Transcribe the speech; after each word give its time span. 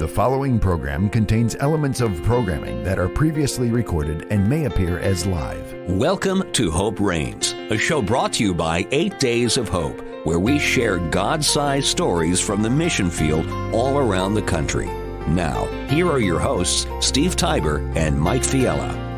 The 0.00 0.08
following 0.08 0.58
program 0.58 1.10
contains 1.10 1.56
elements 1.56 2.00
of 2.00 2.22
programming 2.22 2.82
that 2.84 2.98
are 2.98 3.06
previously 3.06 3.68
recorded 3.68 4.26
and 4.30 4.48
may 4.48 4.64
appear 4.64 4.98
as 4.98 5.26
live. 5.26 5.74
Welcome 5.88 6.50
to 6.52 6.70
Hope 6.70 6.98
Reigns, 6.98 7.52
a 7.68 7.76
show 7.76 8.00
brought 8.00 8.32
to 8.32 8.42
you 8.42 8.54
by 8.54 8.86
Eight 8.92 9.18
Days 9.18 9.58
of 9.58 9.68
Hope, 9.68 10.00
where 10.24 10.38
we 10.38 10.58
share 10.58 10.96
God 11.10 11.44
sized 11.44 11.88
stories 11.88 12.40
from 12.40 12.62
the 12.62 12.70
mission 12.70 13.10
field 13.10 13.46
all 13.74 13.98
around 13.98 14.32
the 14.32 14.40
country. 14.40 14.86
Now, 15.28 15.66
here 15.90 16.10
are 16.10 16.18
your 16.18 16.40
hosts, 16.40 16.86
Steve 17.06 17.36
Tybor 17.36 17.94
and 17.94 18.18
Mike 18.18 18.40
Fiella. 18.40 19.10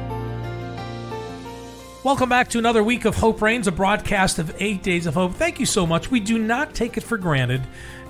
Welcome 2.03 2.29
back 2.29 2.49
to 2.49 2.59
another 2.59 2.83
week 2.83 3.05
of 3.05 3.15
Hope 3.15 3.41
Reigns, 3.41 3.69
a 3.69 3.71
broadcast 3.71 4.41
of 4.41 4.53
Eight 4.61 4.83
Days 4.83 5.07
of 5.07 5.15
Hope. 5.15 5.35
Thank 5.35 5.61
you 5.61 5.67
so 5.67 5.87
much. 5.87 6.11
We 6.11 6.19
do 6.19 6.37
not 6.37 6.75
take 6.75 6.97
it 6.97 7.05
for 7.05 7.19
granted 7.19 7.63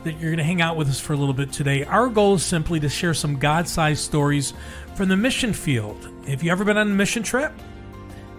that 0.05 0.13
you're 0.13 0.31
going 0.31 0.39
to 0.39 0.45
hang 0.45 0.61
out 0.61 0.77
with 0.77 0.89
us 0.89 1.01
for 1.01 1.13
a 1.13 1.17
little 1.17 1.35
bit 1.35 1.53
today. 1.53 1.85
Our 1.85 2.09
goal 2.09 2.35
is 2.35 2.43
simply 2.43 2.81
to 2.81 2.89
share 2.89 3.15
some 3.15 3.39
God 3.39 3.69
sized 3.69 4.05
stories 4.05 4.55
from 4.95 5.09
the 5.09 5.17
mission 5.17 5.53
field. 5.53 6.09
Have 6.27 6.43
you 6.43 6.51
ever 6.51 6.65
been 6.65 6.77
on 6.77 6.91
a 6.91 6.95
mission 6.95 7.23
trip? 7.23 7.53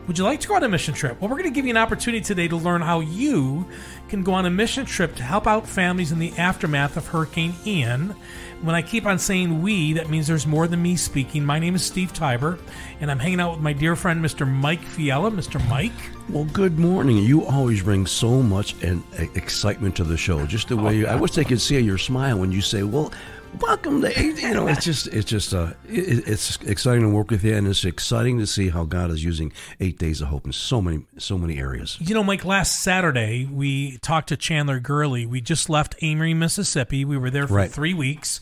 Would 0.07 0.17
you 0.17 0.25
like 0.25 0.41
to 0.41 0.49
go 0.49 0.55
on 0.55 0.63
a 0.63 0.69
mission 0.69 0.93
trip? 0.93 1.21
Well, 1.21 1.29
we're 1.29 1.37
going 1.37 1.49
to 1.49 1.55
give 1.55 1.63
you 1.63 1.71
an 1.71 1.77
opportunity 1.77 2.21
today 2.21 2.49
to 2.49 2.57
learn 2.57 2.81
how 2.81 2.99
you 2.99 3.65
can 4.09 4.21
go 4.21 4.33
on 4.33 4.45
a 4.45 4.49
mission 4.49 4.85
trip 4.85 5.15
to 5.15 5.23
help 5.23 5.47
out 5.47 5.65
families 5.65 6.11
in 6.11 6.19
the 6.19 6.33
aftermath 6.37 6.97
of 6.97 7.07
Hurricane 7.07 7.55
Ian. 7.65 8.13
When 8.61 8.75
I 8.75 8.81
keep 8.81 9.05
on 9.05 9.17
saying 9.17 9.61
we, 9.61 9.93
that 9.93 10.09
means 10.09 10.27
there's 10.27 10.45
more 10.45 10.67
than 10.67 10.81
me 10.81 10.97
speaking. 10.97 11.45
My 11.45 11.57
name 11.57 11.73
is 11.73 11.85
Steve 11.85 12.11
Tybor, 12.11 12.59
and 12.99 13.09
I'm 13.09 13.19
hanging 13.19 13.39
out 13.39 13.53
with 13.53 13.61
my 13.61 13.71
dear 13.71 13.95
friend, 13.95 14.23
Mr. 14.23 14.45
Mike 14.45 14.81
Fiella. 14.81 15.33
Mr. 15.33 15.65
Mike. 15.69 15.91
Well, 16.27 16.45
good 16.45 16.77
morning. 16.77 17.17
You 17.17 17.45
always 17.45 17.81
bring 17.81 18.05
so 18.05 18.41
much 18.41 18.81
and 18.83 19.03
uh, 19.17 19.23
excitement 19.35 19.95
to 19.97 20.03
the 20.03 20.17
show. 20.17 20.45
Just 20.45 20.67
the 20.67 20.75
way 20.75 20.83
oh, 20.83 20.89
you, 20.91 21.07
I 21.07 21.15
wish 21.15 21.31
they 21.31 21.45
could 21.45 21.61
see 21.61 21.79
your 21.79 21.97
smile 21.97 22.39
when 22.39 22.51
you 22.51 22.61
say, 22.61 22.83
"Well, 22.83 23.13
welcome 23.59 24.01
to 24.01 24.23
you 24.23 24.53
know 24.53 24.67
it's 24.67 24.83
just 24.83 25.07
it's 25.07 25.29
just 25.29 25.53
uh 25.53 25.71
it, 25.87 26.27
it's 26.27 26.57
exciting 26.63 27.01
to 27.03 27.09
work 27.09 27.29
with 27.29 27.43
you 27.43 27.55
and 27.55 27.67
it's 27.67 27.85
exciting 27.85 28.39
to 28.39 28.47
see 28.47 28.69
how 28.69 28.83
god 28.83 29.11
is 29.11 29.23
using 29.23 29.51
eight 29.79 29.97
days 29.99 30.21
of 30.21 30.27
hope 30.29 30.45
in 30.45 30.51
so 30.51 30.81
many 30.81 31.05
so 31.17 31.37
many 31.37 31.59
areas. 31.59 31.97
You 32.01 32.15
know 32.15 32.23
mike 32.23 32.43
last 32.45 32.81
saturday 32.81 33.45
we 33.45 33.97
talked 33.99 34.29
to 34.29 34.37
chandler 34.37 34.79
gurley. 34.79 35.25
We 35.25 35.39
just 35.41 35.69
left 35.69 35.95
amory 36.01 36.33
mississippi. 36.33 37.05
We 37.05 37.17
were 37.17 37.29
there 37.29 37.47
for 37.47 37.53
Right. 37.53 37.71
three 37.71 37.93
weeks 37.93 38.41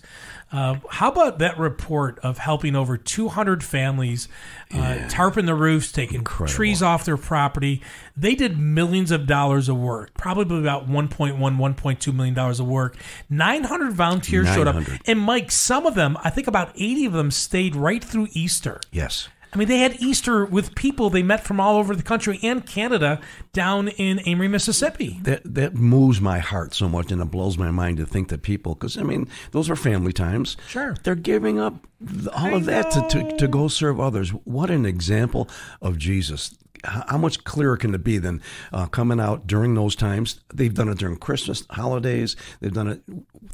uh, 0.51 0.75
how 0.89 1.11
about 1.11 1.39
that 1.39 1.57
report 1.57 2.19
of 2.19 2.37
helping 2.37 2.75
over 2.75 2.97
200 2.97 3.63
families 3.63 4.27
uh, 4.71 5.07
tarping 5.09 5.45
the 5.45 5.55
roofs, 5.55 5.91
taking 5.91 6.17
Incredible. 6.19 6.53
trees 6.53 6.81
off 6.83 7.05
their 7.05 7.17
property? 7.17 7.81
They 8.17 8.35
did 8.35 8.57
millions 8.59 9.11
of 9.11 9.27
dollars 9.27 9.69
of 9.69 9.77
work, 9.77 10.13
probably 10.15 10.59
about 10.59 10.89
1.1, 10.89 11.37
1.2 11.39 12.13
million 12.13 12.33
dollars 12.33 12.59
of 12.59 12.67
work. 12.67 12.97
900 13.29 13.93
volunteers 13.93 14.47
showed 14.47 14.67
up, 14.67 14.75
and 15.05 15.19
Mike, 15.19 15.51
some 15.51 15.85
of 15.85 15.95
them, 15.95 16.17
I 16.23 16.29
think 16.29 16.47
about 16.47 16.71
80 16.75 17.05
of 17.05 17.13
them, 17.13 17.31
stayed 17.31 17.75
right 17.75 18.03
through 18.03 18.27
Easter. 18.33 18.79
yes 18.91 19.29
I 19.53 19.57
mean, 19.57 19.67
they 19.67 19.79
had 19.79 20.01
Easter 20.01 20.45
with 20.45 20.75
people 20.75 21.09
they 21.09 21.23
met 21.23 21.43
from 21.43 21.59
all 21.59 21.77
over 21.77 21.95
the 21.95 22.03
country 22.03 22.39
and 22.41 22.65
Canada 22.65 23.19
down 23.53 23.89
in 23.89 24.19
Amory, 24.25 24.47
Mississippi. 24.47 25.19
that 25.23 25.41
that 25.43 25.75
moves 25.75 26.21
my 26.21 26.39
heart 26.39 26.73
so 26.73 26.87
much 26.87 27.11
and 27.11 27.21
it 27.21 27.25
blows 27.31 27.57
my 27.57 27.69
mind 27.71 27.97
to 27.97 28.05
think 28.05 28.29
that 28.29 28.41
people 28.41 28.73
because 28.75 28.97
i 28.97 29.03
mean 29.03 29.27
those 29.51 29.69
are 29.69 29.75
family 29.75 30.13
times 30.13 30.55
Sure. 30.67 30.95
they're 31.03 31.15
giving 31.15 31.59
up 31.59 31.85
all 32.33 32.45
I 32.45 32.51
of 32.51 32.65
that 32.65 32.91
to, 32.91 33.07
to, 33.09 33.37
to 33.37 33.47
go 33.47 33.67
serve 33.67 33.99
others 33.99 34.29
what 34.29 34.69
an 34.69 34.85
example 34.85 35.49
of 35.81 35.97
jesus 35.97 36.57
how 36.83 37.03
how 37.07 37.17
much 37.17 37.43
clearer 37.43 37.77
can 37.77 37.93
it 37.93 38.03
be 38.03 38.17
than 38.17 38.41
uh, 38.73 38.87
coming 38.87 39.19
out 39.19 39.45
during 39.45 39.75
those 39.75 39.95
times? 39.95 40.39
They've 40.53 40.73
done 40.73 40.89
it 40.89 40.97
during 40.97 41.17
Christmas 41.17 41.63
holidays. 41.69 42.35
They've 42.59 42.73
done 42.73 42.87
it. 42.87 43.01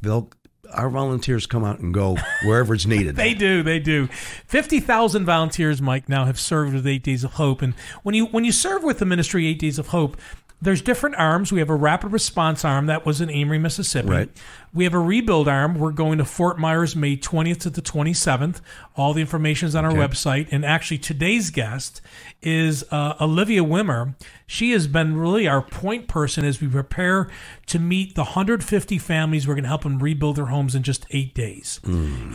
They'll 0.01 0.29
our 0.73 0.89
volunteers 0.89 1.45
come 1.45 1.63
out 1.63 1.79
and 1.79 1.93
go 1.93 2.17
wherever 2.45 2.73
it's 2.73 2.85
needed. 2.85 3.15
They 3.27 3.33
do, 3.33 3.63
they 3.63 3.79
do. 3.79 4.07
Fifty 4.47 4.79
thousand 4.79 5.25
volunteers, 5.25 5.81
Mike, 5.81 6.07
now 6.07 6.25
have 6.25 6.39
served 6.39 6.73
with 6.73 6.85
Eight 6.85 7.03
Days 7.03 7.23
of 7.23 7.33
Hope. 7.33 7.61
And 7.61 7.73
when 8.03 8.15
you 8.15 8.25
when 8.27 8.45
you 8.45 8.51
serve 8.51 8.83
with 8.83 8.99
the 8.99 9.05
ministry 9.05 9.47
Eight 9.47 9.59
Days 9.59 9.79
of 9.79 9.87
Hope, 9.87 10.17
there's 10.61 10.81
different 10.81 11.15
arms. 11.17 11.51
We 11.51 11.59
have 11.59 11.69
a 11.69 11.75
rapid 11.75 12.11
response 12.11 12.65
arm 12.65 12.87
that 12.87 13.05
was 13.05 13.21
in 13.21 13.29
Amory, 13.29 13.59
Mississippi. 13.59 14.09
Right. 14.09 14.29
We 14.73 14.83
have 14.83 14.93
a 14.93 14.99
rebuild 14.99 15.47
arm. 15.47 15.75
We're 15.75 15.91
going 15.91 16.17
to 16.17 16.25
Fort 16.25 16.59
Myers 16.59 16.95
May 16.95 17.15
20th 17.15 17.59
to 17.61 17.69
the 17.69 17.81
27th. 17.81 18.61
All 18.95 19.13
the 19.13 19.21
information 19.21 19.67
is 19.67 19.75
on 19.75 19.85
our 19.85 19.91
website. 19.93 20.47
And 20.51 20.65
actually, 20.65 20.97
today's 20.97 21.51
guest 21.51 22.01
is 22.41 22.83
uh, 22.91 23.15
Alivya 23.15 23.61
Wimmer. 23.61 24.15
She 24.45 24.71
has 24.71 24.87
been 24.87 25.17
really 25.17 25.47
our 25.47 25.61
point 25.61 26.07
person 26.07 26.45
as 26.45 26.61
we 26.61 26.67
prepare 26.67 27.29
to 27.67 27.79
meet 27.79 28.15
the 28.15 28.23
150 28.23 28.97
families. 28.97 29.47
We're 29.47 29.55
going 29.55 29.63
to 29.63 29.69
help 29.69 29.83
them 29.83 29.99
rebuild 29.99 30.35
their 30.37 30.45
homes 30.45 30.75
in 30.75 30.83
just 30.83 31.05
eight 31.11 31.33
days. 31.33 31.79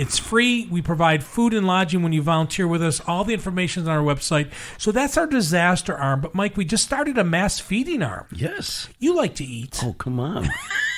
It's 0.00 0.18
free. 0.18 0.66
We 0.70 0.82
provide 0.82 1.22
food 1.24 1.54
and 1.54 1.66
lodging 1.66 2.02
when 2.02 2.12
you 2.12 2.22
volunteer 2.22 2.66
with 2.66 2.82
us. 2.82 3.00
All 3.06 3.24
the 3.24 3.34
information 3.34 3.82
is 3.82 3.88
on 3.88 3.96
our 3.96 4.04
website. 4.04 4.50
So 4.78 4.90
that's 4.92 5.16
our 5.16 5.26
disaster 5.26 5.96
arm. 5.96 6.20
But 6.20 6.34
Mike, 6.34 6.56
we 6.56 6.64
just 6.64 6.84
started 6.84 7.18
a 7.18 7.24
mass 7.24 7.60
feeding 7.60 8.02
arm. 8.02 8.11
Yes. 8.32 8.88
You 8.98 9.14
like 9.16 9.34
to 9.36 9.44
eat. 9.44 9.80
Oh 9.82 9.92
come 9.94 10.18
on! 10.20 10.48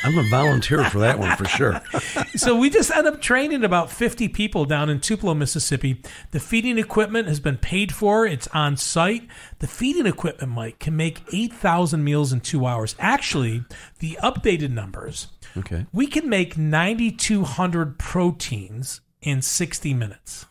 I'm 0.05 0.19
a 0.19 0.29
volunteer 0.31 0.85
for 0.91 0.99
that 1.01 1.19
one 1.19 1.37
for 1.37 1.47
sure. 1.47 1.81
so 2.37 2.57
we 2.57 2.69
just 2.71 2.91
end 2.91 3.07
up 3.07 3.21
training 3.23 3.65
about 3.65 3.91
50 3.91 4.29
people 4.29 4.65
down 4.65 4.91
in 4.91 5.01
Tupelo, 5.01 5.35
Mississippi. 5.35 6.03
The 6.33 6.41
feeding 6.41 6.79
equipment 6.79 7.27
has 7.29 7.41
been 7.41 7.57
paid 7.57 7.93
for. 7.95 8.27
It's 8.27 8.49
on 8.49 8.77
site. 8.77 9.27
The 9.61 9.67
feeding 9.67 10.07
equipment, 10.07 10.53
Mike, 10.53 10.79
can 10.79 10.97
make 10.97 11.23
8,000 11.33 12.05
meals 12.05 12.33
in 12.33 12.41
two 12.41 12.67
hours. 12.67 12.95
Actually, 12.99 13.65
the 14.01 14.19
updated 14.23 14.71
numbers, 14.71 15.29
Okay. 15.57 15.87
we 15.93 16.07
can 16.07 16.29
make 16.29 16.59
9,200 16.59 17.99
proteins 17.99 19.01
in 19.23 19.41
60 19.41 19.95
minutes. 19.95 20.47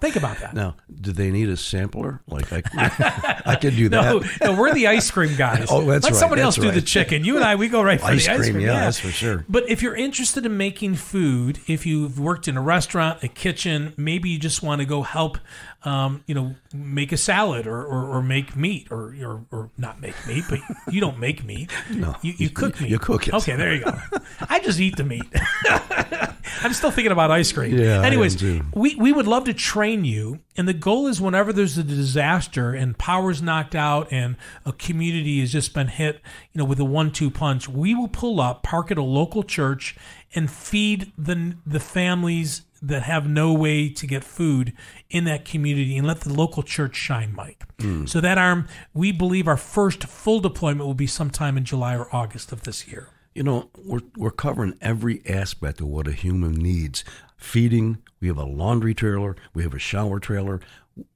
Think 0.00 0.16
about 0.16 0.38
that. 0.40 0.54
Now, 0.54 0.74
do 1.00 1.12
they 1.12 1.30
need 1.30 1.48
a 1.48 1.56
sampler? 1.56 2.20
Like 2.28 2.46
I, 2.52 3.42
I 3.46 3.54
could 3.56 3.76
do 3.76 3.88
that. 3.90 4.02
No, 4.02 4.22
no, 4.52 4.58
we're 4.60 4.74
the 4.74 4.88
ice 4.88 5.10
cream 5.10 5.36
guys. 5.36 5.68
Oh, 5.70 5.82
that's 5.84 6.04
Let 6.04 6.12
right, 6.12 6.18
somebody 6.18 6.42
else 6.42 6.56
that's 6.56 6.66
do 6.66 6.72
the 6.72 6.84
chicken. 6.84 7.24
You 7.24 7.36
and 7.36 7.44
I, 7.44 7.54
we 7.54 7.68
go 7.68 7.80
right 7.80 8.00
for 8.00 8.08
Ice 8.08 8.26
the 8.26 8.32
ice 8.32 8.40
cream, 8.40 8.54
cream. 8.54 8.66
yeah, 8.66 8.80
that's 8.80 8.98
for 8.98 9.08
sure. 9.08 9.44
But 9.48 9.68
if 9.70 9.82
you're 9.82 9.94
interested 9.94 10.44
in 10.44 10.56
making 10.56 10.96
food, 10.96 11.60
if 11.68 11.86
you've 11.86 12.18
worked 12.18 12.48
in 12.48 12.56
a 12.56 12.60
restaurant, 12.62 13.22
a 13.22 13.28
kitchen, 13.28 13.94
maybe 13.96 14.28
you 14.30 14.38
just 14.38 14.62
want 14.62 14.80
to 14.80 14.84
go 14.84 15.02
help, 15.02 15.38
um, 15.84 16.24
you 16.26 16.34
know, 16.34 16.54
make 16.72 17.12
a 17.12 17.16
salad 17.16 17.66
or, 17.66 17.82
or, 17.84 18.16
or 18.16 18.22
make 18.22 18.56
meat 18.56 18.88
or, 18.90 19.14
or 19.22 19.44
or 19.50 19.70
not 19.76 20.00
make 20.00 20.14
meat, 20.26 20.44
but 20.48 20.58
you 20.90 21.00
don't 21.00 21.18
make 21.18 21.44
meat. 21.44 21.70
No. 21.94 22.16
you, 22.22 22.32
you 22.38 22.50
cook 22.50 22.80
meat. 22.80 22.90
You 22.90 22.98
cook 22.98 23.28
it. 23.28 23.34
Okay, 23.34 23.54
there 23.56 23.74
you 23.74 23.84
go. 23.84 23.96
I 24.48 24.58
just 24.58 24.80
eat 24.80 24.96
the 24.96 25.04
meat. 25.04 25.22
I'm 26.62 26.72
still 26.72 26.90
thinking 26.90 27.12
about 27.12 27.30
ice 27.30 27.52
cream. 27.52 27.76
Yeah, 27.78 28.02
Anyways, 28.02 28.42
we 28.74 28.94
we 28.94 29.12
would 29.12 29.26
love 29.26 29.44
to 29.44 29.54
train 29.54 30.04
you, 30.04 30.40
and 30.56 30.66
the 30.66 30.72
goal 30.74 31.06
is 31.06 31.20
whenever 31.20 31.52
there's 31.52 31.76
a 31.78 31.82
disaster 31.84 32.72
and 32.72 32.96
power's 32.96 33.42
knocked 33.42 33.74
out 33.74 34.08
and 34.10 34.36
a 34.64 34.72
community 34.72 35.40
has 35.40 35.52
just 35.52 35.74
been 35.74 35.88
hit, 35.88 36.20
you 36.52 36.58
know, 36.58 36.64
with 36.64 36.80
a 36.80 36.84
one-two 36.84 37.30
punch, 37.30 37.68
we 37.68 37.94
will 37.94 38.08
pull 38.08 38.40
up, 38.40 38.62
park 38.62 38.90
at 38.90 38.98
a 38.98 39.02
local 39.02 39.42
church, 39.42 39.94
and 40.34 40.50
feed 40.50 41.12
the 41.18 41.54
the 41.66 41.80
families 41.80 42.62
that 42.86 43.02
have 43.02 43.26
no 43.26 43.52
way 43.52 43.88
to 43.88 44.06
get 44.06 44.24
food 44.24 44.72
in 45.10 45.24
that 45.24 45.44
community 45.44 45.96
and 45.96 46.06
let 46.06 46.20
the 46.20 46.32
local 46.32 46.62
church 46.62 46.96
shine, 46.96 47.34
Mike. 47.34 47.64
Hmm. 47.80 48.06
So 48.06 48.20
that 48.20 48.38
arm, 48.38 48.68
we 48.92 49.12
believe 49.12 49.48
our 49.48 49.56
first 49.56 50.04
full 50.04 50.40
deployment 50.40 50.86
will 50.86 50.94
be 50.94 51.06
sometime 51.06 51.56
in 51.56 51.64
July 51.64 51.96
or 51.96 52.14
August 52.14 52.52
of 52.52 52.62
this 52.62 52.86
year. 52.86 53.08
You 53.34 53.42
know, 53.42 53.70
we're 53.76 54.00
we're 54.16 54.30
covering 54.30 54.74
every 54.80 55.22
aspect 55.26 55.80
of 55.80 55.88
what 55.88 56.06
a 56.06 56.12
human 56.12 56.52
needs. 56.52 57.04
Feeding. 57.36 57.98
We 58.20 58.28
have 58.28 58.38
a 58.38 58.44
laundry 58.44 58.94
trailer. 58.94 59.36
We 59.52 59.64
have 59.64 59.74
a 59.74 59.78
shower 59.78 60.18
trailer. 60.18 60.60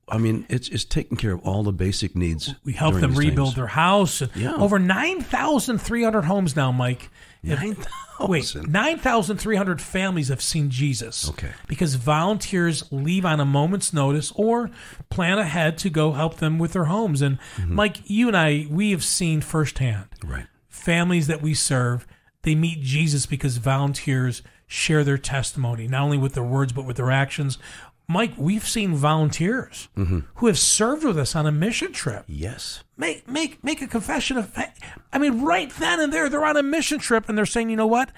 I 0.08 0.16
mean, 0.18 0.46
it's 0.48 0.68
it's 0.68 0.84
taking 0.84 1.16
care 1.18 1.32
of 1.32 1.40
all 1.46 1.62
the 1.62 1.72
basic 1.72 2.16
needs. 2.16 2.54
We 2.64 2.72
help 2.72 2.94
them 2.94 3.14
rebuild 3.14 3.48
times. 3.48 3.56
their 3.56 3.66
house. 3.66 4.22
Yeah. 4.34 4.54
Over 4.56 4.78
9,300 4.78 6.22
homes 6.22 6.56
now, 6.56 6.72
Mike. 6.72 7.10
9,000? 7.44 7.86
Wait, 8.28 8.52
9,300 8.68 9.80
families 9.80 10.28
have 10.28 10.42
seen 10.42 10.70
Jesus. 10.70 11.28
Okay. 11.30 11.50
Because 11.68 11.94
volunteers 11.94 12.90
leave 12.90 13.24
on 13.24 13.38
a 13.38 13.44
moment's 13.44 13.92
notice 13.92 14.32
or 14.34 14.70
plan 15.08 15.38
ahead 15.38 15.78
to 15.78 15.90
go 15.90 16.12
help 16.12 16.36
them 16.38 16.58
with 16.58 16.72
their 16.72 16.86
homes. 16.86 17.22
And 17.22 17.38
Mm-hmm. 17.56 17.74
Mike, 17.74 17.98
you 18.10 18.26
and 18.28 18.36
I, 18.36 18.66
we 18.70 18.90
have 18.90 19.04
seen 19.04 19.40
firsthand 19.40 20.06
Right. 20.24 20.46
families 20.68 21.26
that 21.28 21.42
we 21.42 21.54
serve, 21.54 22.06
they 22.42 22.54
meet 22.56 22.80
Jesus 22.80 23.24
because 23.26 23.58
volunteers 23.58 24.42
share 24.66 25.04
their 25.04 25.18
testimony, 25.18 25.86
not 25.86 26.02
only 26.02 26.18
with 26.18 26.34
their 26.34 26.42
words, 26.44 26.72
but 26.72 26.84
with 26.84 26.96
their 26.96 27.10
actions. 27.10 27.56
Mike, 28.08 28.32
we've 28.38 28.66
seen 28.66 28.94
volunteers 28.94 29.88
Mm-hmm. 29.96 30.20
who 30.36 30.46
have 30.46 30.58
served 30.58 31.04
with 31.04 31.18
us 31.18 31.36
on 31.36 31.46
a 31.46 31.52
mission 31.52 31.92
trip 31.92 32.24
Yes. 32.26 32.82
make 32.96 33.28
make 33.28 33.62
make 33.62 33.82
a 33.82 33.86
confession 33.86 34.36
of 34.38 34.56
I 35.12 35.18
mean 35.18 35.42
right 35.42 35.70
then 35.78 36.00
and 36.00 36.12
there 36.12 36.28
they're 36.28 36.44
on 36.44 36.56
a 36.56 36.62
mission 36.62 36.98
trip 36.98 37.28
and 37.28 37.36
they're 37.36 37.46
saying 37.46 37.70
you 37.70 37.76
know 37.76 37.86
what 37.86 38.10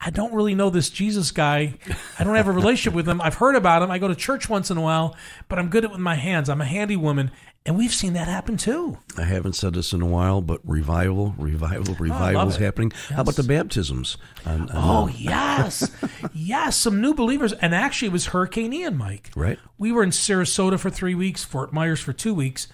I 0.00 0.10
don't 0.10 0.34
really 0.34 0.56
know 0.56 0.70
this 0.70 0.90
Jesus 0.90 1.30
guy. 1.30 1.74
I 2.18 2.24
don't 2.24 2.34
have 2.34 2.48
a 2.48 2.52
relationship 2.62 2.94
with 2.94 3.08
him. 3.08 3.20
I've 3.20 3.34
heard 3.36 3.54
about 3.54 3.80
him. 3.80 3.92
I 3.92 3.98
go 3.98 4.08
to 4.08 4.14
church 4.16 4.48
once 4.48 4.72
in 4.72 4.76
a 4.76 4.80
while, 4.80 5.14
but 5.48 5.56
I'm 5.60 5.68
good 5.68 5.84
at 5.84 5.92
with 5.92 6.00
my 6.00 6.16
hands. 6.16 6.48
I'm 6.48 6.60
a 6.60 6.64
handy 6.64 6.96
woman, 6.96 7.30
and 7.68 7.76
we've 7.76 7.92
seen 7.92 8.14
that 8.14 8.28
happen 8.28 8.56
too. 8.56 8.96
I 9.18 9.24
haven't 9.24 9.52
said 9.52 9.74
this 9.74 9.92
in 9.92 10.00
a 10.00 10.06
while, 10.06 10.40
but 10.40 10.58
revival, 10.64 11.34
revival, 11.36 11.94
revival 11.96 12.48
is 12.48 12.56
it. 12.56 12.62
happening. 12.62 12.92
How 13.10 13.20
about 13.20 13.36
the 13.36 13.42
baptisms? 13.42 14.16
On, 14.46 14.70
on, 14.70 14.70
Oh 14.72 15.08
yes, 15.08 15.90
yes, 16.32 16.78
some 16.78 17.02
new 17.02 17.12
believers, 17.12 17.52
and 17.52 17.74
actually 17.74 18.08
it 18.08 18.12
was 18.12 18.28
Hurricane 18.28 18.72
Ian, 18.72 18.96
Mike. 18.96 19.30
Right. 19.36 19.58
We 19.76 19.92
were 19.92 20.02
in 20.02 20.10
Sarasota 20.10 20.80
for 20.80 20.88
three 20.88 21.14
weeks, 21.14 21.44
Fort 21.44 21.70
Myers 21.70 22.00
for 22.00 22.14
two 22.14 22.32
weeks, 22.32 22.68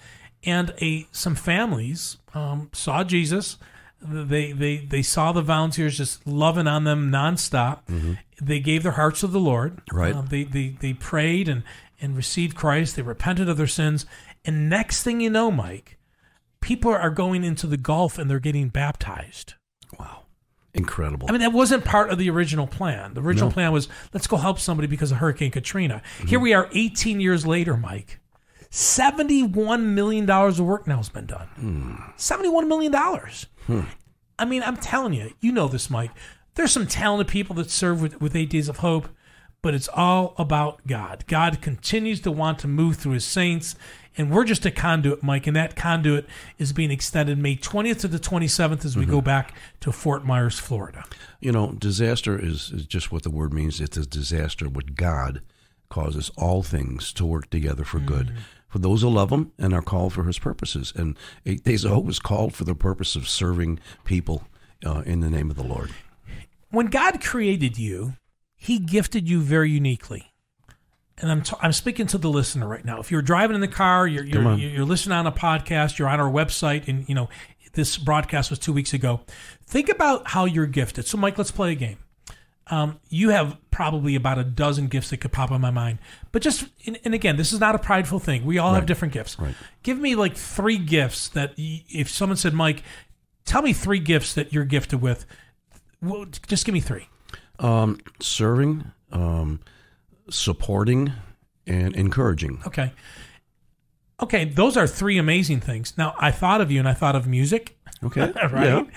and 0.45 0.73
a 0.81 1.07
some 1.11 1.35
families 1.35 2.15
um, 2.33 2.69
saw 2.71 3.03
Jesus. 3.03 3.57
They 4.01 4.53
they 4.53 4.77
they 4.77 5.01
saw 5.01 5.33
the 5.33 5.41
volunteers 5.41 5.97
just 5.97 6.25
loving 6.25 6.67
on 6.67 6.85
them 6.85 7.11
nonstop. 7.11 7.81
They 8.41 8.61
gave 8.61 8.83
their 8.83 8.93
hearts 8.93 9.19
to 9.21 9.27
the 9.27 9.39
Lord. 9.41 9.81
Right. 9.91 10.15
Uh, 10.15 10.21
they 10.21 10.43
they 10.45 10.77
they 10.79 10.93
prayed 10.93 11.49
and 11.49 11.63
and 12.01 12.15
received 12.15 12.55
Christ. 12.55 12.95
They 12.95 13.01
repented 13.01 13.49
of 13.49 13.57
their 13.57 13.67
sins, 13.67 14.05
and 14.45 14.69
next 14.69 15.03
thing 15.03 15.19
you 15.21 15.29
know, 15.29 15.51
Mike, 15.51 15.97
people 16.61 16.91
are 16.91 17.09
going 17.09 17.43
into 17.43 17.67
the 17.67 17.77
Gulf 17.77 18.17
and 18.17 18.29
they're 18.29 18.39
getting 18.39 18.69
baptized. 18.69 19.53
wow, 19.99 20.23
incredible. 20.73 21.27
I 21.29 21.31
mean, 21.31 21.41
that 21.41 21.53
wasn't 21.53 21.85
part 21.85 22.09
of 22.09 22.17
the 22.17 22.29
original 22.29 22.67
plan. 22.67 23.13
The 23.13 23.21
original 23.21 23.49
No. 23.49 23.53
plan 23.53 23.71
was 23.71 23.87
let's 24.13 24.27
go 24.27 24.37
help 24.37 24.59
somebody 24.59 24.87
because 24.87 25.11
of 25.11 25.17
Hurricane 25.17 25.51
Katrina. 25.51 26.01
Mm-hmm. 26.17 26.27
Here 26.27 26.39
we 26.39 26.53
are 26.53 26.69
18 26.73 27.19
years 27.19 27.45
later, 27.45 27.77
Mike. 27.77 28.19
$71 28.71 29.81
million 29.81 30.29
of 30.29 30.59
work 30.59 30.85
now 30.87 30.97
has 30.97 31.09
been 31.09 31.25
done. 31.25 31.47
Hmm. 31.55 31.95
$71 32.17 32.67
million. 32.67 32.93
Hmm. 33.67 33.81
I 34.37 34.45
mean, 34.45 34.63
I'm 34.63 34.77
telling 34.77 35.13
you, 35.13 35.31
you 35.39 35.51
know 35.51 35.67
this, 35.67 35.89
Mike. 35.89 36.11
There's 36.55 36.71
some 36.71 36.87
talented 36.87 37.27
people 37.27 37.55
that 37.55 37.69
serve 37.69 38.01
with, 38.01 38.19
with 38.21 38.35
Eight 38.35 38.49
Days 38.49 38.67
of 38.67 38.77
Hope, 38.77 39.07
but 39.61 39.73
it's 39.73 39.87
all 39.93 40.35
about 40.37 40.85
God. 40.87 41.23
God 41.27 41.61
continues 41.61 42.19
to 42.21 42.31
want 42.31 42.59
to 42.59 42.67
move 42.67 42.97
through 42.97 43.13
his 43.13 43.25
saints, 43.25 43.75
and 44.17 44.31
we're 44.31 44.45
just 44.45 44.65
a 44.65 44.71
conduit, 44.71 45.23
Mike, 45.23 45.47
and 45.47 45.55
that 45.55 45.75
conduit 45.75 46.25
is 46.57 46.73
being 46.73 46.91
extended 46.91 47.37
May 47.37 47.55
20th 47.55 47.99
to 48.01 48.07
the 48.07 48.19
27th 48.19 48.85
as 48.85 48.95
we 48.95 49.05
go 49.05 49.21
back 49.21 49.53
to 49.81 49.91
Fort 49.91 50.25
Myers, 50.25 50.57
Florida. 50.57 51.03
You 51.39 51.51
know, 51.51 51.73
disaster 51.73 52.37
is, 52.37 52.71
is 52.71 52.85
just 52.85 53.11
what 53.11 53.23
the 53.23 53.29
word 53.29 53.53
means. 53.53 53.81
It's 53.81 53.97
a 53.97 54.05
disaster, 54.05 54.69
but 54.69 54.95
God 54.95 55.41
causes 55.89 56.31
all 56.37 56.63
things 56.63 57.13
to 57.13 57.25
work 57.25 57.49
together 57.49 57.83
for 57.83 57.99
good. 57.99 58.33
For 58.67 58.79
those 58.79 59.01
who 59.01 59.09
love 59.09 59.31
Him 59.31 59.51
and 59.57 59.73
are 59.73 59.81
called 59.81 60.13
for 60.13 60.25
His 60.25 60.39
purposes. 60.39 60.91
And 60.95 61.17
Eight 61.45 61.63
Days 61.63 61.85
of 61.85 61.91
Hope 61.91 62.05
was 62.05 62.19
called 62.19 62.53
for 62.53 62.63
the 62.63 62.75
purpose 62.75 63.15
of 63.15 63.27
serving 63.27 63.79
people 64.03 64.47
uh, 64.85 65.03
in 65.05 65.21
the 65.21 65.29
name 65.29 65.49
of 65.49 65.55
the 65.55 65.63
Lord. 65.63 65.91
when 66.69 66.87
God 66.87 67.21
created 67.21 67.77
you, 67.77 68.13
He 68.55 68.79
gifted 68.79 69.29
you 69.29 69.41
very 69.41 69.71
uniquely. 69.71 70.33
And 71.17 71.31
I'm, 71.31 71.41
t- 71.43 71.55
I'm 71.61 71.71
speaking 71.71 72.07
to 72.07 72.17
the 72.17 72.29
listener 72.29 72.67
right 72.67 72.83
now. 72.83 72.99
If 72.99 73.09
you're 73.09 73.21
driving 73.21 73.55
in 73.55 73.61
the 73.61 73.69
car, 73.69 74.05
you're 74.05 74.25
you're, 74.25 74.53
you're 74.55 74.85
listening 74.85 75.17
on 75.17 75.25
a 75.25 75.31
podcast, 75.31 75.97
you're 75.97 76.09
on 76.09 76.19
our 76.19 76.29
website, 76.29 76.89
and 76.89 77.07
you 77.07 77.15
know 77.15 77.29
this 77.73 77.97
broadcast 77.97 78.49
was 78.49 78.59
two 78.59 78.73
weeks 78.73 78.93
ago. 78.93 79.21
Think 79.65 79.89
about 79.89 80.27
how 80.27 80.45
you're 80.45 80.65
gifted. 80.65 81.07
So, 81.07 81.17
Mike, 81.17 81.37
let's 81.37 81.51
play 81.51 81.71
a 81.71 81.75
game. 81.75 81.97
Um, 82.67 82.99
you 83.09 83.29
have 83.29 83.57
probably 83.69 84.15
about 84.15 84.39
a 84.39 84.43
dozen 84.43 84.87
gifts 84.87 85.11
that 85.11 85.17
could 85.17 85.31
pop 85.31 85.51
in 85.51 85.61
my 85.61 85.69
mind, 85.69 85.99
but 86.31 86.41
just 86.41 86.65
and, 86.87 86.97
and 87.05 87.13
again, 87.13 87.37
this 87.37 87.53
is 87.53 87.59
not 87.59 87.75
a 87.75 87.79
prideful 87.79 88.19
thing. 88.19 88.43
We 88.43 88.57
all 88.57 88.73
have 88.73 88.87
different 88.87 89.13
gifts. 89.13 89.37
Right. 89.37 89.53
Give 89.83 89.99
me 89.99 90.15
like 90.15 90.35
three 90.35 90.79
gifts 90.79 91.29
that 91.29 91.53
if 91.57 92.09
someone 92.09 92.37
said, 92.37 92.53
Mike, 92.53 92.81
tell 93.45 93.61
me 93.61 93.71
three 93.71 93.99
gifts 93.99 94.33
that 94.33 94.51
you're 94.51 94.65
gifted 94.65 94.99
with. 94.99 95.25
Well, 96.01 96.25
just 96.47 96.65
give 96.65 96.73
me 96.73 96.79
three. 96.81 97.07
Um, 97.59 97.99
serving, 98.19 98.91
um, 99.11 99.59
supporting, 100.29 101.11
and 101.67 101.95
encouraging. 101.95 102.61
Okay. 102.67 102.91
Okay, 104.21 104.45
those 104.45 104.77
are 104.77 104.87
three 104.87 105.17
amazing 105.17 105.59
things. 105.59 105.93
Now, 105.97 106.15
I 106.17 106.31
thought 106.31 106.61
of 106.61 106.71
you 106.71 106.79
and 106.79 106.87
I 106.87 106.93
thought 106.93 107.15
of 107.17 107.27
music, 107.27 107.77
Okay. 108.03 108.31
right? 108.51 108.87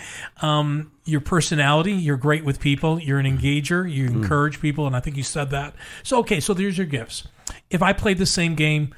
Um, 0.43 0.93
your 1.05 1.21
personality, 1.21 1.93
you're 1.93 2.17
great 2.17 2.45
with 2.45 2.61
people, 2.61 3.01
you're 3.01 3.19
an 3.19 3.27
engager, 3.27 3.91
you 3.91 4.07
encourage 4.07 4.61
people, 4.61 4.87
and 4.87 4.95
I 4.95 5.01
think 5.01 5.17
you 5.17 5.23
said 5.25 5.51
that. 5.51 5.75
So, 6.05 6.19
okay, 6.21 6.39
so 6.41 6.55
there's 6.55 6.79
your 6.79 6.87
gifts. 6.87 7.27
If 7.71 7.83
I 7.83 7.93
played 7.95 8.19
the 8.19 8.27
same 8.27 8.55
game, 8.55 8.95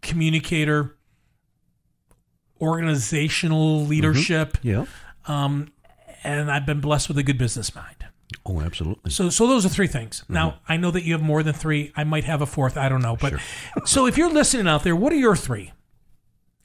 communicator, 0.00 0.96
organizational 2.60 3.84
leadership, 3.86 4.58
Yeah. 4.62 4.86
um, 5.26 5.72
and 6.22 6.50
I've 6.50 6.66
been 6.66 6.80
blessed 6.80 7.08
with 7.08 7.18
a 7.18 7.22
good 7.22 7.38
business 7.38 7.74
mind. 7.74 7.99
Oh, 8.46 8.60
absolutely. 8.60 9.10
So, 9.10 9.28
so 9.28 9.46
those 9.46 9.66
are 9.66 9.68
three 9.68 9.86
things. 9.86 10.20
Mm-hmm. 10.22 10.34
Now, 10.34 10.60
I 10.68 10.76
know 10.76 10.90
that 10.90 11.04
you 11.04 11.12
have 11.12 11.22
more 11.22 11.42
than 11.42 11.54
three. 11.54 11.92
I 11.96 12.04
might 12.04 12.24
have 12.24 12.40
a 12.40 12.46
fourth. 12.46 12.76
I 12.76 12.88
don't 12.88 13.02
know. 13.02 13.16
But 13.16 13.34
so, 13.84 14.06
if 14.06 14.16
you're 14.16 14.30
listening 14.30 14.68
out 14.68 14.84
there, 14.84 14.96
what 14.96 15.12
are 15.12 15.16
your 15.16 15.36
three? 15.36 15.72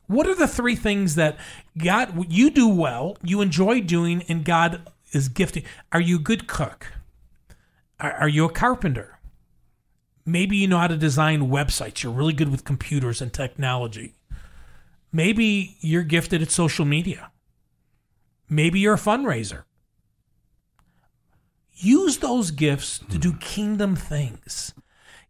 What 0.08 0.28
are 0.28 0.36
the 0.36 0.48
three 0.48 0.76
things 0.76 1.16
that 1.16 1.38
God 1.78 2.32
you 2.32 2.52
do 2.52 2.68
well, 2.68 3.18
you 3.24 3.42
enjoy 3.42 3.82
doing, 3.82 4.24
and 4.28 4.46
God 4.46 4.88
is 5.12 5.30
gifting? 5.30 5.64
Are 5.92 6.02
you 6.02 6.18
a 6.18 6.20
good 6.20 6.48
cook? 6.48 6.92
Are, 8.00 8.14
are 8.14 8.30
you 8.30 8.46
a 8.46 8.52
carpenter? 8.52 9.20
Maybe 10.26 10.58
you 10.58 10.68
know 10.68 10.78
how 10.78 10.88
to 10.88 10.98
design 10.98 11.50
websites. 11.50 12.04
You're 12.04 12.14
really 12.14 12.34
good 12.34 12.50
with 12.50 12.64
computers 12.64 13.22
and 13.22 13.34
technology. 13.34 14.16
Maybe 15.12 15.78
you're 15.80 16.04
gifted 16.04 16.42
at 16.42 16.52
social 16.52 16.86
media. 16.86 17.32
Maybe 18.50 18.80
you're 18.80 18.96
a 18.96 18.98
fundraiser 18.98 19.64
use 21.76 22.18
those 22.20 22.52
gifts 22.52 23.00
to 23.00 23.16
hmm. 23.16 23.20
do 23.20 23.34
kingdom 23.34 23.96
things. 23.96 24.74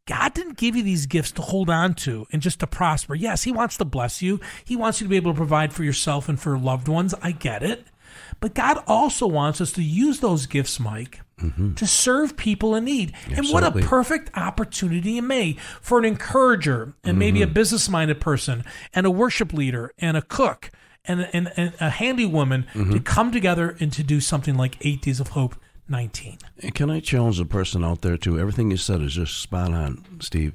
God 0.08 0.36
didn't 0.36 0.58
give 0.58 0.76
you 0.76 0.84
these 0.84 1.08
gifts 1.08 1.32
to 1.34 1.42
hold 1.42 1.70
on 1.70 1.96
to 1.96 2.28
and 2.32 2.42
just 2.42 2.60
to 2.60 2.68
prosper. 2.68 3.16
Yes, 3.16 3.44
He 3.44 3.52
wants 3.52 3.78
to 3.78 3.86
bless 3.86 4.22
you. 4.22 4.40
He 4.64 4.76
wants 4.76 5.02
you 5.02 5.06
to 5.06 5.10
be 5.10 5.16
able 5.16 5.34
to 5.34 5.38
provide 5.38 5.74
for 5.74 5.84
yourself 5.84 6.30
and 6.30 6.40
for 6.40 6.58
loved 6.58 6.88
ones. 6.88 7.16
I 7.22 7.32
get 7.32 7.64
it. 7.64 7.86
But 8.40 8.54
God 8.54 8.84
also 8.88 9.28
wants 9.28 9.62
us 9.62 9.72
to 9.74 9.84
use 9.84 10.20
those 10.20 10.46
gifts, 10.46 10.80
Mike, 10.80 11.22
mm-hmm. 11.40 11.74
to 11.74 11.88
serve 11.88 12.38
people 12.38 12.76
in 12.76 12.86
need. 12.86 13.14
And 13.30 13.48
what 13.50 13.64
a 13.64 13.72
perfect 13.72 14.30
opportunity 14.38 15.18
it 15.18 15.24
may 15.24 15.54
for 15.82 16.00
an 16.00 16.06
encourager 16.06 16.94
and 17.04 17.18
maybe 17.18 17.42
a 17.42 17.46
mm-hmm. 17.46 17.54
business 17.54 17.90
minded 17.90 18.22
person 18.22 18.64
and 18.94 19.06
a 19.06 19.12
worship 19.12 19.54
leader 19.54 19.92
and 19.98 20.18
a 20.18 20.22
cook 20.22 20.72
and, 21.06 21.28
and, 21.34 21.52
and 21.56 21.74
a 21.80 21.90
handy 21.90 22.26
woman 22.26 22.68
to 22.74 22.80
mm-hmm. 22.80 22.98
come 23.00 23.32
together 23.32 23.76
and 23.80 23.92
to 23.94 24.04
do 24.04 24.20
something 24.20 24.56
like 24.56 24.78
Eight 24.86 25.02
Days 25.02 25.20
of 25.20 25.30
Hope 25.30 25.56
19. 25.88 26.38
And 26.62 26.76
Can 26.76 26.90
I 26.90 27.00
challenge 27.00 27.38
the 27.38 27.46
person 27.46 27.84
out 27.84 28.02
there 28.02 28.18
too? 28.18 28.40
Everything 28.40 28.72
you 28.72 28.78
said 28.78 29.02
is 29.02 29.14
just 29.14 29.42
spot 29.42 29.72
on, 29.72 30.04
Steve. 30.20 30.54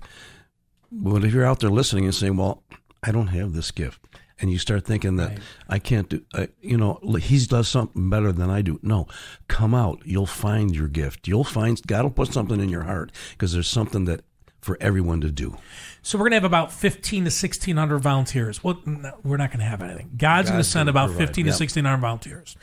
But 0.92 1.24
if 1.24 1.32
you're 1.32 1.46
out 1.46 1.60
there 1.60 1.70
listening 1.70 2.04
and 2.04 2.14
saying, 2.14 2.36
"Well, 2.36 2.62
I 3.02 3.12
don't 3.12 3.28
have 3.28 3.52
this 3.52 3.70
gift," 3.70 4.00
and 4.40 4.50
you 4.50 4.58
start 4.58 4.84
thinking 4.84 5.16
that 5.16 5.38
I 5.68 5.78
can't 5.78 6.08
do, 6.08 6.22
I, 6.34 6.48
you 6.60 6.76
know, 6.76 6.98
he 7.20 7.38
does 7.46 7.68
something 7.68 8.10
better 8.10 8.32
than 8.32 8.50
I 8.50 8.62
do. 8.62 8.80
No, 8.82 9.06
come 9.46 9.72
out. 9.72 10.02
You'll 10.04 10.26
find 10.26 10.74
your 10.74 10.88
gift. 10.88 11.28
You'll 11.28 11.44
find 11.44 11.80
God 11.86 12.02
will 12.02 12.10
put 12.10 12.32
something 12.32 12.60
in 12.60 12.68
your 12.68 12.82
heart 12.82 13.12
because 13.32 13.52
there's 13.52 13.68
something 13.68 14.04
that 14.06 14.22
for 14.60 14.76
everyone 14.80 15.20
to 15.22 15.30
do. 15.30 15.56
So 16.02 16.18
we're 16.18 16.24
going 16.24 16.32
to 16.32 16.36
have 16.36 16.44
about 16.44 16.72
15 16.72 17.24
to 17.24 17.28
1600 17.28 17.98
volunteers. 17.98 18.62
Well, 18.62 18.78
no, 18.84 19.12
we're 19.24 19.38
not 19.38 19.50
going 19.50 19.60
to 19.60 19.64
have 19.64 19.82
anything. 19.82 20.10
God's, 20.16 20.50
going 20.50 20.60
to 20.60 20.68
send 20.68 20.86
gonna 20.86 20.90
about 20.90 21.06
provide, 21.08 21.28
15 21.28 21.46
yep. 21.46 21.54
to 21.54 21.60
1600 21.60 21.96
volunteers. 21.98 22.56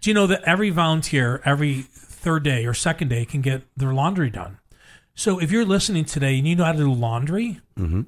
Do 0.00 0.10
you 0.10 0.14
know 0.14 0.26
that 0.26 0.42
every 0.44 0.70
volunteer, 0.70 1.40
every 1.44 1.86
third 2.24 2.42
day 2.42 2.64
or 2.66 2.74
second 2.74 3.08
day, 3.08 3.24
can 3.24 3.40
get 3.42 3.62
their 3.76 3.92
laundry 3.94 4.30
done? 4.30 4.58
So 5.14 5.38
if 5.38 5.52
you're 5.52 5.64
listening 5.64 6.04
today 6.06 6.38
and 6.38 6.48
you 6.48 6.56
know 6.56 6.64
how 6.64 6.72
to 6.72 6.78
do 6.78 6.92
laundry, 6.92 7.60
Mm-hmm. 7.78 8.02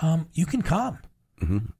um, 0.00 0.28
you 0.34 0.44
can 0.46 0.62
come. 0.62 0.98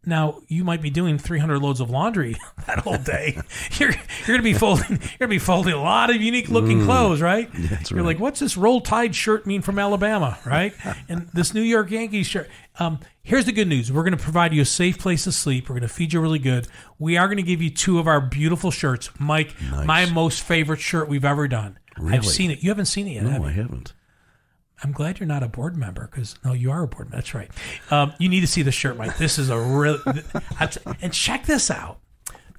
Now 0.04 0.42
you 0.48 0.64
might 0.64 0.82
be 0.82 0.90
doing 0.90 1.18
300 1.18 1.58
loads 1.60 1.80
of 1.80 1.90
laundry 1.90 2.36
that 2.66 2.80
whole 2.80 2.98
day. 2.98 3.38
you're 3.78 3.90
you're 3.90 4.26
going 4.26 4.38
to 4.38 4.42
be 4.42 4.52
folding. 4.52 5.00
You're 5.18 5.26
to 5.26 5.28
be 5.28 5.38
folding 5.38 5.72
a 5.72 5.80
lot 5.80 6.10
of 6.10 6.16
unique 6.16 6.48
looking 6.48 6.84
clothes, 6.84 7.20
right? 7.22 7.50
Mm. 7.52 7.68
That's 7.70 7.90
you're 7.90 8.00
right. 8.00 8.06
like, 8.06 8.18
what's 8.20 8.40
this 8.40 8.56
roll 8.56 8.80
tide 8.80 9.14
shirt 9.14 9.46
mean 9.46 9.62
from 9.62 9.78
Alabama, 9.78 10.38
right? 10.44 10.74
and 11.08 11.28
this 11.32 11.54
New 11.54 11.62
York 11.62 11.90
Yankees 11.90 12.26
shirt. 12.26 12.48
Um, 12.78 13.00
here's 13.22 13.46
the 13.46 13.52
good 13.52 13.68
news: 13.68 13.90
we're 13.90 14.02
going 14.02 14.16
to 14.16 14.22
provide 14.22 14.52
you 14.52 14.62
a 14.62 14.66
safe 14.66 14.98
place 14.98 15.24
to 15.24 15.32
sleep. 15.32 15.68
We're 15.68 15.74
going 15.76 15.88
to 15.88 15.94
feed 15.94 16.12
you 16.12 16.20
really 16.20 16.38
good. 16.38 16.68
We 16.98 17.16
are 17.16 17.26
going 17.26 17.38
to 17.38 17.42
give 17.42 17.62
you 17.62 17.70
two 17.70 17.98
of 17.98 18.06
our 18.06 18.20
beautiful 18.20 18.70
shirts, 18.70 19.10
Mike. 19.18 19.54
My 19.84 20.06
most 20.06 20.42
favorite 20.42 20.80
shirt 20.80 21.08
we've 21.08 21.24
ever 21.24 21.48
done. 21.48 21.78
I've 22.04 22.26
seen 22.26 22.50
it. 22.50 22.62
You 22.62 22.70
haven't 22.70 22.86
seen 22.86 23.08
it 23.08 23.12
yet. 23.12 23.22
have 23.22 23.32
No, 23.32 23.38
you? 23.38 23.44
I 23.46 23.52
haven't. 23.52 23.94
I'm 24.82 24.92
glad 24.92 25.18
you're 25.18 25.26
not 25.26 25.42
a 25.42 25.48
board 25.48 25.76
member 25.76 26.08
because 26.10 26.36
no, 26.44 26.52
you 26.52 26.70
are 26.70 26.82
a 26.82 26.88
board 26.88 27.06
member. 27.06 27.16
That's 27.16 27.34
right. 27.34 27.50
Um, 27.90 28.12
you 28.18 28.28
need 28.28 28.40
to 28.40 28.46
see 28.46 28.62
the 28.62 28.72
shirt, 28.72 28.96
Mike. 28.96 29.16
This 29.16 29.38
is 29.38 29.48
a 29.48 29.58
real. 29.58 29.98
and 31.00 31.12
check 31.12 31.46
this 31.46 31.70
out. 31.70 32.00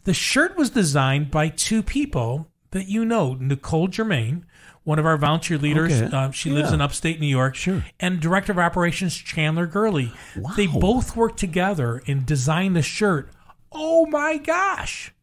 The 0.06 0.14
shirt 0.14 0.58
was 0.58 0.70
designed 0.70 1.30
by 1.32 1.50
two 1.50 1.84
people 1.84 2.48
that 2.72 2.88
you 2.88 3.06
know, 3.06 3.34
Nicole 3.34 3.88
Germain, 3.88 4.46
one 4.84 5.00
of 5.00 5.06
our 5.06 5.18
volunteer 5.18 5.58
leaders. 5.58 6.02
Okay. 6.02 6.16
Uh, 6.16 6.32
she 6.32 6.50
lives 6.50 6.72
in 6.72 6.82
upstate 6.82 7.20
New 7.20 7.28
York. 7.28 7.56
Sure. 7.56 7.84
And 8.00 8.20
director 8.20 8.52
of 8.52 8.58
operations 8.60 9.16
Chandler 9.16 9.68
Gurley. 9.68 10.12
Wow. 10.36 10.54
They 10.56 10.68
both 10.68 11.16
worked 11.16 11.38
together 11.38 12.02
and 12.08 12.26
designed 12.26 12.76
the 12.76 12.82
shirt. 12.82 13.30
Oh 13.72 14.06
my 14.06 14.38
gosh, 14.38 15.14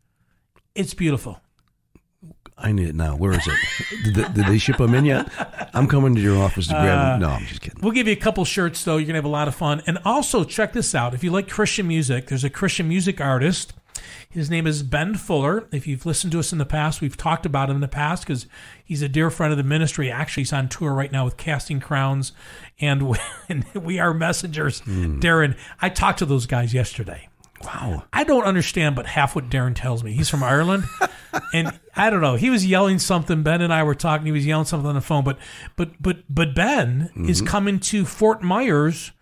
it's 0.74 0.94
beautiful. 0.94 1.40
I 2.56 2.72
need 2.72 2.88
it 2.88 2.94
now. 2.94 3.16
Where 3.16 3.32
is 3.32 3.46
it? 3.46 4.04
did, 4.04 4.14
they, 4.14 4.32
did 4.32 4.46
they 4.46 4.58
ship 4.58 4.76
them 4.76 4.94
in 4.94 5.04
yet? 5.04 5.28
I'm 5.74 5.88
coming 5.88 6.14
to 6.14 6.20
your 6.20 6.40
office 6.40 6.68
to 6.68 6.74
grab 6.74 7.20
them. 7.20 7.22
Uh, 7.22 7.28
no, 7.28 7.34
I'm 7.34 7.46
just 7.46 7.60
kidding. 7.60 7.80
We'll 7.82 7.92
give 7.92 8.06
you 8.06 8.12
a 8.12 8.16
couple 8.16 8.44
shirts, 8.44 8.84
though. 8.84 8.96
You're 8.96 9.06
going 9.06 9.14
to 9.14 9.18
have 9.18 9.24
a 9.24 9.28
lot 9.28 9.48
of 9.48 9.54
fun. 9.56 9.82
And 9.86 9.98
also, 10.04 10.44
check 10.44 10.72
this 10.72 10.94
out. 10.94 11.14
If 11.14 11.24
you 11.24 11.32
like 11.32 11.48
Christian 11.48 11.88
music, 11.88 12.28
there's 12.28 12.44
a 12.44 12.50
Christian 12.50 12.88
music 12.88 13.20
artist. 13.20 13.72
His 14.28 14.50
name 14.50 14.66
is 14.66 14.82
Ben 14.82 15.14
Fuller. 15.14 15.66
If 15.72 15.86
you've 15.86 16.06
listened 16.06 16.32
to 16.32 16.38
us 16.38 16.52
in 16.52 16.58
the 16.58 16.66
past, 16.66 17.00
we've 17.00 17.16
talked 17.16 17.46
about 17.46 17.70
him 17.70 17.76
in 17.76 17.80
the 17.80 17.88
past 17.88 18.24
because 18.24 18.46
he's 18.84 19.02
a 19.02 19.08
dear 19.08 19.30
friend 19.30 19.52
of 19.52 19.56
the 19.56 19.64
ministry. 19.64 20.10
Actually, 20.10 20.42
he's 20.42 20.52
on 20.52 20.68
tour 20.68 20.92
right 20.92 21.12
now 21.12 21.24
with 21.24 21.36
Casting 21.36 21.80
Crowns, 21.80 22.32
and 22.80 23.08
we, 23.08 23.18
and 23.48 23.64
we 23.74 23.98
are 23.98 24.14
messengers. 24.14 24.80
Hmm. 24.80 25.20
Darren, 25.20 25.56
I 25.80 25.88
talked 25.88 26.20
to 26.20 26.26
those 26.26 26.46
guys 26.46 26.74
yesterday. 26.74 27.28
Wow. 27.62 28.04
I 28.12 28.24
don't 28.24 28.44
understand, 28.44 28.96
but 28.96 29.06
half 29.06 29.34
what 29.34 29.48
Darren 29.48 29.74
tells 29.74 30.04
me. 30.04 30.12
He's 30.12 30.28
from 30.28 30.42
Ireland, 30.42 30.84
and 31.54 31.78
I 31.96 32.10
don't 32.10 32.20
know. 32.20 32.34
He 32.34 32.50
was 32.50 32.66
yelling 32.66 32.98
something. 32.98 33.42
Ben 33.42 33.60
and 33.60 33.72
I 33.72 33.82
were 33.82 33.94
talking. 33.94 34.26
He 34.26 34.32
was 34.32 34.46
yelling 34.46 34.66
something 34.66 34.88
on 34.88 34.94
the 34.94 35.00
phone. 35.00 35.24
But 35.24 35.38
but 35.76 36.00
but 36.00 36.24
but 36.28 36.54
Ben 36.54 37.10
is 37.26 37.40
coming 37.40 37.80
to 37.80 38.04
Fort 38.04 38.42
Myers, 38.42 39.12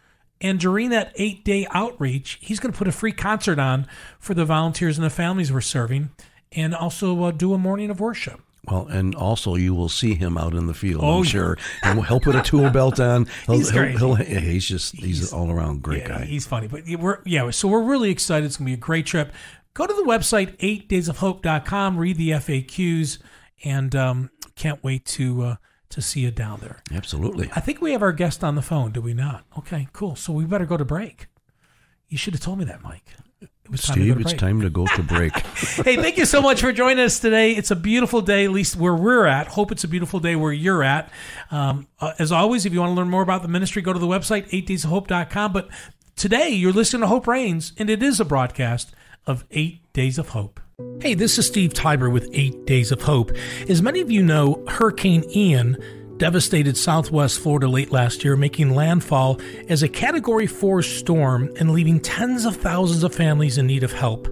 and 0.40 0.58
during 0.58 0.90
that 0.90 1.12
eight 1.16 1.44
day 1.44 1.66
outreach, 1.70 2.38
he's 2.40 2.58
going 2.58 2.72
to 2.72 2.78
put 2.78 2.88
a 2.88 2.92
free 2.92 3.12
concert 3.12 3.58
on 3.58 3.86
for 4.18 4.34
the 4.34 4.44
volunteers 4.44 4.98
and 4.98 5.04
the 5.04 5.10
families 5.10 5.52
we're 5.52 5.60
serving, 5.60 6.10
and 6.50 6.74
also 6.74 7.24
uh, 7.24 7.30
do 7.30 7.54
a 7.54 7.58
morning 7.58 7.90
of 7.90 8.00
worship. 8.00 8.40
Well, 8.70 8.86
and 8.86 9.14
also 9.16 9.56
you 9.56 9.74
will 9.74 9.88
see 9.88 10.14
him 10.14 10.38
out 10.38 10.54
in 10.54 10.66
the 10.66 10.74
field. 10.74 11.02
Oh, 11.02 11.18
I'm 11.18 11.24
sure, 11.24 11.58
and 11.82 12.04
he'll 12.06 12.20
put 12.20 12.36
a 12.36 12.42
tool 12.42 12.70
belt 12.70 13.00
on. 13.00 13.26
He'll, 13.46 13.54
He's 13.56 13.70
he'll, 13.70 13.80
great. 13.80 13.98
he'll- 13.98 14.14
he's 14.14 14.64
just 14.68 14.94
he's, 14.94 15.32
an 15.32 15.38
all 15.38 15.50
around 15.50 15.82
great 15.82 16.02
yeah, 16.02 16.08
guy. 16.18 16.24
He's 16.26 16.46
funny, 16.46 16.68
but 16.68 16.82
we're 16.98 17.20
yeah. 17.26 17.50
So 17.50 17.66
we're 17.66 17.82
really 17.82 18.10
excited. 18.10 18.46
It's 18.46 18.56
gonna 18.56 18.66
be 18.66 18.74
a 18.74 18.76
great 18.76 19.04
trip. 19.06 19.32
Go 19.74 19.86
to 19.86 19.92
the 19.92 20.04
website 20.04 20.56
eightdaysofhope.com, 20.58 21.96
read 21.96 22.16
the 22.16 22.30
FAQs, 22.30 23.18
and 23.64 23.96
um, 23.96 24.30
can't 24.54 24.82
wait 24.84 25.06
to 25.06 25.42
uh, 25.42 25.56
to 25.88 26.00
see 26.00 26.20
you 26.20 26.30
down 26.30 26.60
there. 26.60 26.82
Absolutely. 26.92 27.50
I 27.56 27.60
think 27.60 27.80
we 27.80 27.92
have 27.92 28.02
our 28.02 28.12
guest 28.12 28.44
on 28.44 28.54
the 28.54 28.62
phone. 28.62 28.92
Do 28.92 29.00
we 29.00 29.12
not? 29.12 29.44
Okay, 29.58 29.88
cool. 29.92 30.14
So 30.14 30.32
we 30.32 30.44
better 30.44 30.66
go 30.66 30.76
to 30.76 30.84
break. 30.84 31.26
You 32.08 32.16
should 32.18 32.34
have 32.34 32.42
told 32.42 32.58
me 32.58 32.64
that, 32.66 32.82
Mike. 32.82 33.06
It 33.72 33.80
was 33.80 33.82
time 33.84 33.94
Steve, 33.94 34.20
it's 34.20 34.32
time 34.34 34.60
to 34.60 34.68
go 34.68 34.84
to 34.84 35.02
break. 35.02 35.34
hey, 35.46 35.96
thank 35.96 36.18
you 36.18 36.26
so 36.26 36.42
much 36.42 36.60
for 36.60 36.72
joining 36.72 37.02
us 37.02 37.18
today. 37.20 37.52
It's 37.52 37.70
a 37.70 37.76
beautiful 37.76 38.20
day, 38.20 38.44
at 38.44 38.50
least 38.50 38.76
where 38.76 38.94
we're 38.94 39.24
at. 39.24 39.46
Hope 39.48 39.72
it's 39.72 39.82
a 39.82 39.88
beautiful 39.88 40.20
day 40.20 40.36
where 40.36 40.52
you're 40.52 40.82
at. 40.82 41.10
Um, 41.50 41.86
uh, 41.98 42.12
as 42.18 42.32
always, 42.32 42.66
if 42.66 42.74
you 42.74 42.80
want 42.80 42.90
to 42.90 42.94
learn 42.94 43.08
more 43.08 43.22
about 43.22 43.40
the 43.40 43.48
ministry, 43.48 43.80
go 43.80 43.94
to 43.94 43.98
the 43.98 44.06
website, 44.06 44.46
8daysofhope.com. 44.50 45.54
But 45.54 45.70
today, 46.16 46.50
you're 46.50 46.74
listening 46.74 47.00
to 47.00 47.06
Hope 47.06 47.26
Reigns, 47.26 47.72
and 47.78 47.88
it 47.88 48.02
is 48.02 48.20
a 48.20 48.26
broadcast 48.26 48.92
of 49.26 49.46
Eight 49.52 49.90
Days 49.94 50.18
of 50.18 50.28
Hope. 50.28 50.60
Hey, 51.00 51.14
this 51.14 51.38
is 51.38 51.46
Steve 51.46 51.72
Tybor 51.72 52.12
with 52.12 52.28
Eight 52.34 52.66
Days 52.66 52.92
of 52.92 53.00
Hope. 53.00 53.32
As 53.70 53.80
many 53.80 54.02
of 54.02 54.10
you 54.10 54.22
know, 54.22 54.62
Hurricane 54.68 55.24
Ian 55.34 55.78
devastated 56.22 56.76
southwest 56.76 57.40
Florida 57.40 57.66
late 57.66 57.90
last 57.90 58.22
year, 58.22 58.36
making 58.36 58.72
landfall 58.76 59.40
as 59.68 59.82
a 59.82 59.88
Category 59.88 60.46
4 60.46 60.80
storm 60.80 61.52
and 61.58 61.72
leaving 61.72 61.98
tens 61.98 62.44
of 62.44 62.54
thousands 62.54 63.02
of 63.02 63.12
families 63.12 63.58
in 63.58 63.66
need 63.66 63.82
of 63.82 63.92
help. 63.92 64.28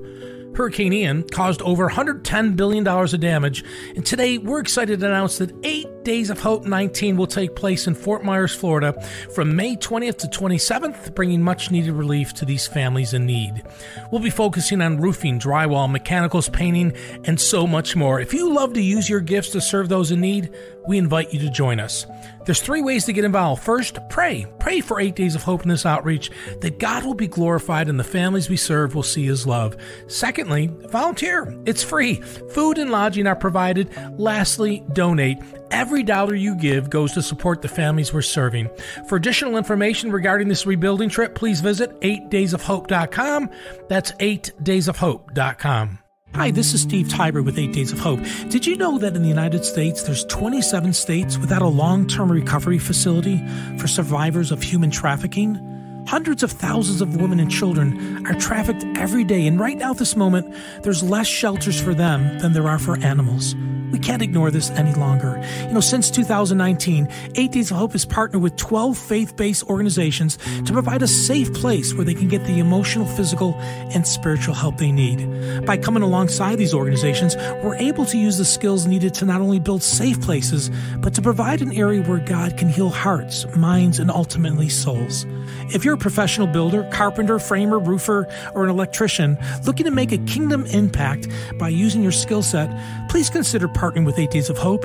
Hurricane 0.55 0.93
Ian 0.93 1.23
caused 1.23 1.63
over 1.63 1.89
$110 1.89 2.57
billion 2.57 2.87
of 2.87 3.21
damage, 3.21 3.65
and 3.95 4.05
today 4.05 4.39
we're 4.39 4.61
excited 4.61 5.01
to 5.01 5.07
announce 5.07 5.39
that 5.39 5.55
8 5.63 5.87
Days 6.05 6.31
of 6.31 6.41
Hope 6.41 6.65
19 6.65 7.17
will 7.17 7.27
take 7.27 7.55
place 7.55 7.87
in 7.87 7.95
Fort 7.95 8.25
Myers, 8.25 8.55
Florida 8.55 8.95
from 9.35 9.55
May 9.55 9.77
20th 9.77 10.17
to 10.19 10.27
27th, 10.29 11.15
bringing 11.15 11.43
much 11.43 11.71
needed 11.71 11.93
relief 11.93 12.33
to 12.35 12.45
these 12.45 12.67
families 12.67 13.13
in 13.13 13.27
need. 13.27 13.63
We'll 14.11 14.23
be 14.23 14.31
focusing 14.31 14.81
on 14.81 15.01
roofing, 15.01 15.39
drywall, 15.39 15.91
mechanicals, 15.91 16.49
painting, 16.49 16.95
and 17.25 17.41
so 17.41 17.67
much 17.67 17.97
more. 17.97 18.19
If 18.19 18.33
you 18.33 18.53
love 18.53 18.73
to 18.75 18.83
use 18.83 19.11
your 19.11 19.21
gifts 19.21 19.51
to 19.51 19.61
serve 19.61 19.89
those 19.89 20.11
in 20.11 20.21
need, 20.21 20.55
we 20.89 20.97
invite 20.97 21.33
you 21.33 21.41
to 21.41 21.51
join 21.51 21.79
us. 21.79 22.07
There's 22.51 22.61
three 22.61 22.83
ways 22.83 23.05
to 23.05 23.13
get 23.13 23.25
involved. 23.25 23.63
First, 23.63 24.01
pray. 24.09 24.45
Pray 24.59 24.81
for 24.81 24.99
eight 24.99 25.15
days 25.15 25.37
of 25.37 25.45
hope 25.45 25.63
in 25.63 25.69
this 25.69 25.87
outreach 25.87 26.33
that 26.63 26.81
God 26.81 27.05
will 27.05 27.15
be 27.15 27.29
glorified 27.29 27.89
and 27.89 27.97
the 27.97 28.03
families 28.03 28.51
we 28.51 28.57
serve 28.57 28.97
will 28.97 29.05
see 29.05 29.25
his 29.25 29.47
love. 29.47 29.77
Secondly, 30.09 30.69
volunteer. 30.89 31.57
It's 31.65 31.85
free. 31.85 32.17
Food 32.17 32.79
and 32.79 32.91
lodging 32.91 33.29
are 33.29 33.37
provided. 33.37 33.97
Lastly, 34.19 34.83
donate. 34.93 35.39
Every 35.71 36.03
dollar 36.03 36.35
you 36.35 36.57
give 36.57 36.91
goes 36.91 37.13
to 37.13 37.23
support 37.23 37.63
the 37.63 37.69
families 37.69 38.13
we're 38.13 38.21
serving. 38.21 38.69
For 39.07 39.15
additional 39.15 39.57
information 39.57 40.11
regarding 40.11 40.49
this 40.49 40.67
rebuilding 40.67 41.09
trip, 41.09 41.37
please 41.37 41.61
visit 41.61 42.01
8daysofhope.com. 42.01 43.49
That's 43.87 44.11
8daysofhope.com. 44.11 45.99
Hi, 46.35 46.53
this 46.53 46.73
is 46.73 46.83
Steve 46.83 47.09
Tybor 47.09 47.45
with 47.45 47.59
8 47.59 47.73
Days 47.73 47.93
of 47.93 47.99
Hope. 47.99 48.21
Did 48.49 48.65
you 48.65 48.77
know 48.77 48.99
that 48.99 49.17
in 49.17 49.23
the 49.23 49.29
United 49.29 49.65
States 49.65 50.05
there's 50.05 50.25
27 50.27 50.93
states 50.93 51.37
without 51.37 51.61
a 51.61 51.67
long-term 51.67 52.31
recovery 52.31 52.79
facility 52.79 53.45
for 53.79 53.89
survivors 53.89 54.53
of 54.53 54.63
human 54.63 54.93
trafficking? 54.93 55.80
Hundreds 56.07 56.43
of 56.43 56.51
thousands 56.51 57.01
of 57.01 57.17
women 57.17 57.39
and 57.39 57.51
children 57.51 58.27
are 58.27 58.35
trafficked 58.35 58.85
every 58.97 59.25
day, 59.25 59.47
and 59.47 59.61
right 59.61 59.77
now, 59.77 59.91
at 59.91 59.99
this 59.99 60.17
moment, 60.17 60.55
there's 60.83 61.03
less 61.03 61.27
shelters 61.27 61.81
for 61.81 61.95
them 61.95 62.39
than 62.39 62.53
there 62.53 62.69
are 62.69 62.79
for 62.79 62.97
animals. 62.99 63.55
We 63.91 63.99
can't 63.99 64.23
ignore 64.23 64.51
this 64.53 64.71
any 64.71 64.95
longer. 64.95 65.43
You 65.67 65.75
know, 65.75 65.81
since 65.81 66.11
2019, 66.11 67.09
8 67.35 67.51
Days 67.51 67.71
of 67.73 67.77
Hope 67.77 67.93
has 67.93 68.05
partnered 68.05 68.41
with 68.41 68.57
12 68.57 68.97
faith 68.97 69.37
based 69.37 69.65
organizations 69.65 70.39
to 70.65 70.73
provide 70.73 71.03
a 71.03 71.09
safe 71.09 71.53
place 71.55 71.93
where 71.93 72.05
they 72.05 72.15
can 72.15 72.29
get 72.29 72.45
the 72.45 72.61
emotional, 72.61 73.05
physical, 73.05 73.55
and 73.55 74.07
spiritual 74.07 74.55
help 74.55 74.79
they 74.79 74.93
need. 74.93 75.67
By 75.67 75.77
coming 75.77 76.05
alongside 76.05 76.57
these 76.57 76.73
organizations, 76.73 77.37
we're 77.65 77.77
able 77.77 78.07
to 78.07 78.17
use 78.17 78.39
the 78.39 78.45
skills 78.45 78.87
needed 78.87 79.13
to 79.15 79.25
not 79.25 79.41
only 79.41 79.59
build 79.59 79.83
safe 79.83 80.21
places, 80.21 80.71
but 80.99 81.15
to 81.15 81.23
provide 81.23 81.61
an 81.61 81.73
area 81.73 82.03
where 82.03 82.19
God 82.19 82.57
can 82.57 82.69
heal 82.69 82.91
hearts, 82.91 83.45
minds, 83.57 83.99
and 83.99 84.11
ultimately 84.11 84.69
souls. 84.69 85.27
If 85.75 85.85
you're 85.85 85.97
professional 86.01 86.47
builder, 86.47 86.89
carpenter, 86.93 87.39
framer, 87.39 87.79
roofer, 87.79 88.27
or 88.55 88.65
an 88.65 88.71
electrician 88.71 89.39
looking 89.65 89.85
to 89.85 89.91
make 89.91 90.13
a 90.13 90.19
kingdom 90.19 90.65
impact 90.67 91.29
by 91.59 91.69
using 91.69 92.03
your 92.03 92.13
skill 92.13 92.43
set, 92.43 92.71
please 93.09 93.31
consider 93.31 93.69
partnering 93.69 94.05
with 94.05 94.19
8 94.19 94.31
Days 94.31 94.51
of 94.51 94.59
Hope. 94.59 94.85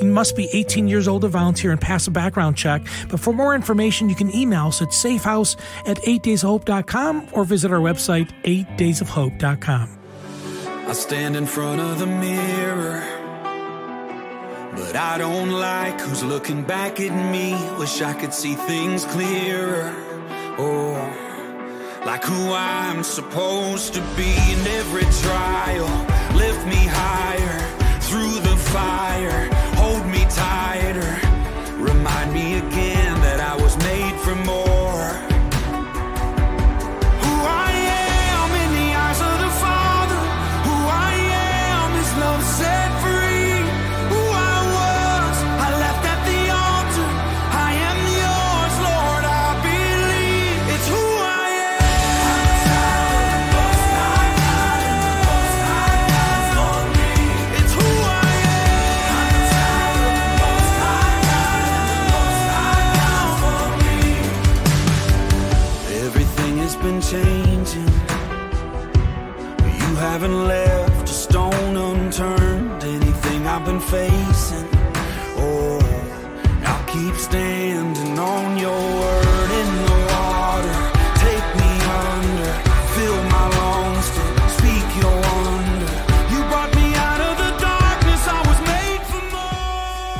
You 0.00 0.06
must 0.08 0.34
be 0.34 0.48
18 0.52 0.88
years 0.88 1.06
old 1.06 1.22
to 1.22 1.28
volunteer 1.28 1.70
and 1.70 1.80
pass 1.80 2.06
a 2.06 2.10
background 2.10 2.56
check. 2.56 2.82
But 3.08 3.20
for 3.20 3.32
more 3.32 3.54
information, 3.54 4.08
you 4.08 4.16
can 4.16 4.34
email 4.34 4.68
us 4.68 4.82
at 4.82 4.88
safehouse 4.88 5.56
at 5.86 5.98
8daysofhope.com 5.98 7.28
or 7.32 7.44
visit 7.44 7.70
our 7.70 7.80
website, 7.80 8.30
8daysofhope.com. 8.42 9.98
I 10.86 10.92
stand 10.92 11.36
in 11.36 11.46
front 11.46 11.80
of 11.80 11.98
the 11.98 12.06
mirror, 12.06 13.02
but 14.72 14.94
I 14.94 15.16
don't 15.16 15.50
like 15.50 15.98
who's 16.00 16.22
looking 16.22 16.62
back 16.62 17.00
at 17.00 17.32
me. 17.32 17.54
Wish 17.78 18.02
I 18.02 18.12
could 18.12 18.34
see 18.34 18.54
things 18.54 19.04
clearer. 19.06 20.03
Oh, 20.56 20.94
like 22.06 22.22
who 22.22 22.52
I'm 22.52 23.02
supposed 23.02 23.92
to 23.94 24.00
be 24.16 24.30
in 24.52 24.66
every 24.78 25.04
trial. 25.20 25.88
Lift 26.36 26.64
me 26.66 26.86
higher 26.86 27.58
through 28.00 28.38
the 28.38 28.56
fire, 28.56 29.48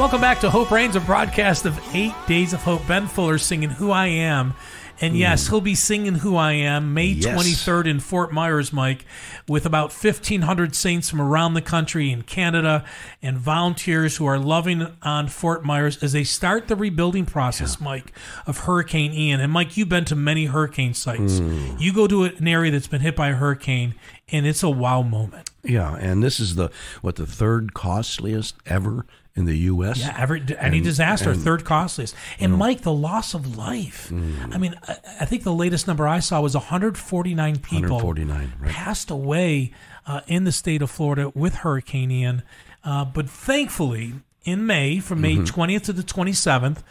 Welcome 0.05 0.21
back 0.21 0.41
to 0.41 0.51
Hope 0.51 0.71
Reigns, 0.71 0.97
a 0.97 1.01
broadcast 1.01 1.65
of 1.65 1.81
Eight 1.95 2.13
Days 2.27 2.53
of 2.53 2.63
Hope. 2.63 2.87
Ben 2.87 3.07
Fuller 3.07 3.39
singing 3.39 3.71
Who 3.71 3.91
I 3.91 4.09
Am. 4.09 4.53
And 5.01 5.15
hmm. 5.15 5.19
yes, 5.19 5.49
he'll 5.49 5.63
be 5.63 5.75
singing 5.75 6.17
Who 6.17 6.37
I 6.37 6.53
Am 6.53 6.93
May 6.93 7.07
Yes. 7.07 7.43
23rd 7.43 7.87
in 7.87 8.01
Fort 8.01 8.31
Myers, 8.31 8.71
Mike, 8.71 9.07
with 9.49 9.65
about 9.65 9.95
1,500 9.95 10.77
saints 10.77 11.09
from 11.09 11.23
around 11.23 11.55
the 11.55 11.63
country 11.63 12.13
and 12.13 12.27
Canada 12.27 12.85
and 13.23 13.39
volunteers 13.39 14.19
who 14.19 14.27
are 14.27 14.39
loving 14.39 14.95
on 15.01 15.29
Fort 15.29 15.65
Myers 15.65 16.03
as 16.03 16.13
they 16.13 16.23
start 16.23 16.69
the 16.69 16.77
rebuilding 16.77 17.25
process, 17.25 17.81
Mike, 17.81 18.13
of 18.47 18.59
Hurricane 18.59 19.15
Ian. 19.15 19.41
And 19.41 19.51
Mike, 19.51 19.75
you've 19.79 19.89
been 19.89 20.05
to 20.05 20.15
many 20.15 20.45
hurricane 20.45 20.93
sites. 20.93 21.39
Hmm. 21.39 21.77
You 21.79 21.95
go 21.95 22.07
to 22.07 22.25
an 22.25 22.47
area 22.47 22.71
that's 22.71 22.89
been 22.89 23.01
hit 23.01 23.17
by 23.17 23.31
a 23.31 23.35
hurricane, 23.35 23.95
and 24.31 24.47
it's 24.47 24.63
a 24.63 24.69
wow 24.69 25.01
moment. 25.01 25.49
Yeah, 25.63 25.97
and 25.97 26.23
this 26.23 26.41
is 26.41 26.57
the 26.57 26.71
what 27.01 27.17
the 27.17 27.25
third 27.25 27.73
costliest 27.73 28.55
ever 28.67 29.07
in 29.37 29.47
the 29.47 29.57
U.S. 29.59 29.99
Yeah, 29.99 30.15
every 30.17 30.41
any 30.59 30.77
And- 30.79 30.85
disaster, 30.85 31.31
and- 31.31 31.43
third 31.43 31.65
costliest. 31.65 32.15
And 32.39 32.57
Mike, 32.57 32.83
the 32.83 32.93
loss 32.93 33.35
of 33.35 33.57
life. 33.57 34.09
Mm. 34.11 34.55
I 34.55 34.59
mean, 34.59 34.75
I, 34.87 34.97
I 35.23 35.25
think 35.25 35.43
the 35.43 35.53
latest 35.53 35.87
number 35.87 36.07
I 36.07 36.21
saw 36.21 36.41
was 36.41 36.55
149 36.55 37.57
people 37.59 37.97
149, 37.97 38.53
right. 38.61 38.71
passed 38.71 39.11
away 39.11 39.73
uh, 40.07 40.21
in 40.27 40.45
the 40.45 40.53
state 40.53 40.83
of 40.83 40.91
Florida 40.91 41.33
with 41.35 41.57
Hurricane 41.57 42.11
Ian. 42.11 42.43
Uh, 42.85 43.05
but 43.05 43.29
thankfully, 43.29 44.13
in 44.45 44.67
May, 44.67 44.99
from 45.01 45.21
May 45.21 45.37
Mm-hmm. 45.37 45.61
20th 45.61 45.83
to 45.85 45.93
the 45.93 46.03
27th, 46.03 46.83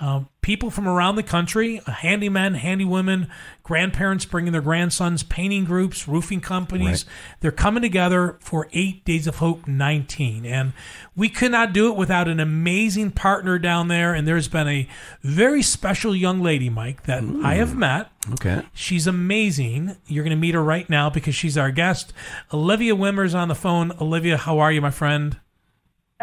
uh, 0.00 0.24
people 0.40 0.68
from 0.70 0.88
around 0.88 1.14
the 1.14 1.22
country, 1.22 1.78
uh, 1.80 1.92
handymen, 1.92 2.58
handywomen, 2.58 3.28
grandparents 3.62 4.24
bringing 4.24 4.50
their 4.50 4.60
grandsons, 4.62 5.22
painting 5.22 5.64
groups, 5.64 6.08
roofing 6.08 6.40
companies, 6.40 7.04
they're 7.40 7.52
coming 7.52 7.82
together 7.82 8.36
for 8.40 8.68
Eight 8.72 9.04
Days 9.04 9.28
of 9.28 9.36
Hope 9.36 9.68
19. 9.68 10.44
And 10.44 10.72
we 11.14 11.28
could 11.28 11.52
not 11.52 11.72
do 11.72 11.88
it 11.92 11.96
without 11.96 12.26
an 12.26 12.40
amazing 12.40 13.12
partner 13.12 13.60
down 13.60 13.86
there. 13.86 14.12
And 14.12 14.26
there's 14.26 14.48
been 14.48 14.66
a 14.66 14.88
very 15.22 15.62
special 15.62 16.16
young 16.16 16.40
lady, 16.42 16.68
Mike, 16.68 17.04
that 17.04 17.22
I 17.44 17.54
have 17.54 17.76
met. 17.76 18.10
Okay. 18.32 18.62
She's 18.72 19.06
amazing. 19.06 19.96
You're 20.08 20.24
going 20.24 20.36
to 20.36 20.40
meet 20.40 20.54
her 20.54 20.64
right 20.64 20.88
now 20.90 21.10
because 21.10 21.36
she's 21.36 21.56
our 21.56 21.70
guest. 21.70 22.12
Alivya 22.50 22.98
Wimmer's 22.98 23.34
on 23.36 23.46
the 23.46 23.54
phone. 23.54 23.90
Alivya, 23.92 24.36
how 24.38 24.58
are 24.58 24.72
you, 24.72 24.80
my 24.80 24.90
friend? 24.90 25.38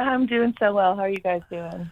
I'm 0.07 0.25
doing 0.25 0.53
so 0.59 0.73
well. 0.73 0.95
How 0.95 1.03
are 1.03 1.09
you 1.09 1.19
guys 1.19 1.41
doing? 1.49 1.91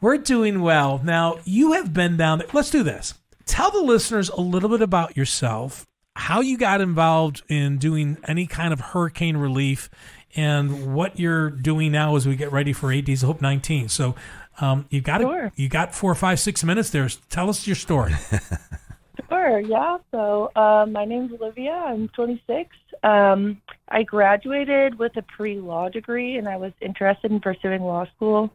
We're 0.00 0.18
doing 0.18 0.60
well. 0.60 1.00
Now, 1.02 1.38
you 1.44 1.72
have 1.72 1.92
been 1.92 2.16
down 2.16 2.38
there. 2.38 2.48
Let's 2.52 2.70
do 2.70 2.82
this. 2.82 3.14
Tell 3.46 3.70
the 3.70 3.80
listeners 3.80 4.28
a 4.28 4.40
little 4.40 4.68
bit 4.68 4.82
about 4.82 5.16
yourself, 5.16 5.86
how 6.16 6.40
you 6.40 6.58
got 6.58 6.80
involved 6.80 7.42
in 7.48 7.78
doing 7.78 8.18
any 8.26 8.46
kind 8.46 8.72
of 8.72 8.80
hurricane 8.80 9.36
relief, 9.36 9.88
and 10.34 10.94
what 10.94 11.18
you're 11.18 11.48
doing 11.50 11.92
now 11.92 12.14
as 12.16 12.26
we 12.26 12.36
get 12.36 12.52
ready 12.52 12.72
for 12.72 12.92
Eight 12.92 13.06
Days 13.06 13.22
of 13.22 13.28
Hope 13.28 13.40
19. 13.40 13.88
So, 13.88 14.14
um, 14.60 14.86
you 14.90 15.00
got 15.00 15.20
Sure. 15.20 15.52
you 15.56 15.68
got 15.68 15.94
four, 15.94 16.14
five, 16.14 16.40
six 16.40 16.62
minutes 16.64 16.90
there. 16.90 17.08
Tell 17.30 17.48
us 17.48 17.66
your 17.66 17.76
story. 17.76 18.14
Sure, 19.28 19.60
yeah. 19.60 19.98
So 20.10 20.50
uh, 20.56 20.86
my 20.88 21.04
name's 21.04 21.32
Alivya. 21.32 21.88
I'm 21.88 22.08
26. 22.08 22.70
Um, 23.02 23.60
I 23.88 24.02
graduated 24.02 24.98
with 24.98 25.16
a 25.16 25.22
pre-law 25.22 25.88
degree, 25.88 26.36
and 26.36 26.48
I 26.48 26.56
was 26.56 26.72
interested 26.80 27.30
in 27.30 27.40
pursuing 27.40 27.82
law 27.82 28.06
school. 28.16 28.50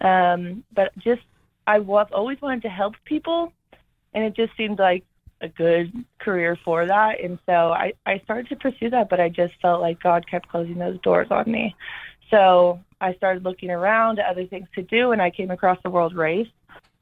Um, 0.00 0.64
but 0.74 0.96
just 0.98 1.22
I 1.66 1.78
was 1.78 2.08
always 2.12 2.40
wanted 2.40 2.62
to 2.62 2.68
help 2.68 2.94
people, 3.04 3.52
and 4.14 4.24
it 4.24 4.34
just 4.34 4.56
seemed 4.56 4.78
like 4.78 5.04
a 5.40 5.48
good 5.48 5.92
career 6.18 6.56
for 6.64 6.86
that. 6.86 7.20
And 7.22 7.38
so 7.46 7.72
I, 7.72 7.92
I 8.06 8.20
started 8.24 8.48
to 8.50 8.56
pursue 8.56 8.90
that, 8.90 9.10
but 9.10 9.20
I 9.20 9.28
just 9.28 9.54
felt 9.60 9.80
like 9.80 10.02
God 10.02 10.28
kept 10.28 10.48
closing 10.48 10.78
those 10.78 11.00
doors 11.00 11.28
on 11.30 11.50
me. 11.50 11.74
So 12.30 12.80
I 13.00 13.14
started 13.14 13.44
looking 13.44 13.70
around 13.70 14.18
at 14.18 14.26
other 14.26 14.46
things 14.46 14.68
to 14.74 14.82
do, 14.82 15.12
and 15.12 15.20
I 15.20 15.30
came 15.30 15.50
across 15.50 15.78
the 15.82 15.90
World 15.90 16.14
Race 16.14 16.48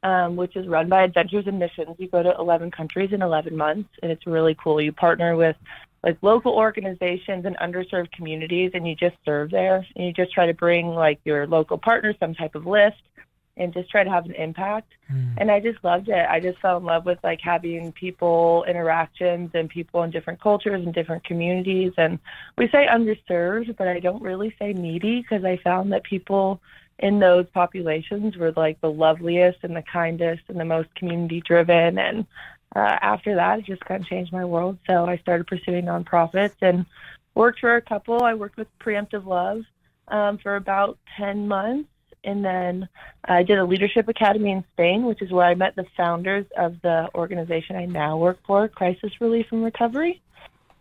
um, 0.03 0.37
which 0.37 0.57
is 0.57 0.67
run 0.67 0.89
by 0.89 1.03
Adventures 1.03 1.47
in 1.47 1.59
Missions. 1.59 1.97
You 1.99 2.09
go 2.09 2.23
to 2.23 2.35
11 2.39 2.71
countries 2.71 3.13
in 3.13 3.23
11 3.23 3.57
months, 3.57 3.91
and 4.03 4.11
it's 4.11 4.27
really 4.27 4.57
cool. 4.63 4.81
You 4.81 4.93
partner 4.93 5.37
with 5.37 5.57
like 6.03 6.17
local 6.23 6.53
organizations 6.53 7.45
and 7.45 7.57
underserved 7.59 8.11
communities, 8.13 8.71
and 8.75 8.89
you 8.89 8.95
just 8.95 9.17
serve 9.25 9.51
there. 9.51 9.87
And 9.97 10.07
you 10.07 10.13
just 10.13 10.33
try 10.33 10.47
to 10.47 10.55
bring 10.55 10.89
like 10.89 11.21
your 11.25 11.47
local 11.47 11.77
partner 11.79 12.15
some 12.19 12.35
type 12.35 12.55
of 12.55 12.67
lift, 12.67 13.03
and 13.57 13.75
just 13.75 13.91
try 13.91 14.03
to 14.03 14.11
have 14.11 14.25
an 14.25 14.35
impact. 14.35 14.91
And 15.39 15.51
I 15.51 15.61
just 15.61 15.85
loved 15.85 16.09
it. 16.09 16.27
I 16.29 16.41
just 16.41 16.59
fell 16.61 16.79
in 16.79 16.85
love 16.85 17.05
with 17.05 17.19
like 17.23 17.41
having 17.43 17.93
people 17.93 18.65
interactions 18.67 19.51
and 19.55 19.69
people 19.69 20.03
in 20.03 20.11
different 20.11 20.41
cultures 20.41 20.83
and 20.85 20.95
different 20.95 21.25
communities. 21.25 21.93
And 21.99 22.19
we 22.57 22.69
say 22.69 22.87
underserved, 22.87 23.77
but 23.77 23.87
I 23.87 24.01
don't 24.01 24.23
really 24.23 24.55
say 24.59 24.73
needy 24.73 25.21
because 25.21 25.45
I 25.45 25.59
found 25.59 25.93
that 25.93 26.05
people 26.05 26.61
in 27.01 27.19
those 27.19 27.47
populations 27.53 28.37
were 28.37 28.53
like 28.53 28.81
the 28.81 28.91
loveliest 28.91 29.59
and 29.63 29.75
the 29.75 29.83
kindest 29.83 30.43
and 30.49 30.61
the 30.61 30.65
most 30.65 30.95
community 30.95 31.41
driven. 31.41 31.99
And 31.99 32.27
uh, 32.77 32.99
after 33.01 33.35
that, 33.35 33.59
it 33.59 33.65
just 33.65 33.85
kind 33.85 34.03
of 34.03 34.09
changed 34.09 34.33
my 34.33 34.45
world. 34.45 34.79
So 34.87 35.07
I 35.07 35.17
started 35.19 35.47
pursuing 35.47 35.87
nonprofits 35.87 36.57
and 36.61 36.85
worked 37.35 37.61
for 37.61 37.77
a 37.77 37.83
couple. 37.83 38.23
I 38.23 38.35
worked 38.35 38.59
with 38.59 38.69
Preemptive 38.79 39.25
Love 39.25 39.63
um, 40.09 40.39
for 40.39 40.57
about 40.57 40.99
10 41.17 41.49
months. 41.49 41.89
And 42.23 42.45
then 42.45 42.87
I 43.25 43.45
did 43.45 43.59
a 43.59 43.65
leadership 43.65 44.07
academy 44.09 44.51
in 44.51 44.63
Spain, 44.75 45.05
which 45.05 45.23
is 45.23 45.31
where 45.31 45.47
I 45.47 45.55
met 45.55 45.75
the 45.75 45.87
founders 45.97 46.45
of 46.55 46.83
the 46.83 47.09
organization 47.15 47.77
I 47.77 47.87
now 47.87 48.19
work 48.19 48.39
for, 48.47 48.69
Crisis 48.69 49.23
Relief 49.23 49.47
and 49.53 49.65
Recovery. 49.65 50.21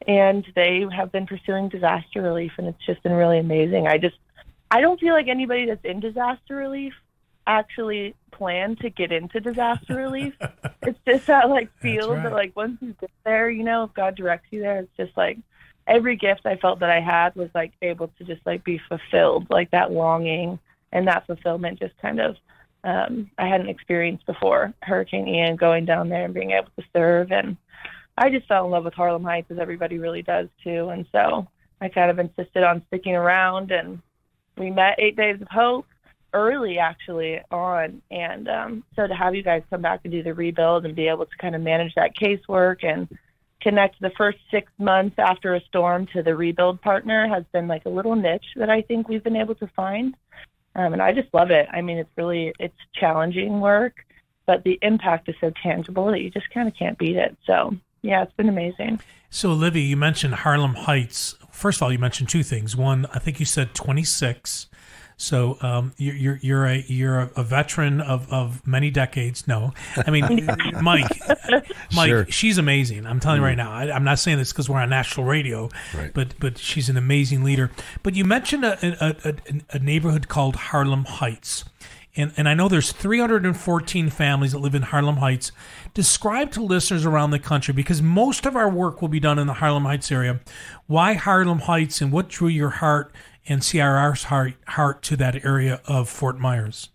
And 0.05 0.45
they 0.53 0.85
have 0.93 1.13
been 1.13 1.27
pursuing 1.27 1.69
disaster 1.69 2.21
relief, 2.21 2.51
and 2.57 2.67
it's 2.67 2.85
just 2.85 3.01
been 3.03 3.13
really 3.13 3.39
amazing. 3.39 3.87
I 3.87 3.97
just 3.97 4.17
I 4.71 4.81
don't 4.81 4.99
feel 4.99 5.13
like 5.13 5.27
anybody 5.27 5.65
that's 5.65 5.83
in 5.83 5.99
disaster 5.99 6.55
relief 6.55 6.93
actually 7.47 8.15
planned 8.31 8.79
to 8.79 8.89
get 8.89 9.11
into 9.11 9.39
disaster 9.39 9.95
relief. 9.95 10.35
it's 10.83 10.99
just 11.07 11.27
that 11.27 11.49
like 11.49 11.69
feel 11.79 12.13
right. 12.13 12.23
that 12.23 12.33
like 12.33 12.55
once 12.55 12.77
you 12.81 12.95
get 12.99 13.09
there, 13.25 13.49
you 13.49 13.63
know, 13.63 13.83
if 13.83 13.93
God 13.93 14.15
directs 14.15 14.47
you 14.51 14.61
there, 14.61 14.79
it's 14.79 14.97
just 14.97 15.15
like 15.17 15.39
every 15.87 16.15
gift 16.15 16.41
I 16.45 16.55
felt 16.57 16.79
that 16.79 16.91
I 16.91 16.99
had 16.99 17.35
was 17.35 17.49
like 17.55 17.73
able 17.81 18.09
to 18.19 18.23
just 18.23 18.45
like 18.45 18.63
be 18.63 18.79
fulfilled, 18.87 19.47
like 19.49 19.71
that 19.71 19.91
longing 19.91 20.59
and 20.91 21.07
that 21.07 21.25
fulfillment 21.25 21.79
just 21.79 21.97
kind 22.01 22.19
of 22.19 22.37
um 22.83 23.29
I 23.37 23.47
hadn't 23.47 23.69
experienced 23.69 24.25
before 24.25 24.73
Hurricane 24.81 25.27
Ian 25.27 25.55
going 25.55 25.85
down 25.85 26.09
there 26.09 26.25
and 26.25 26.33
being 26.33 26.51
able 26.51 26.69
to 26.77 26.85
serve 26.93 27.31
and 27.31 27.57
I 28.17 28.29
just 28.29 28.47
fell 28.47 28.65
in 28.65 28.71
love 28.71 28.83
with 28.83 28.93
Harlem 28.93 29.23
Heights 29.23 29.49
as 29.49 29.59
everybody 29.59 29.97
really 29.97 30.21
does 30.21 30.49
too. 30.61 30.89
And 30.89 31.05
so 31.11 31.47
I 31.79 31.87
kind 31.87 32.11
of 32.11 32.19
insisted 32.19 32.63
on 32.63 32.83
sticking 32.87 33.15
around 33.15 33.71
and 33.71 34.01
we 34.59 34.69
met 34.69 34.95
eight 34.99 35.15
days 35.15 35.41
of 35.41 35.47
hope 35.47 35.85
early 36.33 36.77
actually 36.77 37.41
on 37.49 38.01
and 38.11 38.47
um 38.47 38.83
so 38.95 39.07
to 39.07 39.15
have 39.15 39.33
you 39.33 39.41
guys 39.41 39.63
come 39.71 39.81
back 39.81 40.01
and 40.03 40.11
do 40.11 40.21
the 40.21 40.33
rebuild 40.33 40.85
and 40.85 40.95
be 40.95 41.07
able 41.07 41.25
to 41.25 41.35
kind 41.37 41.55
of 41.55 41.61
manage 41.61 41.93
that 41.95 42.15
casework 42.15 42.83
and 42.83 43.07
connect 43.61 43.99
the 43.99 44.11
first 44.11 44.37
six 44.51 44.71
months 44.77 45.15
after 45.17 45.55
a 45.55 45.61
storm 45.61 46.07
to 46.07 46.23
the 46.23 46.35
rebuild 46.35 46.81
partner 46.81 47.27
has 47.27 47.43
been 47.51 47.67
like 47.67 47.85
a 47.85 47.89
little 47.89 48.15
niche 48.15 48.45
that 48.55 48.69
I 48.69 48.81
think 48.81 49.07
we've 49.07 49.23
been 49.23 49.35
able 49.35 49.55
to 49.55 49.67
find. 49.75 50.15
Um, 50.75 50.93
and 50.93 51.01
I 51.01 51.11
just 51.11 51.33
love 51.33 51.51
it. 51.51 51.67
I 51.71 51.81
mean, 51.81 51.97
it's 51.97 52.09
really 52.15 52.53
it's 52.59 52.77
challenging 52.93 53.59
work, 53.59 54.05
but 54.45 54.63
the 54.63 54.79
impact 54.81 55.27
is 55.29 55.35
so 55.41 55.51
tangible 55.61 56.05
that 56.11 56.21
you 56.21 56.29
just 56.29 56.49
kind 56.51 56.67
of 56.67 56.75
can't 56.75 56.97
beat 56.97 57.17
it. 57.17 57.35
So 57.45 57.75
yeah, 58.01 58.23
it's 58.23 58.33
been 58.33 58.49
amazing. 58.49 59.01
So, 59.29 59.49
Alivya, 59.49 59.85
you 59.85 59.97
mentioned 59.97 60.35
Harlem 60.35 60.73
Heights. 60.73 61.35
First 61.59 61.77
of 61.79 61.83
all, 61.83 61.91
you 61.91 61.99
mentioned 61.99 62.29
two 62.29 62.41
things. 62.43 62.75
One, 62.75 63.05
I 63.13 63.19
think 63.19 63.39
you 63.39 63.45
said 63.45 63.75
26. 63.75 64.67
So 65.21 65.57
um, 65.59 65.91
you're 65.97 66.15
you're 66.15 66.39
you're 66.41 66.65
a 66.65 66.77
you're 66.87 67.19
a 67.35 67.43
veteran 67.43 67.99
of, 67.99 68.31
of 68.31 68.65
many 68.65 68.89
decades. 68.89 69.45
No, 69.49 69.73
I 70.07 70.11
mean 70.11 70.47
Mike, 70.81 71.11
Mike, 71.93 72.07
Sure. 72.09 72.25
she's 72.29 72.57
amazing. 72.57 73.05
I'm 73.05 73.19
telling 73.19 73.41
you 73.41 73.45
right 73.45 73.57
now. 73.57 73.69
I, 73.69 73.91
I'm 73.91 74.05
not 74.05 74.17
saying 74.19 74.37
this 74.37 74.53
because 74.53 74.69
we're 74.69 74.79
on 74.79 74.89
national 74.89 75.25
radio, 75.25 75.67
Right. 75.93 76.13
but 76.13 76.35
but 76.39 76.57
she's 76.57 76.87
an 76.87 76.95
amazing 76.95 77.43
leader. 77.43 77.69
But 78.01 78.15
you 78.15 78.23
mentioned 78.23 78.63
a 78.63 78.77
a, 79.05 79.15
a, 79.29 79.35
a 79.75 79.79
neighborhood 79.79 80.29
called 80.29 80.55
Harlem 80.55 81.03
Heights. 81.03 81.65
And, 82.15 82.33
and 82.37 82.49
I 82.49 82.53
know 82.53 82.67
there's 82.67 82.91
314 82.91 84.09
families 84.09 84.51
that 84.51 84.59
live 84.59 84.75
in 84.75 84.81
Harlem 84.81 85.17
Heights. 85.17 85.51
Describe 85.93 86.51
to 86.51 86.61
listeners 86.61 87.05
around 87.05 87.31
the 87.31 87.39
country, 87.39 87.73
because 87.73 88.01
most 88.01 88.45
of 88.45 88.55
our 88.55 88.69
work 88.69 89.01
will 89.01 89.09
be 89.09 89.19
done 89.19 89.37
in 89.37 89.47
the 89.47 89.53
Harlem 89.53 89.85
Heights 89.85 90.11
area. 90.11 90.39
Why 90.87 91.13
Harlem 91.13 91.59
Heights 91.59 92.01
and 92.01 92.11
what 92.11 92.29
drew 92.29 92.47
your 92.47 92.69
heart 92.69 93.13
and 93.47 93.61
CRR's 93.61 94.23
heart, 94.23 94.53
heart 94.67 95.01
to 95.03 95.15
that 95.17 95.45
area 95.45 95.81
of 95.85 96.09
Fort 96.09 96.39
Myers? 96.39 96.89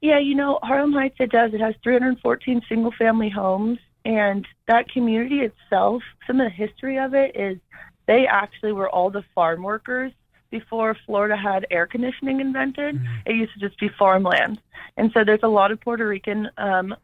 Yeah, 0.00 0.18
you 0.18 0.34
know, 0.34 0.58
Harlem 0.62 0.92
Heights, 0.92 1.16
it 1.20 1.30
does. 1.30 1.52
It 1.52 1.60
has 1.60 1.74
314 1.82 2.62
single 2.68 2.92
family 2.98 3.28
homes. 3.28 3.78
And 4.04 4.46
that 4.66 4.88
community 4.88 5.40
itself, 5.40 6.02
some 6.26 6.40
of 6.40 6.46
the 6.46 6.50
history 6.50 6.98
of 6.98 7.14
it 7.14 7.36
is 7.36 7.58
they 8.06 8.26
actually 8.26 8.72
were 8.72 8.88
all 8.88 9.10
the 9.10 9.22
farm 9.34 9.62
workers 9.62 10.12
before 10.50 10.96
Florida 11.06 11.36
had 11.36 11.66
air 11.70 11.86
conditioning 11.86 12.40
invented. 12.40 13.00
It 13.26 13.36
used 13.36 13.52
to 13.54 13.60
just 13.60 13.78
be 13.78 13.88
farmland. 13.98 14.60
And 14.96 15.10
so 15.12 15.24
there's 15.24 15.42
a 15.42 15.48
lot 15.48 15.70
of 15.70 15.80
Puerto 15.80 16.06
Rican 16.06 16.48
um, 16.58 16.94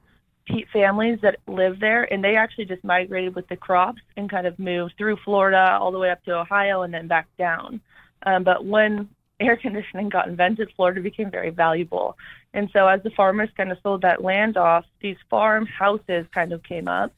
families 0.73 1.19
that 1.23 1.39
live 1.47 1.81
there, 1.81 2.13
and 2.13 2.23
they 2.23 2.37
actually 2.37 2.67
just 2.67 2.85
migrated 2.85 3.35
with 3.35 3.49
the 3.49 3.57
crops 3.57 4.03
and 4.17 4.31
kind 4.31 4.47
of 4.47 4.59
moved 4.59 4.95
through 4.97 5.17
Florida 5.25 5.79
all 5.81 5.91
the 5.91 5.99
way 5.99 6.11
up 6.11 6.23
to 6.25 6.35
Ohio 6.35 6.83
and 6.83 6.93
then 6.93 7.09
back 7.09 7.27
down. 7.39 7.81
Um, 8.25 8.45
but 8.45 8.65
when 8.65 9.09
air 9.41 9.57
conditioning 9.57 10.09
got 10.09 10.29
invented, 10.29 10.73
Florida 10.77 11.01
became 11.01 11.31
very 11.31 11.51
valuable. 11.51 12.17
And 12.55 12.71
so 12.73 12.89
as 12.89 13.03
the 13.03 13.11
farmers 13.11 13.51
kind 13.57 13.71
of 13.71 13.79
sold 13.83 14.03
that 14.03 14.23
land 14.23 14.57
off, 14.57 14.85
these 15.01 15.17
farm 15.29 15.67
houses 15.67 16.27
kind 16.33 16.53
of 16.53 16.63
came 16.63 16.89
up. 16.89 17.13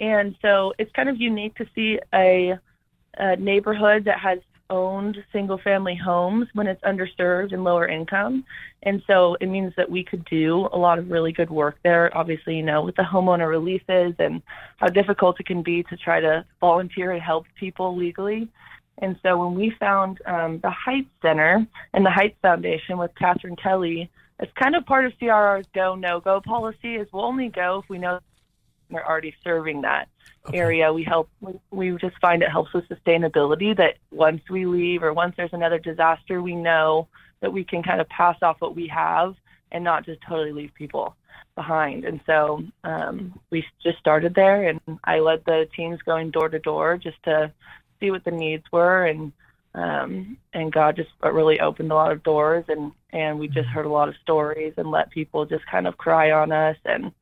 And 0.00 0.34
so 0.42 0.74
it's 0.78 0.90
kind 0.92 1.08
of 1.08 1.20
unique 1.20 1.54
to 1.56 1.66
see 1.74 2.00
a, 2.12 2.58
a 3.16 3.36
neighborhood 3.36 4.06
that 4.06 4.18
has 4.18 4.40
owned 4.72 5.22
single 5.32 5.58
family 5.58 5.94
homes 5.94 6.48
when 6.54 6.66
it's 6.66 6.82
underserved 6.82 7.52
and 7.52 7.62
lower 7.62 7.86
income. 7.86 8.44
And 8.82 9.02
so 9.06 9.36
it 9.40 9.46
means 9.46 9.74
that 9.76 9.88
we 9.88 10.02
could 10.02 10.24
do 10.24 10.68
a 10.72 10.78
lot 10.78 10.98
of 10.98 11.10
really 11.10 11.30
good 11.30 11.50
work 11.50 11.76
there. 11.84 12.16
Obviously, 12.16 12.56
you 12.56 12.62
know, 12.62 12.82
with 12.82 12.96
the 12.96 13.02
homeowner 13.02 13.48
releases 13.48 14.14
and 14.18 14.42
how 14.78 14.88
difficult 14.88 15.38
it 15.38 15.46
can 15.46 15.62
be 15.62 15.82
to 15.84 15.96
try 15.96 16.20
to 16.20 16.44
volunteer 16.58 17.12
and 17.12 17.22
help 17.22 17.44
people 17.60 17.94
legally. 17.94 18.48
And 18.98 19.16
so 19.22 19.36
when 19.36 19.54
we 19.54 19.74
found 19.78 20.20
um, 20.26 20.58
the 20.62 20.70
Heights 20.70 21.10
Center 21.20 21.66
and 21.92 22.04
the 22.04 22.10
Heights 22.10 22.38
Foundation 22.40 22.96
with 22.96 23.10
Catherine 23.18 23.56
Kelly, 23.56 24.10
it's 24.40 24.52
kind 24.60 24.74
of 24.74 24.86
part 24.86 25.04
of 25.04 25.12
CRR's 25.20 25.66
go 25.74 25.94
no 25.94 26.18
go 26.18 26.40
policy 26.40 26.96
is 26.96 27.06
we'll 27.12 27.24
only 27.24 27.48
go 27.48 27.82
if 27.82 27.88
we 27.88 27.98
know 27.98 28.20
they're 28.94 29.08
already 29.08 29.34
serving 29.42 29.82
that 29.82 30.08
okay. 30.46 30.58
area. 30.58 30.92
We 30.92 31.04
help. 31.04 31.28
We, 31.40 31.52
we 31.70 31.98
just 31.98 32.18
find 32.20 32.42
it 32.42 32.50
helps 32.50 32.72
with 32.72 32.88
sustainability. 32.88 33.76
That 33.76 33.96
once 34.10 34.42
we 34.50 34.66
leave 34.66 35.02
or 35.02 35.12
once 35.12 35.34
there's 35.36 35.52
another 35.52 35.78
disaster, 35.78 36.42
we 36.42 36.54
know 36.54 37.08
that 37.40 37.52
we 37.52 37.64
can 37.64 37.82
kind 37.82 38.00
of 38.00 38.08
pass 38.08 38.36
off 38.42 38.60
what 38.60 38.76
we 38.76 38.86
have 38.88 39.34
and 39.72 39.82
not 39.82 40.04
just 40.04 40.20
totally 40.22 40.52
leave 40.52 40.74
people 40.74 41.16
behind. 41.54 42.04
And 42.04 42.20
so 42.26 42.62
um, 42.84 43.38
we 43.50 43.64
just 43.82 43.98
started 43.98 44.34
there, 44.34 44.68
and 44.68 44.80
I 45.04 45.18
led 45.18 45.44
the 45.44 45.68
teams 45.74 46.00
going 46.02 46.30
door 46.30 46.48
to 46.48 46.58
door 46.58 46.98
just 46.98 47.22
to 47.24 47.52
see 48.02 48.10
what 48.10 48.24
the 48.24 48.30
needs 48.30 48.64
were 48.72 49.06
and 49.06 49.32
um, 49.74 50.36
and 50.52 50.70
God 50.70 50.96
just 50.96 51.08
really 51.22 51.58
opened 51.60 51.90
a 51.92 51.94
lot 51.94 52.12
of 52.12 52.22
doors 52.22 52.64
and 52.68 52.92
and 53.10 53.38
we 53.38 53.46
just 53.46 53.60
mm-hmm. 53.60 53.74
heard 53.74 53.86
a 53.86 53.90
lot 53.90 54.08
of 54.08 54.14
stories 54.22 54.74
and 54.76 54.90
let 54.90 55.10
people 55.10 55.46
just 55.46 55.64
kind 55.66 55.86
of 55.86 55.96
cry 55.96 56.30
on 56.32 56.52
us 56.52 56.76
and 56.84 57.12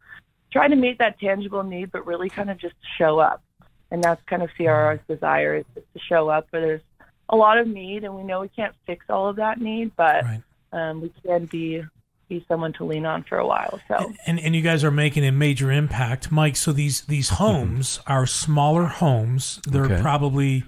try 0.52 0.68
to 0.68 0.76
meet 0.76 0.98
that 0.98 1.18
tangible 1.20 1.62
need 1.62 1.90
but 1.92 2.06
really 2.06 2.28
kind 2.28 2.50
of 2.50 2.58
just 2.58 2.74
show 2.98 3.18
up 3.18 3.42
and 3.90 4.02
that's 4.02 4.22
kind 4.26 4.42
of 4.42 4.50
CRR's 4.58 5.00
mm-hmm. 5.00 5.12
desire 5.12 5.56
is 5.56 5.64
just 5.74 5.86
to 5.94 6.00
show 6.00 6.28
up 6.28 6.46
where 6.50 6.62
there's 6.62 6.82
a 7.28 7.36
lot 7.36 7.58
of 7.58 7.66
need 7.66 8.04
and 8.04 8.14
we 8.14 8.22
know 8.22 8.40
we 8.40 8.48
can't 8.48 8.74
fix 8.86 9.04
all 9.08 9.28
of 9.28 9.36
that 9.36 9.60
need 9.60 9.94
but 9.96 10.24
right. 10.24 10.42
um, 10.72 11.00
we 11.00 11.12
can 11.24 11.46
be 11.46 11.82
be 12.30 12.42
someone 12.48 12.72
to 12.72 12.84
lean 12.84 13.04
on 13.04 13.24
for 13.24 13.36
a 13.36 13.46
while. 13.46 13.78
So 13.88 14.14
and 14.24 14.40
and 14.40 14.56
you 14.56 14.62
guys 14.62 14.82
are 14.82 14.90
making 14.90 15.26
a 15.26 15.32
major 15.32 15.70
impact, 15.70 16.32
Mike. 16.32 16.56
So 16.56 16.72
these 16.72 17.02
these 17.02 17.28
homes 17.30 17.98
mm-hmm. 17.98 18.12
are 18.12 18.26
smaller 18.26 18.84
homes. 18.84 19.60
They're 19.66 19.84
okay. 19.84 20.00
probably 20.00 20.64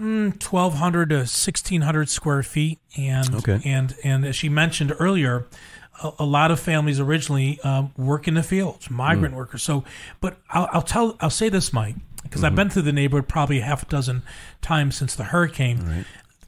mm, 0.00 0.36
twelve 0.40 0.74
hundred 0.74 1.10
to 1.10 1.26
sixteen 1.28 1.82
hundred 1.82 2.08
square 2.08 2.42
feet, 2.42 2.80
and 2.96 3.32
okay. 3.36 3.60
and 3.64 3.94
and 4.02 4.24
as 4.24 4.34
she 4.34 4.48
mentioned 4.48 4.92
earlier. 4.98 5.46
A, 6.02 6.12
a 6.20 6.24
lot 6.24 6.50
of 6.50 6.60
families 6.60 7.00
originally 7.00 7.60
uh, 7.62 7.84
work 7.96 8.26
in 8.28 8.34
the 8.34 8.42
fields, 8.42 8.90
migrant 8.90 9.34
mm. 9.34 9.38
workers. 9.38 9.62
So, 9.62 9.84
but 10.20 10.36
I'll, 10.50 10.68
I'll 10.72 10.82
tell, 10.82 11.16
I'll 11.20 11.30
say 11.30 11.48
this, 11.48 11.72
Mike, 11.72 11.96
because 12.22 12.38
mm-hmm. 12.38 12.46
I've 12.46 12.54
been 12.54 12.70
through 12.70 12.82
the 12.82 12.92
neighborhood 12.92 13.28
probably 13.28 13.60
a 13.60 13.64
half 13.64 13.82
a 13.82 13.86
dozen 13.86 14.22
times 14.60 14.96
since 14.96 15.14
the 15.14 15.24
hurricane. 15.24 15.86
Right 15.86 16.04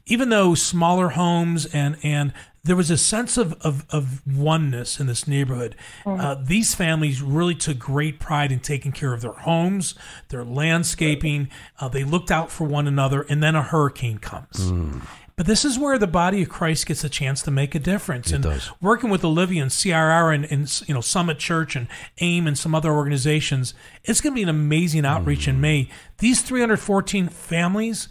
even 0.09 0.29
though 0.29 0.55
smaller 0.55 1.09
homes 1.09 1.65
and 1.67 1.97
and 2.01 2.33
there 2.67 2.75
was 2.75 2.91
a 2.91 2.97
sense 2.97 3.37
of, 3.37 3.53
of, 3.61 3.85
of 3.89 4.21
oneness 4.27 4.99
in 4.99 5.07
this 5.07 5.25
neighborhood. 5.25 5.75
Mm-hmm. 6.03 6.19
Uh, 6.19 6.35
these 6.35 6.75
families 6.75 7.21
really 7.21 7.55
took 7.55 7.79
great 7.79 8.19
pride 8.19 8.51
in 8.51 8.59
taking 8.59 8.91
care 8.91 9.13
of 9.13 9.21
their 9.21 9.31
homes, 9.31 9.95
their 10.29 10.43
landscaping. 10.43 11.49
Uh, 11.79 11.87
they 11.87 12.03
looked 12.03 12.29
out 12.29 12.51
for 12.51 12.65
one 12.65 12.85
another, 12.85 13.21
and 13.29 13.41
then 13.41 13.55
a 13.55 13.61
hurricane 13.61 14.17
comes. 14.17 14.69
Mm. 14.69 15.01
But 15.37 15.45
this 15.45 15.63
is 15.63 15.77
where 15.77 15.99
the 15.99 16.07
body 16.07 16.41
of 16.41 16.49
Christ 16.49 16.87
gets 16.87 17.03
a 17.03 17.09
chance 17.09 17.43
to 17.43 17.51
make 17.51 17.75
a 17.75 17.79
difference. 17.79 18.31
It 18.31 18.35
and 18.35 18.43
does. 18.43 18.71
working 18.81 19.11
with 19.11 19.21
Alivya 19.21 19.61
and 19.61 19.71
CRR 19.71 20.33
and, 20.33 20.45
and, 20.51 20.83
you 20.87 20.95
know 20.95 21.01
Summit 21.01 21.37
Church 21.37 21.75
and 21.75 21.87
AIM 22.19 22.47
and 22.47 22.57
some 22.57 22.73
other 22.73 22.91
organizations, 22.91 23.75
it's 24.03 24.19
going 24.19 24.33
to 24.33 24.35
be 24.35 24.43
an 24.43 24.49
amazing 24.49 25.05
outreach 25.05 25.45
mm. 25.45 25.49
in 25.49 25.61
May. 25.61 25.89
These 26.17 26.41
314 26.41 27.29
families 27.29 28.09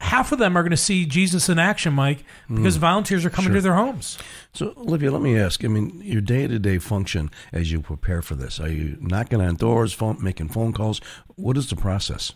half 0.00 0.32
of 0.32 0.38
them 0.38 0.56
are 0.56 0.62
going 0.62 0.70
to 0.70 0.76
see 0.76 1.04
Jesus 1.04 1.48
in 1.48 1.58
action, 1.58 1.92
Mike, 1.92 2.24
because 2.48 2.76
mm, 2.76 2.80
volunteers 2.80 3.24
are 3.24 3.30
coming 3.30 3.48
sure. 3.48 3.56
to 3.56 3.60
their 3.60 3.74
homes. 3.74 4.18
So, 4.52 4.70
Alivya, 4.70 5.10
let 5.10 5.22
me 5.22 5.36
ask. 5.36 5.64
I 5.64 5.68
mean, 5.68 6.00
your 6.02 6.20
day-to-day 6.20 6.78
function 6.78 7.30
as 7.52 7.72
you 7.72 7.80
prepare 7.80 8.22
for 8.22 8.34
this, 8.34 8.60
are 8.60 8.70
you 8.70 8.96
knocking 9.00 9.40
on 9.40 9.56
doors, 9.56 9.92
phone, 9.92 10.22
making 10.22 10.50
phone 10.50 10.72
calls? 10.72 11.00
What 11.34 11.56
is 11.56 11.68
the 11.68 11.76
process? 11.76 12.34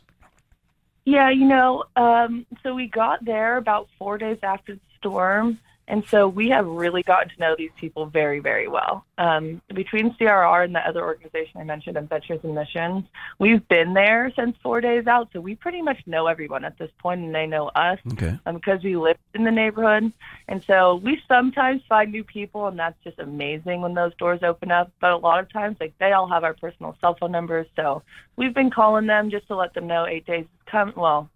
Yeah, 1.05 1.31
you 1.31 1.47
know, 1.47 1.85
um, 1.97 2.47
so 2.63 2.75
we 2.75 2.87
got 2.87 3.25
there 3.25 3.57
about 3.57 3.89
four 3.99 4.19
days 4.19 4.39
after 4.43 4.75
the 4.75 4.81
storm, 4.99 5.59
and 5.93 6.03
so 6.07 6.27
we 6.27 6.49
have 6.49 6.67
really 6.67 7.03
gotten 7.03 7.29
to 7.29 7.39
know 7.39 7.55
these 7.55 7.71
people 7.77 8.07
very, 8.07 8.39
very 8.39 8.67
well. 8.67 9.05
Um, 9.19 9.61
between 9.75 10.15
CRR 10.15 10.65
and 10.65 10.75
the 10.75 10.81
other 10.81 11.05
organization 11.05 11.61
I 11.61 11.65
mentioned, 11.65 11.99
Adventures 11.99 12.41
in 12.45 12.55
Missions, 12.55 13.05
we've 13.39 13.69
been 13.69 13.93
there 13.93 14.33
since 14.35 14.57
four 14.63 14.81
days 14.81 15.07
out, 15.07 15.29
so 15.35 15.41
we 15.43 15.55
pretty 15.55 15.83
much 15.83 15.99
know 16.07 16.29
everyone 16.29 16.65
at 16.65 16.79
this 16.79 16.91
point, 16.97 17.21
and 17.21 17.35
they 17.35 17.47
know 17.47 17.69
us 17.69 17.99
okay. 18.13 18.39
um, 18.47 18.55
because 18.55 18.83
we 18.83 18.97
live 18.97 19.19
in 19.35 19.45
the 19.45 19.51
neighborhood. 19.51 20.11
And 20.49 20.65
so 20.65 20.95
we 20.95 21.21
sometimes 21.29 21.83
find 21.87 22.11
new 22.11 22.25
people, 22.25 22.69
and 22.69 22.79
that's 22.79 22.97
just 23.05 23.19
amazing 23.19 23.83
when 23.83 23.93
those 23.93 24.15
doors 24.15 24.43
open 24.43 24.71
up. 24.71 24.91
But 24.99 25.13
a 25.13 25.19
lot 25.19 25.41
of 25.41 25.53
times, 25.53 25.77
like 25.79 25.93
they 25.99 26.13
all 26.13 26.27
have 26.27 26.43
our 26.43 26.55
personal 26.55 26.97
cell 27.03 27.19
phone 27.21 27.33
numbers, 27.33 27.67
so 27.77 28.03
we've 28.37 28.55
been 28.55 28.71
calling 28.71 29.07
them 29.07 29.29
just 29.29 29.47
to 29.49 29.57
let 29.57 29.75
them 29.75 29.89
know 29.89 30.07
eight 30.07 30.25
days 30.25 30.47
is 30.47 30.63
coming. 30.65 30.95
Well, 30.97 31.29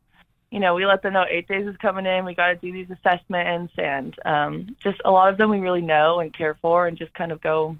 you 0.50 0.60
know, 0.60 0.74
we 0.74 0.86
let 0.86 1.02
them 1.02 1.14
know 1.14 1.24
eight 1.28 1.48
days 1.48 1.66
is 1.66 1.76
coming 1.78 2.06
in. 2.06 2.24
We 2.24 2.34
got 2.34 2.48
to 2.48 2.56
do 2.56 2.72
these 2.72 2.88
assessments, 2.90 3.72
and 3.76 4.14
um, 4.24 4.76
just 4.82 5.00
a 5.04 5.10
lot 5.10 5.30
of 5.30 5.38
them 5.38 5.50
we 5.50 5.58
really 5.58 5.80
know 5.80 6.20
and 6.20 6.32
care 6.32 6.56
for, 6.62 6.86
and 6.86 6.96
just 6.96 7.12
kind 7.14 7.32
of 7.32 7.40
go 7.40 7.76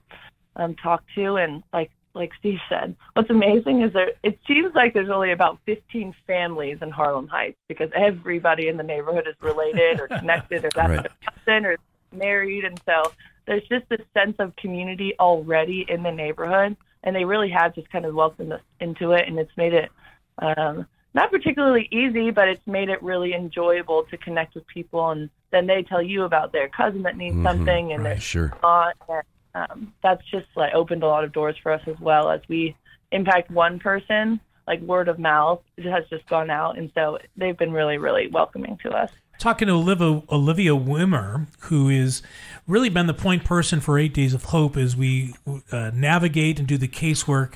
um, 0.57 0.75
talk 0.75 1.05
to. 1.15 1.37
And 1.37 1.63
like 1.73 1.91
like 2.15 2.33
Steve 2.39 2.59
said, 2.69 2.97
what's 3.13 3.31
amazing 3.31 3.83
is 3.83 3.93
that 3.93 4.17
it 4.23 4.39
seems 4.49 4.75
like 4.75 4.95
there's 4.95 5.11
only 5.11 5.33
about 5.33 5.59
15 5.67 6.15
families 6.27 6.79
in 6.81 6.91
Harlem 6.91 7.29
Heights 7.29 7.59
because 7.69 7.91
everybody 7.95 8.69
in 8.69 8.79
the 8.79 8.83
neighborhood 8.83 9.29
is 9.29 9.35
related 9.41 10.01
or 10.01 10.09
connected 10.19 10.65
or 10.65 10.71
that's 10.75 10.89
right. 10.89 11.11
cousin 11.45 11.67
or 11.67 11.77
married, 12.13 12.65
and 12.65 12.81
so 12.85 13.13
there's 13.47 13.67
just 13.69 13.89
this 13.89 14.01
sense 14.13 14.35
of 14.39 14.57
community 14.57 15.15
already 15.21 15.87
in 15.89 16.03
the 16.03 16.11
neighborhood, 16.11 16.77
and 17.05 17.15
they 17.15 17.25
really 17.25 17.51
have 17.51 17.75
just 17.75 17.89
kind 17.91 18.05
of 18.05 18.15
welcomed 18.15 18.53
us 18.53 18.63
into 18.81 19.13
it, 19.13 19.29
and 19.29 19.39
it's 19.39 19.57
made 19.57 19.73
it. 19.73 19.91
Um, 20.39 20.87
not 21.17 21.31
particularly 21.31 21.89
easy, 21.91 22.31
but 22.31 22.47
it's 22.47 22.65
made 22.67 22.91
it 22.91 23.03
really 23.03 23.33
enjoyable 23.33 24.05
to 24.11 24.19
connect 24.19 24.55
with 24.55 24.67
people, 24.67 25.11
and 25.11 25.31
then 25.51 25.67
they 25.67 25.83
tell 25.83 26.03
you 26.03 26.25
about 26.25 26.53
their 26.53 26.69
cousin 26.69 27.03
that 27.03 27.17
needs 27.17 27.35
mm-hmm, 27.35 27.47
something, 27.47 27.93
and 27.93 28.05
right, 28.05 28.11
their 28.11 28.21
sure. 28.21 28.53
aunt. 28.63 28.97
And, 29.09 29.23
um, 29.55 29.95
that's 30.03 30.23
just 30.31 30.47
like 30.55 30.75
opened 30.75 31.03
a 31.03 31.07
lot 31.07 31.25
of 31.25 31.33
doors 31.33 31.57
for 31.63 31.73
us 31.73 31.81
as 31.87 31.99
well 31.99 32.31
as 32.31 32.43
we 32.47 32.77
impact 33.11 33.51
one 33.51 33.79
person. 33.79 34.39
Like 34.67 34.81
word 34.83 35.09
of 35.09 35.19
mouth 35.19 35.63
has 35.83 36.05
just 36.11 36.27
gone 36.27 36.51
out, 36.51 36.77
and 36.77 36.93
so 36.95 37.19
they've 37.37 37.57
been 37.57 37.73
really, 37.73 37.97
really 37.97 38.29
welcoming 38.29 38.79
to 38.83 38.91
us 38.91 39.11
talking 39.39 39.69
to 39.69 39.75
Alivya, 39.75 40.25
Alivya 40.27 40.85
Wimmer, 40.85 41.47
who 41.61 41.89
is 41.89 42.23
really 42.67 42.89
been 42.89 43.07
the 43.07 43.15
point 43.15 43.45
person 43.45 43.81
for 43.81 43.99
Eight 43.99 44.15
Days 44.15 44.35
of 44.35 44.45
Hope 44.45 44.77
as 44.77 44.97
we 44.97 45.35
uh, 45.71 45.91
navigate 45.95 46.59
and 46.59 46.67
do 46.67 46.79
the 46.79 46.89
casework 46.89 47.55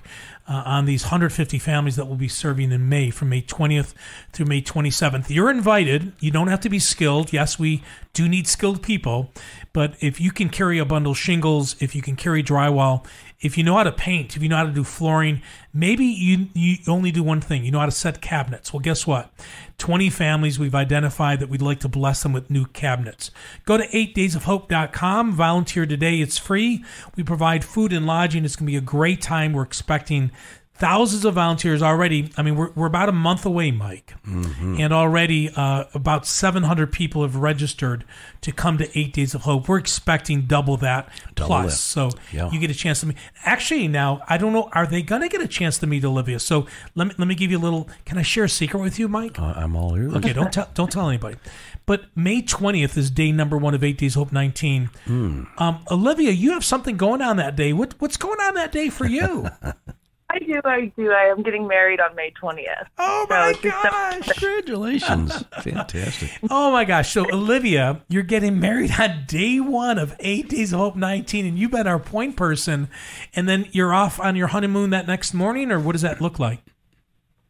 uh, 0.51 0.65
on 0.67 0.85
these 0.85 1.05
150 1.05 1.59
families 1.61 1.95
that 1.95 2.07
will 2.07 2.17
be 2.17 2.29
serving 2.29 2.73
in 2.73 2.89
May 2.89 3.11
from 3.11 3.29
May 3.29 3.41
20th 3.41 3.95
through 4.33 4.47
May 4.47 4.61
27th. 4.61 5.31
You're 5.31 5.51
invited. 5.51 6.13
You 6.19 6.33
don't 6.33 6.49
have 6.49 6.61
to 6.63 6.69
be 6.69 6.81
skilled. 6.81 7.33
Yes, 7.33 7.59
we 7.59 7.85
do 8.13 8.29
need 8.29 8.49
skilled 8.49 8.83
people, 8.83 9.33
but 9.73 9.95
if 10.01 10.21
you 10.21 10.33
can 10.33 10.49
carry 10.49 10.79
a 10.79 10.85
bundle 10.85 11.15
shingles, 11.15 11.77
if 11.81 11.95
you 11.95 12.03
can 12.03 12.17
carry 12.17 12.43
drywall, 12.43 13.07
if 13.41 13.57
you 13.57 13.65
know 13.65 13.77
how 13.77 13.85
to 13.85 13.93
paint, 13.93 14.37
if 14.37 14.43
you 14.43 14.49
know 14.49 14.57
how 14.57 14.65
to 14.65 14.73
do 14.73 14.85
flooring, 14.85 15.41
maybe 15.73 16.05
you 16.05 16.49
you 16.53 16.77
only 16.87 17.11
do 17.11 17.23
one 17.23 17.41
thing. 17.41 17.65
You 17.65 17.71
know 17.71 17.79
how 17.79 17.87
to 17.87 17.93
set 17.93 18.21
cabinets. 18.21 18.73
Well, 18.73 18.81
guess 18.81 19.07
what? 19.07 19.33
20 19.79 20.11
families 20.11 20.59
we've 20.59 20.75
identified 20.75 21.41
that 21.41 21.49
we'd 21.49 21.63
like 21.63 21.81
to 21.81 21.89
bless 21.89 22.23
them 22.23 22.35
with 22.35 22.51
new 22.51 22.67
cabinets. 22.67 23.31
Go 23.65 23.79
to 23.79 23.87
8daysofhope.com, 23.89 25.33
volunteer 25.33 25.87
today. 25.87 26.21
It's 26.21 26.37
free. 26.37 26.85
We 27.17 27.23
provide 27.23 27.65
food 27.65 27.93
and 27.93 28.07
lodging. 28.07 28.45
It's 28.45 28.57
going 28.57 28.67
to 28.67 28.73
be 28.73 28.77
a 28.77 28.83
great 28.83 29.23
time. 29.23 29.55
We're 29.55 29.63
expecting 29.63 30.33
thousands 30.81 31.25
of 31.27 31.35
volunteers 31.35 31.83
already. 31.83 32.33
I 32.37 32.43
mean, 32.43 32.57
we're, 32.57 32.71
we're 32.71 32.87
about 32.87 33.09
a 33.09 33.13
month 33.13 33.45
away, 33.47 33.71
Mike, 33.71 34.15
mm-hmm. 34.27 34.81
and 34.81 34.93
already 34.93 35.51
uh, 35.55 35.85
about 35.95 36.27
700 36.27 36.91
people 36.91 37.23
have 37.23 37.37
registered 37.37 38.05
to 38.41 38.51
come 38.51 38.79
to 38.79 38.99
Eight 38.99 39.13
Days 39.13 39.35
of 39.35 39.43
Hope. 39.43 39.69
We're 39.69 39.79
expecting 39.79 40.43
double 40.43 40.79
that 40.79 41.11
double 41.35 41.49
plus. 41.49 41.73
That. 41.73 41.77
So 41.77 42.11
yeah. 42.33 42.51
you 42.51 42.59
get 42.59 42.71
a 42.71 42.75
chance 42.75 43.01
to 43.01 43.07
meet. 43.07 43.19
Actually, 43.45 43.87
now 43.87 44.23
I 44.27 44.39
don't 44.39 44.53
know. 44.53 44.71
Are 44.73 44.87
they 44.87 45.03
going 45.03 45.21
to 45.21 45.29
get 45.29 45.43
a 45.43 45.49
chance 45.49 45.79
to 45.79 45.87
meet 45.87 46.03
Alivya? 46.03 46.41
So 46.41 46.67
let 46.95 47.09
me 47.09 47.15
let 47.19 47.29
me 47.29 47.35
give 47.35 47.51
you 47.51 47.59
a 47.59 47.61
little. 47.61 47.89
Can 48.07 48.19
I 48.19 48.23
share 48.23 48.45
a 48.45 48.49
secret 48.49 48.81
with 48.81 48.99
you, 48.99 49.07
Mike? 49.07 49.39
Uh, 49.39 49.53
I'm 49.55 49.77
all 49.77 49.97
ears. 49.97 50.15
Okay, 50.15 50.33
don't 50.33 50.53
tell 50.53 50.69
don't 50.75 50.91
tell 50.91 51.09
anybody. 51.09 51.37
But 51.85 52.05
May 52.15 52.41
20th 52.41 52.97
is 52.97 53.11
day 53.11 53.33
number 53.33 53.59
one 53.59 53.75
of 53.75 53.85
Eight 53.85 53.99
Days 53.99 54.15
Hope 54.15 54.33
19. 54.33 54.91
Mm. 55.07 55.61
Um, 55.61 55.85
Alivya, 55.89 56.37
you 56.37 56.53
have 56.53 56.65
something 56.65 56.97
going 56.97 57.21
on 57.21 57.37
that 57.37 57.57
day. 57.57 57.73
What 57.73 57.95
what's 57.99 58.17
going 58.17 58.41
on 58.41 58.55
that 58.55 58.73
day 58.73 58.89
for 58.89 59.07
you? 59.07 59.49
I 60.33 60.39
do, 60.39 60.61
I 60.65 60.93
do. 60.97 61.11
I 61.11 61.25
am 61.25 61.43
getting 61.43 61.67
married 61.67 61.99
on 62.01 62.15
May 62.15 62.33
20th. 62.41 62.87
Oh 62.99 63.27
my 63.29 63.53
so- 63.53 63.71
gosh! 63.71 64.29
Congratulations. 64.29 65.45
Fantastic. 65.63 66.31
Oh 66.49 66.71
my 66.71 66.85
gosh! 66.85 67.13
So 67.13 67.25
Alivya, 67.25 68.03
you're 68.09 68.23
getting 68.23 68.61
married 68.61 68.93
on 69.01 69.25
day 69.27 69.59
one 69.59 69.99
of 69.99 70.15
Eight 70.21 70.49
Days 70.49 70.73
of 70.73 70.79
Hope 70.79 70.97
19, 70.97 71.47
and 71.47 71.59
you've 71.59 71.73
been 71.73 71.89
our 71.89 71.99
point 71.99 72.37
person, 72.37 72.89
and 73.35 73.49
then 73.49 73.67
you're 73.73 73.93
off 73.93 74.21
on 74.21 74.37
your 74.37 74.49
honeymoon 74.49 74.91
that 74.91 75.09
next 75.09 75.35
morning, 75.35 75.73
or 75.73 75.81
what 75.81 75.93
does 75.93 76.03
that 76.03 76.21
look 76.21 76.39
like? 76.39 76.61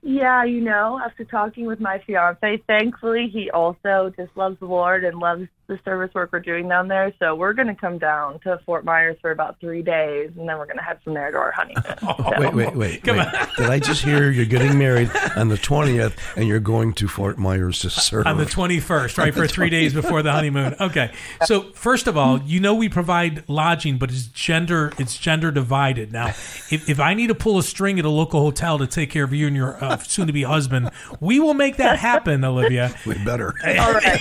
Yeah, 0.03 0.45
you 0.45 0.63
know, 0.63 0.99
after 1.05 1.25
talking 1.25 1.67
with 1.67 1.81
my 1.81 1.99
fiance, 2.07 2.63
thankfully 2.67 3.29
he 3.31 3.51
also 3.51 4.11
just 4.17 4.35
loves 4.35 4.59
the 4.59 4.65
Lord 4.65 5.05
and 5.05 5.19
loves 5.19 5.47
the 5.71 5.79
service 5.85 6.13
work 6.15 6.31
we're 6.33 6.41
doing 6.41 6.69
down 6.69 6.89
there. 6.89 7.15
So 7.19 7.35
we're 7.35 7.53
going 7.55 7.69
to 7.69 7.75
come 7.75 7.99
down 7.99 8.41
to 8.41 8.59
Fort 8.67 8.85
Myers 8.85 9.17
for 9.21 9.31
about 9.31 9.59
three 9.61 9.83
days, 9.83 10.31
and 10.37 10.49
then 10.49 10.59
we're 10.59 10.67
going 10.67 10.77
to 10.79 10.83
head 10.83 10.99
from 11.03 11.15
there 11.15 11.31
to 11.31 11.39
our 11.39 11.53
honeymoon. 11.53 11.81
So- 12.01 12.41
Wait, 12.41 12.55
wait, 12.55 12.77
wait. 12.77 13.03
Come 13.05 13.19
wait. 13.19 13.29
Did 13.57 13.71
I 13.71 13.79
just 13.79 14.03
hear 14.03 14.31
you're 14.31 14.45
getting 14.47 14.79
married 14.79 15.11
on 15.37 15.49
the 15.49 15.57
20th 15.57 16.15
and 16.37 16.47
you're 16.49 16.61
going 16.61 16.93
to 16.95 17.09
Fort 17.09 17.39
Myers 17.39 17.81
to 17.81 17.91
serve? 17.91 18.27
on 18.27 18.37
the 18.39 18.45
21st, 18.45 19.19
right, 19.19 19.35
for 19.35 19.47
three 19.47 19.71
days 19.71 19.95
before 19.95 20.23
the 20.23 20.33
honeymoon. 20.33 20.75
Okay. 20.81 21.13
So 21.45 21.71
first 21.73 22.07
of 22.07 22.17
all, 22.17 22.41
you 22.43 22.61
know 22.61 22.75
we 22.75 22.89
provide 22.89 23.49
lodging, 23.49 23.99
but 23.99 24.11
it's 24.11 24.27
gender 24.27 24.93
it's 24.99 25.17
gender 25.19 25.51
divided. 25.51 26.13
Now, 26.13 26.29
if, 26.29 26.89
if 26.89 27.01
I 27.01 27.15
need 27.15 27.29
to 27.29 27.35
pull 27.35 27.59
a 27.59 27.63
string 27.63 27.99
at 27.99 28.05
a 28.05 28.11
local 28.11 28.41
hotel 28.41 28.79
to 28.79 28.87
take 28.87 29.11
care 29.11 29.25
of 29.25 29.33
you 29.33 29.47
and 29.47 29.57
your 29.57 29.83
uh, 29.83 29.97
soon 29.99 30.27
to 30.27 30.33
be 30.33 30.43
husband, 30.43 30.91
we 31.21 31.39
will 31.41 31.55
make 31.55 31.77
that 31.77 31.99
happen, 31.99 32.41
Alivya. 32.41 33.05
we 33.07 33.23
better. 33.25 33.55
All 33.65 33.93
right. 33.93 34.21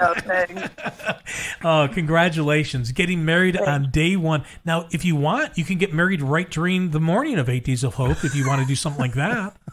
okay. 0.18 0.51
Oh, 1.64 1.88
congratulations. 1.92 2.90
Getting 2.92 3.24
married 3.24 3.56
on 3.56 3.90
day 3.90 4.16
one. 4.16 4.44
Now, 4.64 4.88
if 4.90 5.04
you 5.04 5.14
want, 5.14 5.56
you 5.56 5.64
can 5.64 5.78
get 5.78 5.92
married 5.94 6.20
right 6.20 6.50
during 6.50 6.90
the 6.90 6.98
morning 7.00 7.38
of 7.38 7.48
Eight 7.48 7.64
Days 7.64 7.84
of 7.84 7.94
Hope 7.94 8.24
if 8.24 8.34
you 8.34 8.46
want 8.46 8.60
to 8.60 8.66
do 8.66 8.74
something 8.74 9.00
like 9.00 9.14
that. 9.14 9.56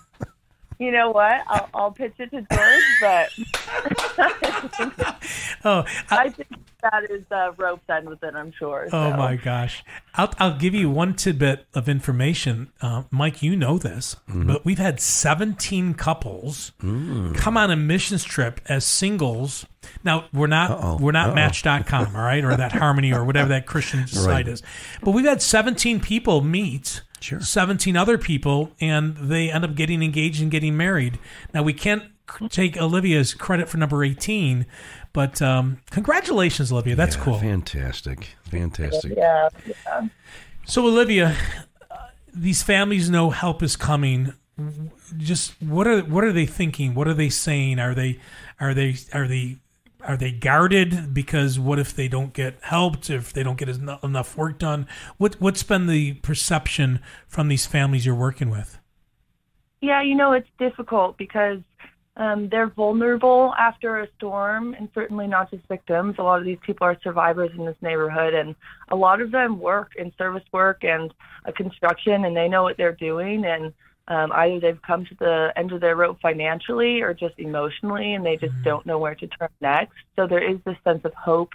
You 0.82 0.92
know 0.92 1.12
what? 1.12 1.42
I'll, 1.46 1.70
I'll 1.74 1.92
pitch 1.92 2.13
it 2.20 2.32
to 2.32 2.42
George, 2.50 2.84
but 3.02 3.30
Oh, 5.65 5.84
I, 6.10 6.18
I 6.18 6.30
think 6.30 6.48
that 6.82 7.10
is 7.10 7.24
uh, 7.32 7.52
rope's 7.58 7.89
end 7.89 8.10
with 8.10 8.24
it, 8.24 8.36
I'm 8.36 8.52
sure. 8.52 8.88
Oh 8.92 9.12
so. 9.12 9.18
my 9.18 9.36
gosh! 9.36 9.84
I'll 10.15 10.34
I'll 10.39 10.58
give 10.58 10.74
you 10.74 10.89
one 10.89 11.13
tidbit 11.15 11.65
of 11.74 11.89
information, 11.89 12.72
uh, 12.82 13.04
Mike. 13.12 13.42
You 13.42 13.56
know 13.56 13.78
this, 13.78 14.15
but 14.28 14.65
we've 14.65 14.78
had 14.78 15.00
17 15.00 15.94
couples 15.96 16.72
come 16.80 17.58
on 17.58 17.72
a 17.72 17.76
missions 17.76 18.24
trip 18.24 18.62
as 18.68 18.86
singles. 18.86 19.65
Now 20.04 20.26
we're 20.34 20.48
not 20.48 20.72
Uh-oh. 20.72 20.98
we're 21.00 21.12
not 21.12 21.30
Uh-oh. 21.30 21.36
Match.com, 21.36 22.15
all 22.15 22.22
right, 22.22 22.44
or 22.44 22.56
that 22.56 22.72
Harmony 22.80 23.13
or 23.13 23.24
whatever 23.26 23.50
that 23.50 23.65
Christian 23.65 24.08
site 24.08 24.48
is. 24.48 24.62
But 25.02 25.12
we've 25.12 25.26
had 25.26 25.42
17 25.42 26.00
people 26.00 26.42
meet. 26.42 27.02
Sure. 27.22 27.42
17 27.42 27.98
other 27.98 28.18
people, 28.18 28.72
and 28.80 29.18
they 29.18 29.52
end 29.52 29.65
up 29.65 29.76
getting 29.76 30.02
engaged 30.02 30.42
and 30.42 30.50
getting 30.50 30.78
married. 30.78 31.20
Now, 31.54 31.63
we 31.63 31.74
can't 31.74 32.04
take 32.50 32.76
Alivya's 32.76 33.34
credit 33.34 33.68
for 33.68 33.78
number 33.78 34.04
18, 34.04 34.65
but 35.13 35.41
um, 35.41 35.80
congratulations, 35.91 36.72
Alivya. 36.72 36.95
That's 36.95 37.15
Yeah, 37.15 37.24
cool. 37.24 37.39
Fantastic. 37.39 38.28
Fantastic. 38.43 39.13
Yeah. 39.15 39.50
yeah. 39.65 40.08
So, 40.65 40.84
Alivya, 40.84 41.36
uh, 41.89 41.95
these 42.34 42.63
families 42.63 43.10
know 43.10 43.30
help 43.32 43.63
is 43.63 43.76
coming. 43.76 44.34
Just 45.17 45.62
what 45.62 45.88
are 45.88 46.02
what 46.02 46.24
are 46.24 46.34
they 46.34 46.45
thinking? 46.45 46.93
What 46.93 47.08
are 47.08 47.13
they 47.13 47.30
saying? 47.30 47.80
Are 47.80 47.95
they 47.95 48.19
are 48.60 48.74
they 48.74 48.95
are 49.13 49.28
they 49.28 49.58
are 50.02 50.17
they 50.17 50.32
guarded 50.32 51.13
because 51.13 51.58
what 51.60 51.80
if 51.80 51.95
they 51.95 52.08
don't 52.08 52.34
get 52.34 52.58
helped? 52.62 53.10
If 53.10 53.34
they 53.34 53.43
don't 53.43 53.58
get 53.58 53.69
enough, 53.69 54.04
enough 54.04 54.38
work 54.38 54.60
done? 54.60 54.86
What 55.17 55.36
what's 55.39 55.63
been 55.63 55.88
the 55.88 56.13
perception 56.15 57.00
from 57.28 57.48
these 57.48 57.65
families 57.65 58.06
you're 58.06 58.15
working 58.15 58.50
with? 58.50 58.80
Yeah, 59.82 60.02
you 60.02 60.15
know, 60.15 60.34
it's 60.34 60.50
difficult 60.58 61.17
because 61.17 61.60
um, 62.19 62.49
they're 62.49 62.67
vulnerable 62.67 63.53
after 63.58 64.01
a 64.01 64.08
storm, 64.17 64.73
and 64.73 64.89
certainly 64.93 65.25
not 65.25 65.49
just 65.49 65.65
victims. 65.69 66.15
A 66.19 66.21
lot 66.21 66.39
of 66.39 66.45
these 66.45 66.58
people 66.62 66.86
are 66.86 66.97
survivors 67.01 67.49
in 67.58 67.65
this 67.65 67.77
neighborhood, 67.82 68.34
and 68.34 68.55
a 68.89 68.95
lot 68.95 69.21
of 69.21 69.32
them 69.32 69.58
work 69.58 69.93
in 69.97 70.12
service 70.17 70.43
work 70.51 70.84
and 70.84 71.13
uh, 71.45 71.53
construction, 71.53 72.25
and 72.25 72.36
they 72.36 72.49
know 72.49 72.62
what 72.62 72.75
they're 72.75 72.91
doing. 72.91 73.45
And 73.45 73.73
um, 74.10 74.34
either 74.34 74.60
they've 74.60 74.82
come 74.82 75.05
to 75.05 75.15
the 75.15 75.53
end 75.55 75.71
of 75.71 75.79
their 75.79 75.95
rope 75.95 76.19
financially 76.21 77.01
or 77.01 77.13
just 77.13 77.39
emotionally, 77.39 78.15
and 78.15 78.25
they 78.25 78.36
just 78.36 78.55
don't 78.63 78.86
know 78.86 78.99
where 78.99 79.15
to 79.15 79.27
turn 79.27 79.49
next. 79.62 79.95
So 80.17 80.27
there 80.27 80.43
is 80.43 80.58
this 80.65 80.77
sense 80.84 81.05
of 81.05 81.13
hope 81.13 81.53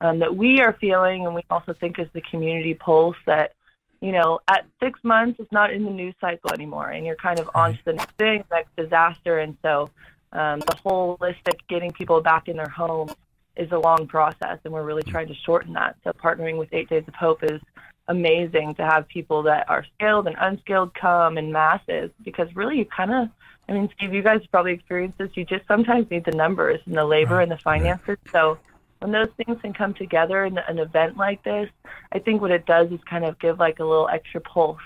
um, 0.00 0.18
that 0.20 0.34
we 0.34 0.62
are 0.62 0.78
feeling, 0.80 1.26
and 1.26 1.34
we 1.34 1.42
also 1.50 1.74
think 1.74 1.98
is 1.98 2.08
the 2.14 2.22
community 2.22 2.72
pulse 2.72 3.16
that 3.26 3.52
you 4.00 4.12
know, 4.12 4.40
at 4.48 4.66
six 4.82 5.00
months, 5.02 5.40
it's 5.40 5.52
not 5.52 5.72
in 5.72 5.84
the 5.84 5.90
news 5.90 6.14
cycle 6.20 6.52
anymore, 6.52 6.90
and 6.90 7.06
you're 7.06 7.16
kind 7.16 7.38
of 7.38 7.50
on 7.54 7.72
to 7.72 7.84
the 7.84 7.92
next 7.94 8.16
thing, 8.16 8.44
next 8.50 8.74
disaster. 8.76 9.38
And 9.38 9.56
so, 9.62 9.90
um, 10.32 10.60
the 10.60 10.76
holistic 10.84 11.58
getting 11.68 11.92
people 11.92 12.20
back 12.20 12.48
in 12.48 12.56
their 12.56 12.68
homes 12.68 13.12
is 13.56 13.72
a 13.72 13.78
long 13.78 14.06
process, 14.06 14.58
and 14.64 14.72
we're 14.72 14.82
really 14.82 15.02
trying 15.02 15.28
to 15.28 15.34
shorten 15.34 15.72
that. 15.74 15.96
So, 16.04 16.12
partnering 16.12 16.58
with 16.58 16.68
Eight 16.72 16.88
Days 16.88 17.04
of 17.08 17.14
Hope 17.14 17.42
is 17.42 17.60
amazing 18.08 18.74
to 18.76 18.84
have 18.84 19.08
people 19.08 19.42
that 19.44 19.68
are 19.68 19.84
skilled 19.94 20.26
and 20.26 20.36
unskilled 20.38 20.94
come 20.94 21.38
in 21.38 21.50
masses 21.52 22.10
because 22.22 22.54
really, 22.54 22.78
you 22.78 22.84
kind 22.84 23.12
of, 23.12 23.28
I 23.68 23.72
mean, 23.72 23.88
Steve, 23.96 24.12
you 24.12 24.22
guys 24.22 24.42
probably 24.50 24.72
experienced 24.72 25.18
this. 25.18 25.30
You 25.34 25.44
just 25.44 25.66
sometimes 25.66 26.10
need 26.10 26.24
the 26.24 26.32
numbers 26.32 26.80
and 26.86 26.94
the 26.94 27.04
labor 27.04 27.40
and 27.40 27.50
the 27.50 27.58
finances. 27.58 28.18
So, 28.30 28.58
when 29.00 29.12
those 29.12 29.28
things 29.36 29.60
can 29.60 29.72
come 29.72 29.94
together 29.94 30.44
in 30.44 30.58
an 30.58 30.78
event 30.78 31.16
like 31.16 31.42
this, 31.42 31.68
I 32.12 32.18
think 32.18 32.40
what 32.40 32.50
it 32.50 32.66
does 32.66 32.90
is 32.90 33.00
kind 33.08 33.24
of 33.24 33.38
give 33.38 33.58
like 33.58 33.78
a 33.78 33.84
little 33.84 34.08
extra 34.08 34.40
pulse 34.40 34.80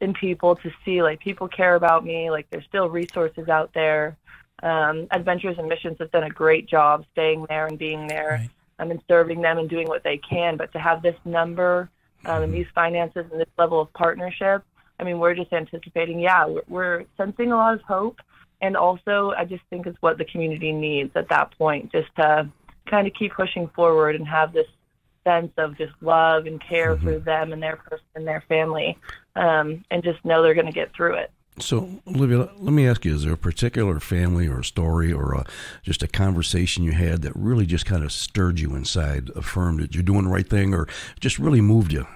in 0.00 0.14
people 0.14 0.56
to 0.56 0.70
see 0.84 1.02
like 1.02 1.20
people 1.20 1.46
care 1.48 1.74
about 1.74 2.04
me, 2.04 2.30
like 2.30 2.48
there's 2.50 2.64
still 2.64 2.88
resources 2.88 3.48
out 3.48 3.70
there. 3.74 4.16
Um, 4.62 5.06
Adventures 5.10 5.56
in 5.58 5.68
Missions 5.68 5.96
has 6.00 6.10
done 6.10 6.24
a 6.24 6.30
great 6.30 6.66
job 6.66 7.04
staying 7.12 7.46
there 7.48 7.66
and 7.66 7.78
being 7.78 8.06
there 8.06 8.40
Right. 8.40 8.50
um, 8.78 8.90
and 8.90 9.02
serving 9.08 9.40
them 9.40 9.58
and 9.58 9.68
doing 9.68 9.88
what 9.88 10.04
they 10.04 10.18
can. 10.18 10.56
But 10.56 10.72
to 10.72 10.78
have 10.78 11.02
this 11.02 11.16
number 11.24 11.90
um, 12.24 12.42
and 12.42 12.52
these 12.52 12.66
finances 12.74 13.26
and 13.30 13.40
this 13.40 13.48
level 13.58 13.80
of 13.80 13.92
partnership, 13.92 14.62
I 14.98 15.04
mean, 15.04 15.18
we're 15.18 15.34
just 15.34 15.52
anticipating, 15.52 16.20
yeah, 16.20 16.46
we're, 16.46 16.62
we're 16.68 17.04
sensing 17.16 17.52
a 17.52 17.56
lot 17.56 17.74
of 17.74 17.82
hope. 17.82 18.18
And 18.62 18.76
also, 18.76 19.32
I 19.36 19.46
just 19.46 19.62
think 19.70 19.86
it's 19.86 19.96
what 20.02 20.18
the 20.18 20.26
community 20.26 20.72
needs 20.72 21.12
at 21.14 21.30
that 21.30 21.56
point, 21.56 21.90
just 21.90 22.14
to 22.16 22.46
kind 22.86 23.06
of 23.06 23.14
keep 23.14 23.32
pushing 23.34 23.68
forward 23.68 24.16
and 24.16 24.26
have 24.26 24.52
this 24.52 24.66
sense 25.24 25.52
of 25.58 25.76
just 25.76 25.92
love 26.00 26.46
and 26.46 26.60
care 26.60 26.96
for 26.96 27.18
them 27.18 27.52
and 27.52 27.62
their 27.62 27.76
person 27.76 28.06
and 28.14 28.26
their 28.26 28.42
family, 28.48 28.96
um, 29.36 29.84
and 29.90 30.02
just 30.02 30.24
know 30.24 30.42
they're 30.42 30.54
going 30.54 30.66
to 30.66 30.72
get 30.72 30.92
through 30.94 31.14
it. 31.14 31.30
So, 31.58 32.00
Alivya, 32.06 32.50
let 32.58 32.72
me 32.72 32.86
ask 32.86 33.04
you: 33.04 33.14
Is 33.14 33.24
there 33.24 33.34
a 33.34 33.38
particular 33.38 34.00
family 34.00 34.48
or 34.48 34.62
story 34.62 35.12
or 35.12 35.34
a, 35.34 35.44
just 35.82 36.02
a 36.02 36.08
conversation 36.08 36.84
you 36.84 36.92
had 36.92 37.22
that 37.22 37.36
really 37.36 37.66
just 37.66 37.84
kind 37.84 38.02
of 38.02 38.12
stirred 38.12 38.60
you 38.60 38.74
inside, 38.74 39.30
affirmed 39.36 39.80
that 39.80 39.94
you're 39.94 40.02
doing 40.02 40.24
the 40.24 40.30
right 40.30 40.48
thing, 40.48 40.72
or 40.72 40.88
just 41.18 41.38
really 41.38 41.60
moved 41.60 41.92
you? 41.92 42.06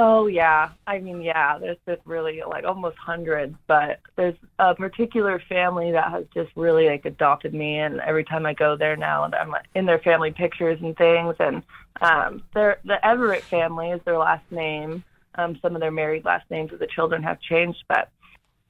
Oh 0.00 0.28
yeah, 0.28 0.70
I 0.86 1.00
mean 1.00 1.20
yeah, 1.22 1.58
there's 1.58 1.76
just 1.84 2.00
really 2.04 2.40
like 2.48 2.64
almost 2.64 2.96
hundreds, 2.98 3.56
but 3.66 3.98
there's 4.14 4.36
a 4.60 4.72
particular 4.72 5.42
family 5.48 5.90
that 5.90 6.12
has 6.12 6.24
just 6.32 6.50
really 6.54 6.86
like 6.86 7.04
adopted 7.04 7.52
me, 7.52 7.80
and 7.80 7.98
every 8.02 8.22
time 8.22 8.46
I 8.46 8.54
go 8.54 8.76
there 8.76 8.96
now, 8.96 9.24
and 9.24 9.34
I'm 9.34 9.52
in 9.74 9.86
their 9.86 9.98
family 9.98 10.30
pictures 10.30 10.78
and 10.80 10.96
things, 10.96 11.34
and 11.40 11.64
um, 12.00 12.44
they're 12.54 12.78
the 12.84 13.04
Everett 13.04 13.42
family 13.50 13.90
is 13.90 14.00
their 14.04 14.18
last 14.18 14.44
name. 14.52 15.02
Um, 15.34 15.58
some 15.60 15.74
of 15.74 15.80
their 15.80 15.90
married 15.90 16.24
last 16.24 16.48
names 16.48 16.72
of 16.72 16.78
the 16.78 16.86
children 16.86 17.20
have 17.24 17.40
changed, 17.40 17.82
but 17.88 18.08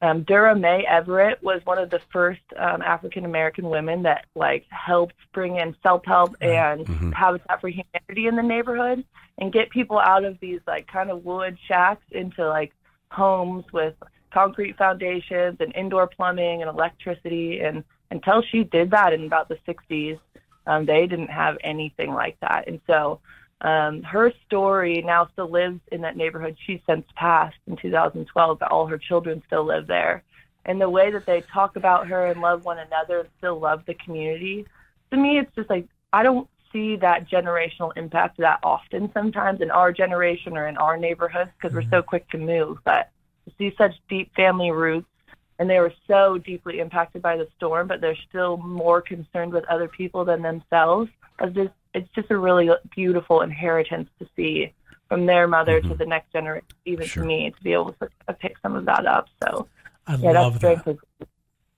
um, 0.01 0.23
Dura 0.23 0.55
May 0.55 0.85
Everett 0.85 1.43
was 1.43 1.61
one 1.65 1.79
of 1.79 1.91
the 1.91 2.01
first 2.13 2.41
um, 2.57 2.83
African 2.83 3.25
American 3.25 3.69
women 3.69 4.03
that 4.05 4.27
like 4.35 4.65
helped 4.71 5.17
bring 5.33 5.57
in 5.57 5.75
self 5.83 6.05
help 6.05 6.37
and 6.41 6.87
Habitat 7.15 7.61
for 7.61 7.69
Humanity 7.69 8.27
in 8.29 8.37
the 8.37 8.43
neighborhood 8.43 9.05
and 9.39 9.53
get 9.53 9.71
people 9.71 9.99
out 9.99 10.25
of 10.25 10.39
these 10.41 10.61
like 10.67 10.87
kind 10.87 11.11
of 11.11 11.25
wood 11.25 11.59
shacks 11.67 12.05
into 12.13 12.47
like 12.49 12.73
homes 13.11 13.65
with 13.73 13.95
concrete 14.33 14.77
foundations 14.77 15.57
and 15.61 15.75
indoor 15.75 16.07
plumbing 16.07 16.63
and 16.63 16.71
electricity. 16.71 17.61
And 17.61 17.83
until 18.11 18.43
she 18.43 18.65
did 18.65 18.91
that 18.93 19.13
in 19.13 19.25
about 19.25 19.49
the 19.49 19.59
60s, 19.67 20.19
um, 20.67 20.87
they 20.87 21.07
didn't 21.07 21.31
have 21.31 21.57
anything 21.63 22.13
like 22.13 22.39
that. 22.41 22.69
And 22.69 22.81
so 22.87 23.21
um, 23.61 24.03
her 24.03 24.33
story 24.47 25.03
now 25.05 25.29
still 25.33 25.51
lives 25.51 25.81
in 25.91 26.01
that 26.03 26.17
neighborhood. 26.17 26.57
She's 26.65 26.81
since 26.89 27.05
passed 27.17 27.57
in 27.67 27.77
2012, 27.77 28.59
but 28.59 28.71
all 28.71 28.87
her 28.87 28.99
children 28.99 29.43
still 29.47 29.65
live 29.65 29.87
there. 29.87 30.23
And 30.65 30.81
the 30.81 30.91
way 30.91 31.11
that 31.11 31.27
they 31.27 31.43
talk 31.53 31.77
about 31.77 32.07
her 32.09 32.27
and 32.27 32.41
love 32.41 32.65
one 32.65 32.79
another 32.79 33.21
and 33.21 33.29
still 33.39 33.59
love 33.59 33.83
the 33.87 33.95
community, 33.95 34.67
to 35.11 35.17
me, 35.17 35.39
it's 35.39 35.55
just 35.57 35.71
like 35.71 35.87
I 36.13 36.23
don't 36.23 36.49
see 36.73 36.97
that 36.97 37.29
generational 37.29 37.93
impact 37.97 38.37
that 38.39 38.61
often 38.63 39.11
sometimes 39.13 39.61
in 39.61 39.71
our 39.71 39.93
generation 39.93 40.57
or 40.57 40.69
in 40.69 40.77
our 40.77 40.97
neighborhoods 40.97 41.51
because 41.57 41.75
we're 41.75 41.89
so 41.91 42.03
quick 42.03 42.29
to 42.31 42.39
move. 42.39 42.79
But 42.85 43.11
to 43.47 43.55
see 43.59 43.75
such 43.77 43.95
deep 44.09 44.35
family 44.35 44.71
roots 44.71 45.09
and 45.59 45.69
they 45.69 45.81
were 45.81 45.93
so 46.07 46.39
deeply 46.39 46.79
impacted 46.79 47.23
by 47.23 47.37
the 47.37 47.49
storm, 47.57 47.89
but 47.89 48.01
they're 48.01 48.17
still 48.29 48.59
more 48.59 49.01
concerned 49.01 49.53
with 49.53 49.65
other 49.65 49.89
people 49.89 50.25
than 50.25 50.43
themselves. 50.43 51.11
It's 51.41 51.55
just, 51.55 51.71
it's 51.95 52.09
just 52.15 52.31
a 52.31 52.37
really 52.37 52.71
beautiful 52.95 53.41
inheritance 53.43 54.09
to 54.19 54.29
see 54.37 54.73
from 55.09 55.27
their 55.27 55.47
mother 55.49 55.81
to 55.81 55.95
the 55.95 56.05
next 56.05 56.33
generation, 56.33 56.67
even 56.85 57.07
Sure. 57.07 57.23
to 57.23 57.27
me, 57.27 57.51
to 57.51 57.63
be 57.63 57.73
able 57.73 57.93
to 57.95 58.09
uh, 58.29 58.33
pick 58.35 58.57
some 58.63 58.75
of 58.77 58.85
that 58.87 59.07
up. 59.07 59.27
So 59.43 59.67
I 60.07 60.17
yeah, 60.17 60.31
love 60.33 60.61
that's 60.61 60.85
that. 60.85 60.99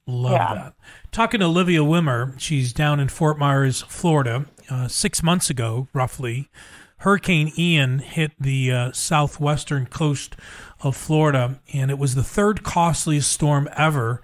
Love 0.07 0.33
Yeah. 0.33 0.55
that. 0.55 0.75
Talking 1.13 1.41
to 1.41 1.47
Alivya 1.47 1.87
Wimmer, 1.87 2.39
she's 2.41 2.73
down 2.73 2.99
in 2.99 3.09
Fort 3.09 3.39
Myers, 3.39 3.83
Florida. 3.83 4.47
Uh, 4.69 4.89
six 4.89 5.23
months 5.23 5.51
ago, 5.51 5.89
roughly, 5.93 6.49
Hurricane 6.99 7.53
Ian 7.57 8.01
hit 8.01 8.33
the 8.39 8.73
uh, 8.73 8.93
southwestern 8.93 9.87
coast 9.87 10.37
of 10.81 10.97
Florida, 10.97 11.61
and 11.73 11.91
it 11.91 11.99
was 11.99 12.15
the 12.15 12.23
third 12.25 12.63
costliest 12.63 13.31
storm 13.31 13.69
ever 13.77 14.23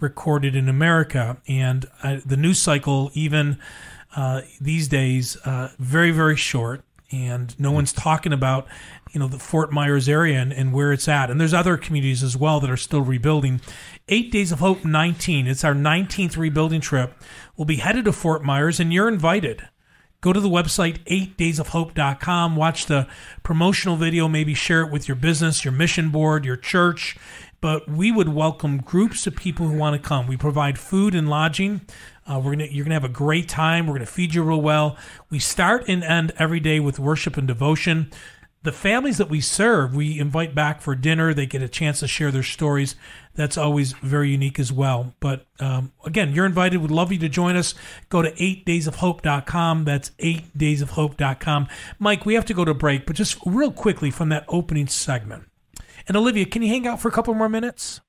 recorded 0.00 0.54
in 0.56 0.68
America. 0.68 1.38
And 1.48 1.86
uh, 2.02 2.18
the 2.24 2.36
news 2.36 2.58
cycle, 2.58 3.10
even 3.14 3.58
uh, 4.18 4.40
these 4.60 4.88
days, 4.88 5.36
uh, 5.44 5.70
very, 5.78 6.10
very 6.10 6.34
short. 6.34 6.82
And 7.12 7.58
no 7.58 7.70
one's 7.70 7.92
talking 7.92 8.32
about, 8.32 8.66
you 9.12 9.20
know, 9.20 9.28
the 9.28 9.38
Fort 9.38 9.72
Myers 9.72 10.08
area 10.08 10.40
and, 10.40 10.52
and 10.52 10.72
where 10.72 10.92
it's 10.92 11.06
at. 11.06 11.30
And 11.30 11.40
there's 11.40 11.54
other 11.54 11.76
communities 11.76 12.24
as 12.24 12.36
well 12.36 12.58
that 12.58 12.68
are 12.68 12.76
still 12.76 13.00
rebuilding. 13.02 13.60
Eight 14.08 14.32
Days 14.32 14.50
of 14.50 14.58
Hope 14.58 14.84
19. 14.84 15.46
It's 15.46 15.62
our 15.62 15.72
19th 15.72 16.36
rebuilding 16.36 16.80
trip. 16.80 17.14
We'll 17.56 17.64
be 17.64 17.76
headed 17.76 18.06
to 18.06 18.12
Fort 18.12 18.42
Myers, 18.42 18.80
and 18.80 18.92
you're 18.92 19.08
invited. 19.08 19.68
Go 20.20 20.32
to 20.32 20.40
the 20.40 20.48
website 20.48 20.98
8daysofhope.com, 21.36 22.56
watch 22.56 22.86
the 22.86 23.06
promotional 23.44 23.96
video, 23.96 24.26
maybe 24.26 24.52
share 24.52 24.82
it 24.82 24.90
with 24.90 25.06
your 25.06 25.14
business, 25.14 25.64
your 25.64 25.70
mission 25.70 26.10
board, 26.10 26.44
your 26.44 26.56
church. 26.56 27.16
But 27.60 27.88
we 27.88 28.10
would 28.10 28.28
welcome 28.28 28.78
groups 28.78 29.28
of 29.28 29.36
people 29.36 29.68
who 29.68 29.78
want 29.78 30.00
to 30.00 30.08
come. 30.08 30.26
We 30.26 30.36
provide 30.36 30.76
food 30.76 31.14
and 31.14 31.28
lodging. 31.28 31.82
Uh, 32.28 32.38
we're 32.38 32.52
gonna, 32.52 32.66
you're 32.66 32.84
gonna 32.84 32.94
have 32.94 33.04
a 33.04 33.08
great 33.08 33.48
time. 33.48 33.86
We're 33.86 33.94
gonna 33.94 34.06
feed 34.06 34.34
you 34.34 34.42
real 34.42 34.60
well. 34.60 34.96
We 35.30 35.38
start 35.38 35.84
and 35.88 36.04
end 36.04 36.32
every 36.38 36.60
day 36.60 36.78
with 36.78 36.98
worship 36.98 37.36
and 37.36 37.48
devotion. 37.48 38.10
The 38.64 38.72
families 38.72 39.18
that 39.18 39.30
we 39.30 39.40
serve, 39.40 39.94
we 39.94 40.18
invite 40.18 40.54
back 40.54 40.82
for 40.82 40.94
dinner. 40.94 41.32
They 41.32 41.46
get 41.46 41.62
a 41.62 41.68
chance 41.68 42.00
to 42.00 42.08
share 42.08 42.32
their 42.32 42.42
stories. 42.42 42.96
That's 43.34 43.56
always 43.56 43.92
very 43.92 44.30
unique 44.30 44.58
as 44.58 44.72
well. 44.72 45.14
But 45.20 45.46
um, 45.60 45.92
again, 46.04 46.34
you're 46.34 46.44
invited. 46.44 46.78
We'd 46.78 46.90
love 46.90 47.12
you 47.12 47.18
to 47.20 47.28
join 47.28 47.54
us. 47.54 47.74
Go 48.08 48.20
to 48.20 48.32
8daysofhope.com. 48.32 49.84
That's 49.84 50.10
8daysofhope.com. 50.18 51.68
Mike, 52.00 52.26
we 52.26 52.34
have 52.34 52.46
to 52.46 52.54
go 52.54 52.64
to 52.64 52.74
break, 52.74 53.06
but 53.06 53.14
just 53.14 53.38
real 53.46 53.70
quickly 53.70 54.10
from 54.10 54.28
that 54.30 54.44
opening 54.48 54.88
segment. 54.88 55.44
And 56.08 56.16
Alivya, 56.16 56.50
can 56.50 56.62
you 56.62 56.68
hang 56.68 56.86
out 56.86 57.00
for 57.00 57.08
a 57.08 57.12
couple 57.12 57.32
more 57.34 57.48
minutes? 57.48 58.00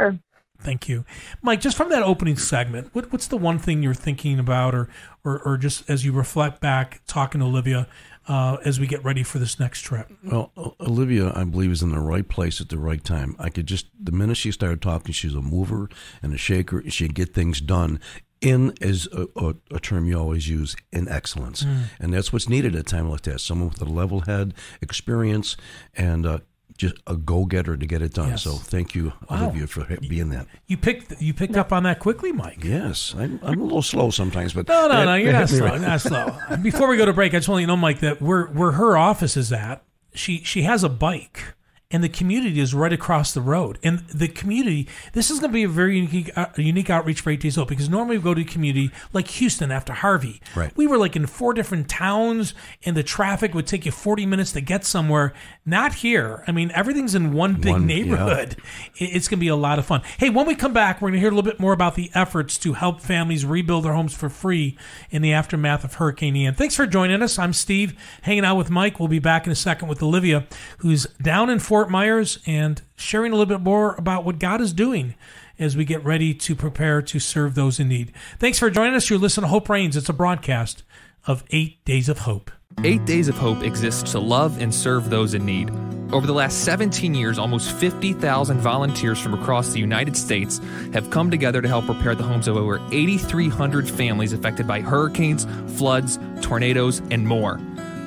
Sure. 0.00 0.18
Thank 0.64 0.88
you, 0.88 1.04
Mike. 1.42 1.60
Just 1.60 1.76
from 1.76 1.90
that 1.90 2.02
opening 2.02 2.36
segment, 2.38 2.88
what, 2.94 3.12
what's 3.12 3.26
the 3.26 3.36
one 3.36 3.58
thing 3.58 3.82
you're 3.82 3.92
thinking 3.92 4.38
about, 4.38 4.74
or, 4.74 4.88
or, 5.22 5.38
or 5.40 5.58
just 5.58 5.88
as 5.90 6.04
you 6.04 6.12
reflect 6.12 6.60
back, 6.60 7.02
talking 7.06 7.40
to 7.40 7.46
Alivya 7.46 7.86
uh, 8.26 8.56
as 8.64 8.80
we 8.80 8.86
get 8.86 9.04
ready 9.04 9.22
for 9.22 9.38
this 9.38 9.60
next 9.60 9.82
trip? 9.82 10.10
Well, 10.24 10.52
Alivya, 10.80 11.36
I 11.36 11.44
believe, 11.44 11.70
is 11.70 11.82
in 11.82 11.92
the 11.92 12.00
right 12.00 12.26
place 12.26 12.60
at 12.62 12.70
the 12.70 12.78
right 12.78 13.04
time. 13.04 13.36
I 13.38 13.50
could 13.50 13.66
just, 13.66 13.86
the 14.02 14.12
minute 14.12 14.38
she 14.38 14.50
started 14.50 14.80
talking, 14.80 15.12
she's 15.12 15.34
a 15.34 15.42
mover 15.42 15.90
and 16.22 16.32
a 16.32 16.38
shaker. 16.38 16.82
She'd 16.88 17.14
get 17.14 17.34
things 17.34 17.60
done 17.60 18.00
in, 18.40 18.72
is 18.80 19.06
a, 19.12 19.26
a, 19.36 19.54
a 19.70 19.80
term 19.80 20.06
you 20.06 20.18
always 20.18 20.48
use, 20.48 20.76
in 20.92 21.08
excellence. 21.08 21.64
And 22.00 22.12
that's 22.12 22.32
what's 22.32 22.48
needed 22.48 22.74
at 22.74 22.80
a 22.80 22.84
time 22.84 23.08
like 23.10 23.22
that. 23.22 23.40
Someone 23.40 23.68
with 23.68 23.82
a 23.82 23.86
level 23.86 24.20
head, 24.20 24.54
experience, 24.80 25.56
and 25.94 26.26
uh, 26.26 26.38
just 26.76 26.96
a 27.06 27.16
go 27.16 27.44
getter 27.44 27.76
to 27.76 27.86
get 27.86 28.02
it 28.02 28.14
done. 28.14 28.28
Yes. 28.30 28.42
So 28.42 28.52
thank 28.52 28.94
you, 28.94 29.12
Wow. 29.30 29.50
Alivya, 29.50 29.68
for 29.68 29.84
being 30.08 30.30
that. 30.30 30.46
You 30.66 30.76
picked 30.76 31.20
you 31.22 31.32
picked 31.34 31.56
up 31.56 31.72
on 31.72 31.82
that 31.84 32.00
quickly, 32.00 32.32
Mike. 32.32 32.64
Yes, 32.64 33.14
I'm, 33.16 33.38
I'm 33.42 33.60
a 33.60 33.64
little 33.64 33.82
slow 33.82 34.10
sometimes, 34.10 34.52
but 34.52 34.66
No, 34.68 34.88
no, 34.88 34.88
that- 34.88 35.04
no. 35.04 35.14
You're 35.14 35.32
not 35.32 35.48
slow. 35.50 35.66
right. 35.66 35.80
Not 35.80 36.00
slow. 36.00 36.36
Before 36.62 36.88
we 36.88 36.96
go 36.96 37.04
to 37.06 37.12
break, 37.12 37.32
I 37.34 37.38
just 37.38 37.48
want 37.48 37.62
to 37.62 37.66
know, 37.66 37.76
Mike, 37.76 38.00
that 38.00 38.20
where 38.20 38.46
where 38.46 38.72
her 38.72 38.96
office 38.96 39.36
is 39.36 39.52
at, 39.52 39.82
she 40.14 40.38
she 40.44 40.62
has 40.62 40.82
a 40.84 40.88
bike, 40.88 41.54
and 41.94 42.02
the 42.02 42.08
community 42.08 42.58
is 42.58 42.74
right 42.74 42.92
across 42.92 43.32
the 43.32 43.40
road. 43.40 43.78
And 43.84 44.00
the 44.08 44.26
community, 44.26 44.88
this 45.12 45.30
is 45.30 45.38
going 45.38 45.52
to 45.52 45.54
be 45.54 45.62
a 45.62 45.68
very 45.68 45.96
unique 46.00 46.30
uh, 46.36 46.46
unique 46.56 46.90
outreach 46.90 47.20
for 47.20 47.30
Eight 47.30 47.40
Days 47.40 47.54
Hope 47.54 47.68
because 47.68 47.88
normally 47.88 48.18
we 48.18 48.24
go 48.24 48.34
to 48.34 48.40
a 48.40 48.44
community 48.44 48.90
like 49.12 49.28
Houston 49.28 49.70
after 49.70 49.92
Harvey. 49.92 50.40
Right. 50.56 50.76
We 50.76 50.88
were 50.88 50.98
like 50.98 51.14
in 51.14 51.26
four 51.26 51.54
different 51.54 51.88
towns, 51.88 52.52
and 52.84 52.96
the 52.96 53.04
traffic 53.04 53.54
would 53.54 53.66
take 53.68 53.86
you 53.86 53.92
40 53.92 54.26
minutes 54.26 54.50
to 54.52 54.60
get 54.60 54.84
somewhere. 54.84 55.32
Not 55.64 55.94
here. 55.94 56.42
I 56.48 56.52
mean, 56.52 56.72
everything's 56.74 57.14
in 57.14 57.32
one 57.32 57.54
big 57.54 57.72
One- 57.72 57.86
neighborhood. 57.86 58.56
It- 58.98 59.10
It's 59.14 59.28
going 59.28 59.38
to 59.38 59.40
be 59.40 59.48
a 59.48 59.54
lot 59.56 59.78
of 59.78 59.86
fun. 59.86 60.02
Hey, 60.18 60.30
when 60.30 60.46
we 60.46 60.54
come 60.56 60.72
back, 60.72 60.96
we're 61.00 61.08
going 61.10 61.14
to 61.14 61.20
hear 61.20 61.28
a 61.30 61.34
little 61.34 61.48
bit 61.48 61.60
more 61.60 61.72
about 61.72 61.94
the 61.94 62.10
efforts 62.14 62.58
to 62.58 62.72
help 62.72 63.00
families 63.00 63.46
rebuild 63.46 63.84
their 63.84 63.92
homes 63.94 64.12
for 64.14 64.28
free 64.28 64.76
in 65.10 65.22
the 65.22 65.32
aftermath 65.32 65.84
of 65.84 65.94
Hurricane 65.94 66.34
Ian. 66.34 66.54
Thanks 66.54 66.74
for 66.74 66.86
joining 66.86 67.22
us. 67.22 67.38
I'm 67.38 67.52
Steve, 67.52 67.94
hanging 68.22 68.44
out 68.44 68.56
with 68.56 68.70
Mike. 68.70 68.98
We'll 68.98 69.08
be 69.08 69.20
back 69.20 69.46
in 69.46 69.52
a 69.52 69.54
second 69.54 69.86
with 69.88 70.00
Alivya, 70.00 70.46
who's 70.78 71.06
down 71.22 71.48
in 71.50 71.58
Fort 71.60 71.83
Myers 71.90 72.38
and 72.46 72.82
sharing 72.96 73.32
a 73.32 73.36
little 73.36 73.52
bit 73.52 73.62
more 73.62 73.94
about 73.94 74.24
what 74.24 74.38
God 74.38 74.60
is 74.60 74.72
doing 74.72 75.14
as 75.58 75.76
we 75.76 75.84
get 75.84 76.04
ready 76.04 76.34
to 76.34 76.54
prepare 76.54 77.00
to 77.02 77.18
serve 77.18 77.54
those 77.54 77.78
in 77.78 77.88
need. 77.88 78.12
Thanks 78.38 78.58
for 78.58 78.70
joining 78.70 78.94
us. 78.94 79.08
You're 79.08 79.18
listening 79.18 79.44
to 79.44 79.48
Hope 79.48 79.68
Reigns. 79.68 79.96
It's 79.96 80.08
a 80.08 80.12
broadcast 80.12 80.82
of 81.26 81.44
Eight 81.50 81.84
Days 81.84 82.08
of 82.08 82.20
Hope. 82.20 82.50
Eight 82.82 83.04
Days 83.04 83.28
of 83.28 83.36
Hope 83.36 83.62
exists 83.62 84.12
to 84.12 84.18
love 84.18 84.60
and 84.60 84.74
serve 84.74 85.08
those 85.08 85.34
in 85.34 85.46
need. 85.46 85.70
Over 86.12 86.26
the 86.26 86.32
last 86.32 86.64
17 86.64 87.14
years, 87.14 87.38
almost 87.38 87.72
50,000 87.72 88.58
volunteers 88.58 89.18
from 89.18 89.34
across 89.34 89.72
the 89.72 89.80
United 89.80 90.16
States 90.16 90.60
have 90.92 91.10
come 91.10 91.30
together 91.30 91.62
to 91.62 91.68
help 91.68 91.88
repair 91.88 92.14
the 92.14 92.22
homes 92.22 92.46
of 92.46 92.56
over 92.56 92.80
8,300 92.92 93.88
families 93.88 94.32
affected 94.32 94.66
by 94.66 94.80
hurricanes, 94.80 95.46
floods, 95.76 96.18
tornadoes, 96.40 97.00
and 97.10 97.26
more. 97.26 97.60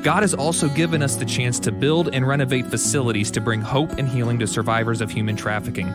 God 0.07 0.23
has 0.23 0.33
also 0.33 0.69
given 0.69 1.03
us 1.03 1.17
the 1.17 1.25
chance 1.25 1.59
to 1.59 1.69
build 1.69 2.15
and 2.15 2.25
renovate 2.25 2.65
facilities 2.67 3.29
to 3.31 3.41
bring 3.41 3.59
hope 3.59 3.91
and 3.97 4.07
healing 4.07 4.39
to 4.39 4.47
survivors 4.47 5.01
of 5.01 5.11
human 5.11 5.35
trafficking. 5.35 5.93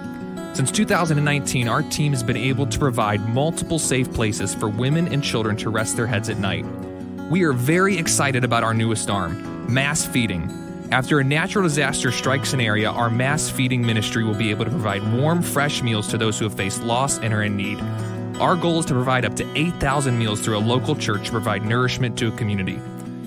Since 0.52 0.70
2019, 0.72 1.66
our 1.66 1.80
team 1.80 2.12
has 2.12 2.22
been 2.22 2.36
able 2.36 2.66
to 2.66 2.78
provide 2.78 3.26
multiple 3.30 3.78
safe 3.78 4.12
places 4.12 4.54
for 4.54 4.68
women 4.68 5.08
and 5.08 5.24
children 5.24 5.56
to 5.56 5.70
rest 5.70 5.96
their 5.96 6.06
heads 6.06 6.28
at 6.28 6.36
night. 6.36 6.66
We 7.30 7.44
are 7.44 7.54
very 7.54 7.96
excited 7.96 8.44
about 8.44 8.62
our 8.62 8.74
newest 8.74 9.08
arm, 9.08 9.72
mass 9.72 10.04
feeding. 10.04 10.50
After 10.92 11.20
a 11.20 11.24
natural 11.24 11.64
disaster 11.64 12.12
strikes 12.12 12.52
an 12.52 12.60
area, 12.60 12.90
our 12.90 13.08
mass 13.08 13.48
feeding 13.48 13.80
ministry 13.80 14.24
will 14.24 14.34
be 14.34 14.50
able 14.50 14.66
to 14.66 14.70
provide 14.70 15.10
warm, 15.10 15.40
fresh 15.40 15.82
meals 15.82 16.06
to 16.08 16.18
those 16.18 16.38
who 16.38 16.44
have 16.44 16.54
faced 16.54 16.82
loss 16.82 17.18
and 17.20 17.32
are 17.32 17.44
in 17.44 17.56
need. 17.56 17.80
Our 18.42 18.56
goal 18.56 18.80
is 18.80 18.84
to 18.86 18.92
provide 18.92 19.24
up 19.24 19.36
to 19.36 19.58
8,000 19.58 20.18
meals 20.18 20.42
through 20.42 20.58
a 20.58 20.60
local 20.60 20.94
church 20.94 21.24
to 21.24 21.30
provide 21.30 21.64
nourishment 21.64 22.18
to 22.18 22.28
a 22.28 22.32
community. 22.32 22.78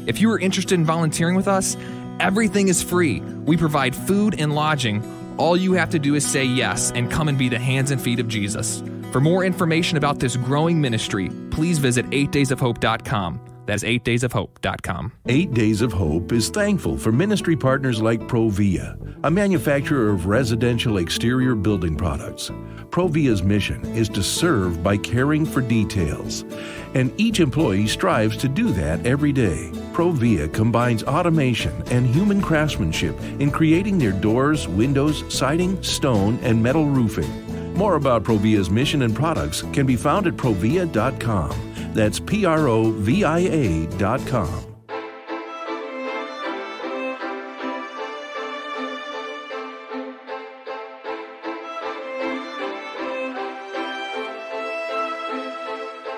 If 0.05 0.21
you 0.21 0.31
are 0.31 0.39
interested 0.39 0.75
in 0.75 0.85
volunteering 0.85 1.35
with 1.35 1.47
us, 1.47 1.75
everything 2.19 2.67
is 2.67 2.83
free. 2.83 3.21
We 3.21 3.57
provide 3.57 3.95
food 3.95 4.39
and 4.39 4.53
lodging. 4.53 5.03
All 5.37 5.57
you 5.57 5.73
have 5.73 5.89
to 5.91 5.99
do 5.99 6.15
is 6.15 6.25
say 6.25 6.43
yes 6.43 6.91
and 6.91 7.11
come 7.11 7.27
and 7.27 7.37
be 7.37 7.49
the 7.49 7.59
hands 7.59 7.91
and 7.91 8.01
feet 8.01 8.19
of 8.19 8.27
Jesus. 8.27 8.83
For 9.11 9.21
more 9.21 9.43
information 9.43 9.97
about 9.97 10.19
this 10.19 10.35
growing 10.35 10.79
ministry, 10.81 11.29
please 11.51 11.79
visit 11.79 12.05
8daysofhope.com. 12.09 13.54
That's 13.65 13.83
8daysofhope.com. 13.83 15.11
Eight 15.27 15.53
Days 15.53 15.81
of 15.81 15.91
Hope 15.91 16.31
is 16.31 16.49
thankful 16.49 16.97
for 16.97 17.11
ministry 17.11 17.55
partners 17.55 18.01
like 18.01 18.21
Provia, 18.21 18.97
a 19.23 19.31
manufacturer 19.31 20.11
of 20.11 20.27
residential 20.27 20.97
exterior 20.97 21.55
building 21.55 21.95
products. 21.95 22.51
Provia's 22.91 23.43
mission 23.43 23.83
is 23.95 24.07
to 24.09 24.23
serve 24.23 24.81
by 24.81 24.95
caring 24.97 25.45
for 25.45 25.61
details, 25.61 26.45
and 26.93 27.11
each 27.19 27.39
employee 27.39 27.87
strives 27.87 28.37
to 28.37 28.47
do 28.47 28.71
that 28.71 29.05
every 29.05 29.33
day. 29.33 29.69
Provia 29.91 30.51
combines 30.53 31.03
automation 31.03 31.73
and 31.91 32.07
human 32.07 32.41
craftsmanship 32.41 33.19
in 33.39 33.51
creating 33.51 33.97
their 33.97 34.11
doors, 34.11 34.67
windows, 34.67 35.23
siding, 35.33 35.81
stone, 35.83 36.39
and 36.41 36.61
metal 36.61 36.85
roofing. 36.85 37.29
More 37.73 37.95
about 37.95 38.23
Provia's 38.23 38.69
mission 38.69 39.01
and 39.01 39.13
products 39.13 39.63
can 39.73 39.85
be 39.85 39.97
found 39.97 40.27
at 40.27 40.35
provia.com. 40.35 41.74
That's 41.95 42.19
P 42.19 42.43
R 42.43 42.67
O 42.67 42.91
V 42.91 43.23
I 43.23 43.39
A 43.39 43.85
dot 43.97 44.19
com. 44.27 44.65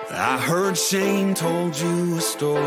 I 0.09 0.39
heard 0.39 0.75
Shane 0.75 1.35
told 1.35 1.77
you 1.77 2.17
a 2.17 2.21
story 2.21 2.59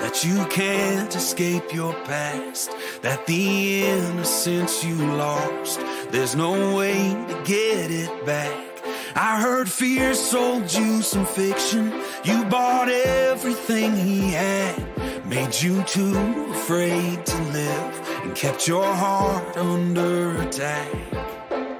that 0.00 0.24
you 0.24 0.44
can't 0.46 1.14
escape 1.14 1.72
your 1.72 1.92
past, 2.04 2.72
that 3.02 3.24
the 3.28 3.84
innocence 3.84 4.82
you 4.82 4.96
lost, 4.96 5.78
there's 6.10 6.34
no 6.34 6.74
way 6.76 7.14
to 7.28 7.42
get 7.44 7.92
it 7.92 8.26
back. 8.26 8.71
I 9.14 9.40
heard 9.40 9.68
fear 9.70 10.14
sold 10.14 10.72
you 10.72 11.02
some 11.02 11.26
fiction, 11.26 11.92
you 12.24 12.44
bought 12.46 12.88
everything 12.88 13.94
he 13.94 14.30
had, 14.30 15.26
made 15.26 15.54
you 15.60 15.82
too 15.82 16.16
afraid 16.50 17.26
to 17.26 17.42
live, 17.52 18.08
and 18.24 18.34
kept 18.34 18.66
your 18.66 18.84
heart 18.84 19.56
under 19.56 20.40
attack. 20.40 20.88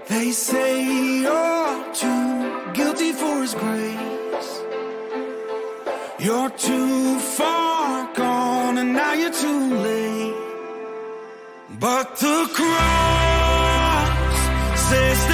They 0.08 0.30
say 0.32 0.84
you're 1.22 1.94
too 1.94 2.72
guilty 2.74 3.12
for 3.12 3.40
his 3.40 3.54
grace. 3.54 4.62
You're 6.18 6.50
too 6.50 7.18
far 7.18 8.12
gone 8.14 8.78
and 8.78 8.92
now 8.92 9.14
you're 9.14 9.32
too 9.32 9.74
late. 9.74 10.34
But 11.80 12.16
the 12.16 12.48
cross 12.52 14.10
says 14.88 15.31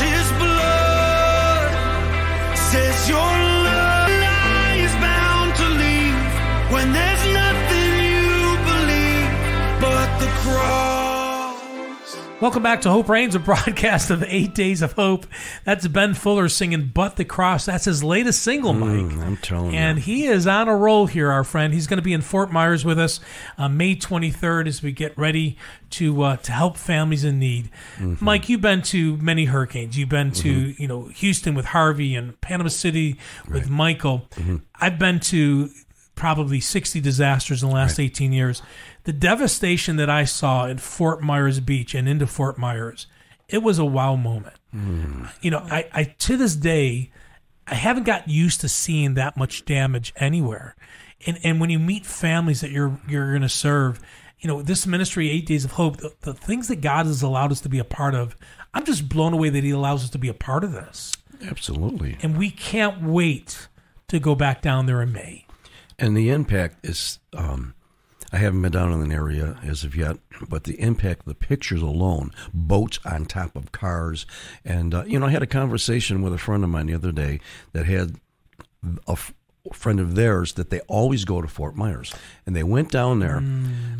his 0.00 0.32
blood. 0.32 1.70
Says 2.56 3.08
your 3.08 3.49
Welcome 12.40 12.62
back 12.62 12.80
to 12.82 12.90
Hope 12.90 13.10
Reigns, 13.10 13.34
a 13.34 13.38
broadcast 13.38 14.08
of 14.08 14.22
Eight 14.22 14.54
Days 14.54 14.80
of 14.80 14.92
Hope. 14.92 15.26
That's 15.64 15.86
Ben 15.86 16.14
Fuller 16.14 16.48
singing 16.48 16.90
"But 16.94 17.16
the 17.16 17.24
Cross." 17.26 17.66
That's 17.66 17.84
his 17.84 18.02
latest 18.02 18.42
single, 18.42 18.72
Mike. 18.72 19.12
Mm, 19.12 19.22
I'm 19.22 19.36
telling 19.36 19.76
and 19.76 19.98
you. 19.98 20.04
he 20.04 20.26
is 20.26 20.46
on 20.46 20.66
a 20.66 20.74
roll 20.74 21.06
here, 21.06 21.30
our 21.30 21.44
friend. 21.44 21.74
He's 21.74 21.86
going 21.86 21.98
to 21.98 22.02
be 22.02 22.14
in 22.14 22.22
Fort 22.22 22.50
Myers 22.50 22.82
with 22.82 22.98
us 22.98 23.20
uh, 23.58 23.68
May 23.68 23.94
23rd 23.94 24.68
as 24.68 24.82
we 24.82 24.90
get 24.90 25.16
ready 25.18 25.58
to 25.90 26.22
uh, 26.22 26.36
to 26.36 26.52
help 26.52 26.78
families 26.78 27.24
in 27.24 27.38
need. 27.38 27.70
Mm-hmm. 27.98 28.24
Mike, 28.24 28.48
you've 28.48 28.62
been 28.62 28.80
to 28.82 29.18
many 29.18 29.44
hurricanes. 29.44 29.98
You've 29.98 30.08
been 30.08 30.32
to 30.32 30.50
you 30.50 30.88
know 30.88 31.08
Houston 31.08 31.54
with 31.54 31.66
Harvey 31.66 32.14
and 32.14 32.40
Panama 32.40 32.70
City 32.70 33.18
with 33.50 33.68
Michael. 33.68 34.28
Mm-hmm. 34.36 34.56
I've 34.76 34.98
been 34.98 35.20
to 35.20 35.68
probably 36.20 36.60
60 36.60 37.00
disasters 37.00 37.62
in 37.62 37.70
the 37.70 37.74
last 37.74 37.98
18 37.98 38.32
years. 38.32 38.62
The 39.04 39.12
devastation 39.12 39.96
that 39.96 40.10
I 40.10 40.24
saw 40.24 40.66
in 40.66 40.78
Fort 40.78 41.22
Myers 41.22 41.60
Beach 41.60 41.94
and 41.94 42.08
into 42.08 42.26
Fort 42.26 42.58
Myers, 42.58 43.06
it 43.48 43.62
was 43.62 43.78
a 43.78 43.84
wow 43.84 44.16
moment. 44.16 44.56
You 45.40 45.50
know, 45.50 45.58
I, 45.58 45.88
I 45.92 46.04
to 46.04 46.36
this 46.36 46.54
day, 46.54 47.10
I 47.66 47.74
haven't 47.74 48.04
got 48.04 48.28
used 48.28 48.60
to 48.60 48.68
seeing 48.68 49.14
that 49.14 49.36
much 49.36 49.64
damage 49.64 50.12
anywhere. 50.16 50.76
And 51.26 51.38
and 51.42 51.60
when 51.60 51.70
you 51.70 51.78
meet 51.78 52.06
families 52.06 52.60
that 52.60 52.70
you're 52.70 53.00
you're 53.08 53.30
going 53.30 53.42
to 53.42 53.48
serve, 53.48 54.00
you 54.38 54.48
know, 54.48 54.62
this 54.62 54.86
ministry, 54.86 55.30
Eight 55.30 55.46
Days 55.46 55.64
of 55.64 55.72
Hope, 55.72 55.96
the, 55.98 56.14
the 56.20 56.34
things 56.34 56.68
that 56.68 56.80
God 56.80 57.06
has 57.06 57.22
allowed 57.22 57.52
us 57.52 57.60
to 57.62 57.68
be 57.68 57.78
a 57.78 57.84
part 57.84 58.14
of, 58.14 58.36
I'm 58.72 58.84
just 58.84 59.08
blown 59.08 59.32
away 59.32 59.48
that 59.50 59.64
He 59.64 59.70
allows 59.70 60.04
us 60.04 60.10
to 60.10 60.18
be 60.18 60.28
a 60.28 60.34
part 60.34 60.62
of 60.62 60.72
this. 60.72 61.12
Absolutely. 61.42 62.16
And 62.22 62.36
we 62.36 62.50
can't 62.50 63.02
wait 63.02 63.68
to 64.08 64.18
go 64.18 64.34
back 64.34 64.62
down 64.62 64.86
there 64.86 65.02
in 65.02 65.12
May. 65.12 65.46
And 65.98 66.16
the 66.16 66.30
impact 66.30 66.86
is, 66.86 67.18
um, 67.34 67.74
I 68.32 68.38
haven't 68.38 68.62
been 68.62 68.72
down 68.72 68.92
in 68.92 69.02
an 69.02 69.12
area 69.12 69.58
as 69.62 69.82
of 69.84 69.96
yet, 69.96 70.18
but 70.48 70.64
the 70.64 70.80
impact, 70.80 71.26
the 71.26 71.34
pictures 71.34 71.82
alone, 71.82 72.30
boats 72.54 73.00
on 73.04 73.26
top 73.26 73.56
of 73.56 73.72
cars. 73.72 74.24
And, 74.64 74.94
uh, 74.94 75.04
you 75.06 75.18
know, 75.18 75.26
I 75.26 75.30
had 75.30 75.42
a 75.42 75.46
conversation 75.46 76.22
with 76.22 76.32
a 76.32 76.38
friend 76.38 76.62
of 76.62 76.70
mine 76.70 76.86
the 76.86 76.94
other 76.94 77.12
day 77.12 77.40
that 77.72 77.86
had 77.86 78.16
a 79.08 79.12
f- 79.12 79.34
friend 79.72 80.00
of 80.00 80.14
theirs 80.14 80.54
that 80.54 80.70
they 80.70 80.80
always 80.80 81.24
go 81.24 81.42
to 81.42 81.48
Fort 81.48 81.76
Myers. 81.76 82.14
And 82.46 82.54
they 82.54 82.62
went 82.62 82.90
down 82.90 83.18
there 83.18 83.42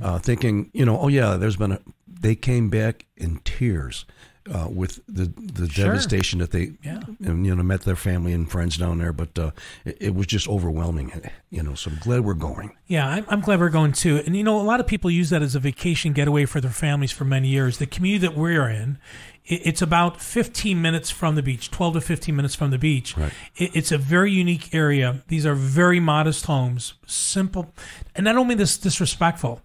uh, 0.01 0.19
thinking, 0.19 0.71
you 0.73 0.85
know, 0.85 0.99
oh, 0.99 1.09
yeah, 1.09 1.37
there's 1.37 1.57
been 1.57 1.73
a, 1.73 1.81
they 2.07 2.35
came 2.35 2.71
back 2.71 3.07
in 3.17 3.41
tears. 3.45 4.05
Uh, 4.53 4.67
with 4.69 5.01
the 5.07 5.27
the 5.37 5.69
Sure. 5.71 5.85
devastation 5.87 6.41
that 6.41 6.51
they 6.51 6.73
Yeah. 6.83 7.01
and, 7.25 7.47
you 7.47 7.55
know 7.55 7.63
met 7.63 7.83
their 7.83 7.95
family 7.95 8.33
and 8.33 8.51
friends 8.51 8.77
down 8.77 8.99
there, 8.99 9.13
but 9.13 9.39
uh, 9.39 9.53
it, 9.85 9.97
it 10.01 10.15
was 10.17 10.27
just 10.27 10.49
overwhelming. 10.49 11.13
You 11.51 11.63
know, 11.63 11.75
so 11.75 11.91
I'm 11.93 11.99
glad 11.99 12.21
we're 12.25 12.35
going. 12.35 12.73
Yeah, 12.89 13.07
I'm, 13.09 13.25
I'm 13.29 13.41
glad 13.43 13.61
we're 13.61 13.69
going 13.69 13.93
too. 13.93 14.17
And 14.27 14.37
you 14.37 14.43
know, 14.43 14.61
a 14.61 14.63
lot 14.63 14.81
of 14.81 14.89
people 14.89 15.09
use 15.11 15.31
that 15.31 15.41
as 15.43 15.55
a 15.55 15.61
vacation 15.61 16.13
getaway 16.13 16.47
for 16.47 16.61
their 16.61 16.73
families 16.73 17.13
for 17.13 17.25
many 17.25 17.47
years. 17.47 17.79
The 17.79 17.87
community 17.87 18.27
that 18.27 18.37
we're 18.37 18.69
in, 18.69 18.99
it, 19.45 19.61
it's 19.65 19.83
about 19.83 20.21
15 20.21 20.83
minutes 20.83 21.11
from 21.11 21.37
the 21.37 21.43
beach, 21.43 21.71
12 21.71 21.95
to 21.95 22.01
15 22.01 22.35
minutes 22.35 22.57
from 22.57 22.71
the 22.71 22.79
beach. 22.79 23.17
Right. 23.17 23.33
It, 23.57 23.71
it's 23.77 23.93
a 23.93 23.99
very 23.99 24.33
unique 24.33 24.75
area. 24.75 25.23
These 25.29 25.47
are 25.47 25.55
very 25.55 26.01
modest 26.01 26.47
homes, 26.47 26.95
simple, 27.07 27.73
and 28.17 28.29
I 28.29 28.33
don't 28.33 28.49
mean 28.49 28.59
this 28.59 28.77
disrespectful, 28.79 29.61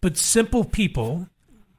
but 0.00 0.16
simple 0.16 0.64
people. 0.64 1.26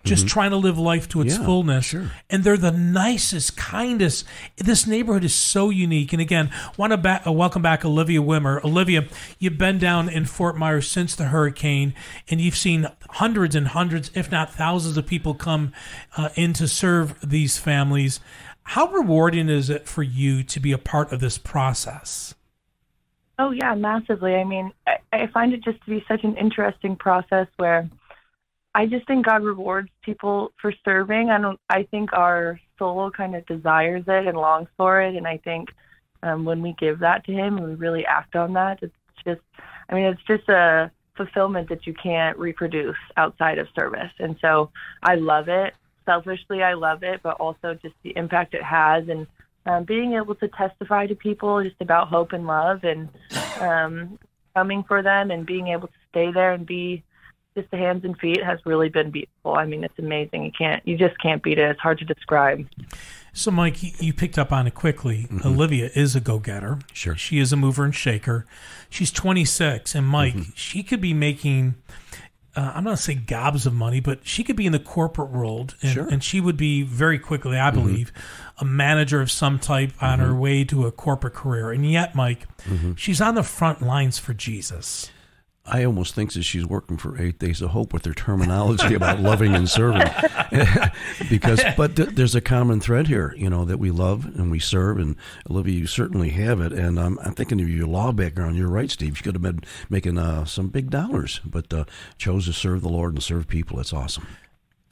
Just 0.06 0.28
trying 0.28 0.52
to 0.52 0.58
live 0.58 0.80
life 0.80 1.10
to 1.10 1.22
its 1.22 1.38
Yeah, 1.38 1.46
fullness, 1.46 1.86
sure. 1.86 2.12
and 2.30 2.44
they're 2.44 2.56
the 2.56 2.72
nicest, 2.72 3.58
kindest. 3.58 4.26
This 4.56 4.88
neighborhood 4.88 5.26
is 5.26 5.36
so 5.36 5.70
unique. 5.70 6.14
And 6.14 6.22
again, 6.22 6.50
want 6.78 6.92
to 6.92 6.98
back, 6.98 7.28
uh, 7.28 7.34
welcome 7.34 7.62
back 7.62 7.82
Alivya 7.82 8.20
Wimmer. 8.20 8.62
Alivya, 8.62 9.12
you've 9.40 9.58
been 9.58 9.78
down 9.78 10.08
in 10.08 10.26
Fort 10.26 10.58
Myers 10.58 10.90
since 10.90 11.16
the 11.16 11.26
hurricane, 11.26 11.94
and 12.30 12.40
you've 12.40 12.56
seen 12.56 12.88
hundreds 13.10 13.56
and 13.56 13.68
hundreds, 13.68 14.10
if 14.16 14.32
not 14.32 14.54
thousands, 14.54 14.96
of 14.96 15.06
people 15.06 15.34
come 15.34 15.74
uh, 16.16 16.30
in 16.36 16.54
to 16.54 16.68
serve 16.68 17.20
these 17.22 17.58
families. 17.58 18.22
How 18.64 18.88
rewarding 18.88 19.50
is 19.50 19.70
it 19.70 19.86
for 19.86 20.02
you 20.02 20.44
to 20.44 20.60
be 20.62 20.72
a 20.72 20.78
part 20.78 21.12
of 21.12 21.20
this 21.20 21.38
process? 21.38 22.34
Oh 23.38 23.52
yeah, 23.52 23.76
massively. 23.76 24.36
I 24.36 24.44
mean, 24.46 24.72
I, 24.88 24.98
I 25.12 25.28
find 25.28 25.54
it 25.54 25.64
just 25.64 25.84
to 25.84 25.90
be 25.90 26.04
such 26.08 26.24
an 26.24 26.38
interesting 26.38 26.96
process 26.96 27.48
where 27.58 27.90
I 28.76 28.86
just 28.86 29.08
think 29.08 29.26
God 29.26 29.44
rewards 29.44 29.90
people 30.04 30.52
for 30.62 30.74
serving. 30.86 31.30
I 31.30 31.40
don't. 31.40 31.60
I 31.70 31.84
think 31.84 32.14
our 32.14 32.60
soul 32.78 33.10
kind 33.12 33.36
of 33.36 33.46
desires 33.46 34.04
it 34.08 34.28
and 34.28 34.38
longs 34.38 34.70
for 34.78 35.02
it, 35.02 35.16
and 35.16 35.28
I 35.28 35.38
think 35.38 35.70
um, 36.22 36.46
when 36.46 36.62
we 36.62 36.76
give 36.80 37.00
that 37.00 37.26
to 37.26 37.32
Him 37.32 37.58
and 37.58 37.68
we 37.68 37.76
really 37.76 38.06
act 38.06 38.36
on 38.36 38.54
that, 38.54 38.80
it's 38.82 38.94
just. 39.26 39.42
I 39.90 39.96
mean, 39.96 40.06
it's 40.06 40.22
just 40.28 40.48
a 40.50 40.92
fulfillment 41.18 41.68
that 41.70 41.88
you 41.88 41.94
can't 41.96 42.38
reproduce 42.38 42.98
outside 43.18 43.58
of 43.58 43.68
service, 43.76 44.12
and 44.20 44.36
so 44.40 44.72
I 45.02 45.16
love 45.16 45.50
it. 45.50 45.74
Selfishly, 46.06 46.64
I 46.64 46.74
love 46.74 47.04
it, 47.04 47.22
but 47.24 47.38
also 47.40 47.74
just 47.74 47.96
the 48.04 48.14
impact 48.16 48.54
it 48.54 48.64
has 48.64 49.08
and 49.10 49.28
um, 49.66 49.84
being 49.84 50.14
able 50.14 50.36
to 50.36 50.48
testify 50.48 51.06
to 51.08 51.16
people 51.16 51.64
just 51.64 51.76
about 51.82 52.08
hope 52.08 52.34
and 52.34 52.48
love 52.48 52.84
and 52.84 53.10
um, 53.60 54.18
coming 54.56 54.84
for 54.88 55.04
them 55.04 55.32
and 55.32 55.46
being 55.46 55.68
able 55.68 55.88
to 55.88 55.94
stay 56.10 56.32
there 56.32 56.54
and 56.54 56.66
be 56.66 57.04
just 57.56 57.70
the 57.72 57.78
hands 57.78 58.04
and 58.06 58.18
feet 58.18 58.44
has 58.44 58.60
really 58.66 58.90
been 58.90 59.12
beautiful. 59.12 59.56
I 59.56 59.66
mean, 59.66 59.84
it's 59.84 59.98
amazing. 59.98 60.46
You 60.46 60.52
can't, 60.58 60.86
you 60.88 60.98
just 60.98 61.20
can't 61.22 61.42
beat 61.42 61.58
it. 61.58 61.70
It's 61.70 61.80
hard 61.80 61.98
to 62.00 62.06
describe. 62.06 62.68
So, 63.34 63.52
Mike, 63.52 63.82
you- 63.82 63.92
you 64.00 64.14
picked 64.14 64.38
up 64.38 64.52
on 64.52 64.68
it 64.68 64.76
quickly. 64.76 65.28
Mm-hmm. 65.30 65.40
Alivya 65.48 65.96
is 65.96 66.16
a 66.16 66.20
go 66.20 66.40
getter. 66.40 66.80
Sure. 66.94 67.16
She 67.16 67.40
is 67.40 67.52
a 67.52 67.58
mover 67.58 67.84
and 67.84 67.94
shaker. 67.94 68.46
She's 68.90 69.12
26. 69.12 69.96
And, 69.96 70.08
Mike, 70.08 70.34
mm-hmm. 70.34 70.52
she 70.56 70.84
could 70.84 71.02
be 71.02 71.14
making, 71.14 71.76
uh, 72.56 72.72
I'm 72.76 72.84
not 72.84 72.92
going 72.92 72.98
to 72.98 73.02
say 73.02 73.16
gobs 73.16 73.66
of 73.66 73.74
money, 73.74 74.00
but 74.00 74.26
she 74.26 74.44
could 74.44 74.56
be 74.56 74.66
in 74.66 74.72
the 74.72 74.80
corporate 74.80 75.32
world. 75.32 75.76
And, 75.82 75.92
Sure. 75.92 76.08
and 76.08 76.24
she 76.24 76.40
would 76.40 76.58
be 76.58 76.84
very 76.84 77.18
quickly, 77.20 77.60
I 77.60 77.72
mm-hmm. 77.72 77.80
believe, 77.80 78.14
a 78.60 78.66
manager 78.66 79.22
of 79.22 79.32
some 79.32 79.58
type 79.60 79.92
on 80.02 80.20
her 80.20 80.36
way 80.36 80.64
to 80.66 80.86
a 80.86 80.92
corporate 80.92 81.34
career. 81.34 81.72
And 81.72 81.90
yet, 81.90 82.14
Mike, 82.16 82.48
she's 82.96 83.22
on 83.22 83.36
the 83.36 83.44
front 83.44 83.82
lines 83.82 84.20
for 84.20 84.34
Jesus. 84.34 85.12
I 85.72 85.84
almost 85.84 86.16
think 86.16 86.34
that 86.34 86.44
she's 86.44 86.66
working 86.66 86.98
for 86.98 87.22
Eight 87.22 87.40
Days 87.40 87.62
of 87.62 87.72
Hope 87.72 87.94
with 87.94 88.04
their 88.04 88.14
terminology 88.14 88.94
about 88.94 89.20
loving 89.20 89.56
and 89.56 89.70
serving, 89.70 90.08
because 91.30 91.62
but 91.78 91.96
th- 91.96 92.10
there's 92.10 92.36
a 92.36 92.42
common 92.42 92.80
thread 92.80 93.08
here, 93.08 93.34
you 93.38 93.50
know, 93.50 93.66
that 93.66 93.78
we 93.78 93.92
love 93.92 94.26
and 94.26 94.52
we 94.52 94.60
serve, 94.60 94.98
and 94.98 95.16
Alivya, 95.50 95.74
you 95.74 95.88
certainly 95.88 96.30
have 96.32 96.60
it. 96.62 96.74
And 96.74 96.98
um, 96.98 97.20
I'm 97.24 97.34
thinking 97.34 97.62
of 97.62 97.70
your 97.70 97.88
law 97.88 98.12
background. 98.12 98.58
You're 98.58 98.70
right, 98.70 98.90
Steve. 98.90 99.18
You 99.18 99.24
could 99.24 99.36
have 99.36 99.42
been 99.42 99.62
making 99.90 100.18
uh, 100.18 100.46
some 100.46 100.70
big 100.70 100.90
dollars, 100.90 101.40
but 101.46 101.74
uh, 101.74 101.86
chose 102.18 102.46
to 102.46 102.54
serve 102.54 102.82
the 102.82 102.90
Lord 102.90 103.14
and 103.14 103.24
serve 103.24 103.48
people. 103.48 103.78
That's 103.78 103.94
awesome. 103.94 104.28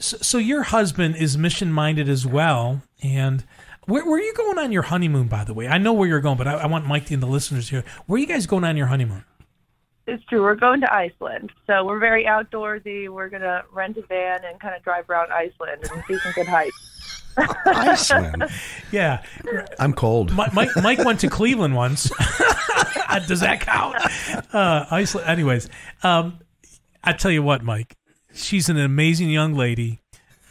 So, 0.00 0.16
so 0.18 0.38
your 0.38 0.62
husband 0.62 1.16
is 1.16 1.36
mission 1.36 1.72
minded 1.72 2.08
as 2.08 2.26
well. 2.26 2.82
And 3.02 3.44
where, 3.86 4.04
where 4.04 4.20
are 4.20 4.22
you 4.22 4.34
going 4.34 4.58
on 4.58 4.70
your 4.70 4.82
honeymoon, 4.82 5.28
by 5.28 5.44
the 5.44 5.54
way? 5.54 5.66
I 5.66 5.78
know 5.78 5.92
where 5.92 6.06
you're 6.06 6.20
going, 6.20 6.38
but 6.38 6.46
I, 6.46 6.54
I 6.54 6.66
want 6.66 6.86
Mike 6.86 7.10
and 7.10 7.22
the 7.22 7.26
listeners 7.26 7.70
here. 7.70 7.84
Where 8.06 8.16
are 8.16 8.20
you 8.20 8.26
guys 8.26 8.46
going 8.46 8.64
on 8.64 8.76
your 8.76 8.88
honeymoon? 8.88 9.24
It's 10.08 10.24
true. 10.24 10.42
We're 10.42 10.54
going 10.54 10.80
to 10.80 10.92
Iceland, 10.92 11.52
so 11.66 11.84
we're 11.84 11.98
very 11.98 12.24
outdoorsy. 12.24 13.08
We're 13.10 13.28
gonna 13.28 13.62
rent 13.72 13.98
a 13.98 14.02
van 14.02 14.42
and 14.44 14.58
kind 14.58 14.74
of 14.74 14.82
drive 14.82 15.08
around 15.10 15.30
Iceland 15.32 15.84
and 15.92 16.02
see 16.08 16.18
some 16.18 16.32
good 16.32 16.46
hikes. 16.46 17.34
Iceland. 17.66 18.44
Yeah, 18.90 19.22
I'm 19.78 19.92
cold. 19.92 20.34
Mi- 20.36 20.46
Mike, 20.54 20.70
Mike 20.82 21.04
went 21.04 21.20
to 21.20 21.28
Cleveland 21.28 21.74
once. 21.76 22.04
Does 23.28 23.40
that 23.40 23.60
count? 23.60 23.96
Uh, 24.54 24.86
Iceland. 24.90 25.28
Anyways, 25.28 25.68
um, 26.02 26.38
I 27.04 27.12
tell 27.12 27.30
you 27.30 27.42
what, 27.42 27.62
Mike, 27.62 27.94
she's 28.32 28.68
an 28.68 28.78
amazing 28.78 29.28
young 29.30 29.54
lady. 29.54 30.00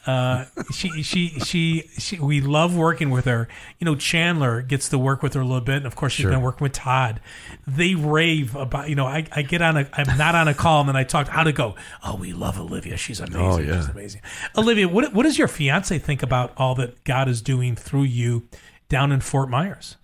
Uh, 0.07 0.45
she, 0.71 1.03
she, 1.03 1.27
she, 1.41 1.81
she, 1.97 2.17
we 2.19 2.39
love 2.39 2.75
working 2.75 3.09
with 3.09 3.25
her. 3.25 3.47
You 3.77 3.85
know, 3.85 3.95
Chandler 3.95 4.61
gets 4.61 4.87
to 4.89 4.97
work 4.97 5.21
with 5.21 5.33
her 5.33 5.41
a 5.41 5.45
little 5.45 5.59
bit, 5.61 5.75
and 5.77 5.85
of 5.85 5.95
course, 5.95 6.13
she's 6.13 6.23
Sure. 6.23 6.31
been 6.31 6.41
working 6.41 6.63
with 6.63 6.71
Todd. 6.71 7.19
They 7.67 7.93
rave 7.93 8.55
about, 8.55 8.87
you 8.89 8.95
know, 8.95 9.05
I, 9.05 9.27
I 9.33 9.41
get 9.41 9.61
on 9.61 9.75
a, 9.77 9.89
I'm 9.93 10.17
not 10.17 10.33
on 10.33 10.47
a 10.47 10.53
call, 10.53 10.79
and 10.79 10.89
then 10.89 10.95
I 10.95 11.03
talk, 11.03 11.27
how 11.27 11.43
to 11.43 11.51
go. 11.51 11.75
Oh, 12.03 12.15
we 12.15 12.31
love 12.31 12.55
Alivya. 12.55 12.97
She's 12.97 13.19
amazing. 13.19 13.41
Oh, 13.41 13.57
yeah. 13.59 13.75
She's 13.81 13.89
amazing. 13.89 14.21
Alivya, 14.55 14.89
what, 14.89 15.13
what 15.13 15.23
does 15.23 15.37
your 15.37 15.49
fiance 15.49 15.99
think 15.99 16.23
about 16.23 16.53
all 16.55 16.73
that 16.75 17.03
God 17.03 17.27
is 17.27 17.41
doing 17.41 17.75
through 17.75 18.03
you 18.03 18.47
down 18.87 19.11
in 19.11 19.19
Fort 19.19 19.49
Myers? 19.49 19.97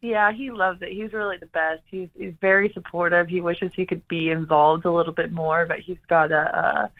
Yeah, 0.00 0.32
he 0.32 0.50
loves 0.50 0.82
it. 0.82 0.90
He's 0.92 1.12
really 1.14 1.38
the 1.38 1.46
best. 1.46 1.80
He's 1.90 2.10
he's 2.14 2.34
very 2.38 2.70
supportive. 2.74 3.26
He 3.26 3.40
wishes 3.40 3.72
he 3.74 3.86
could 3.86 4.06
be 4.06 4.28
involved 4.30 4.84
a 4.84 4.92
little 4.92 5.14
bit 5.14 5.32
more, 5.32 5.64
but 5.64 5.78
he's 5.78 5.96
got 6.08 6.30
a 6.30 6.36
a, 6.58 6.90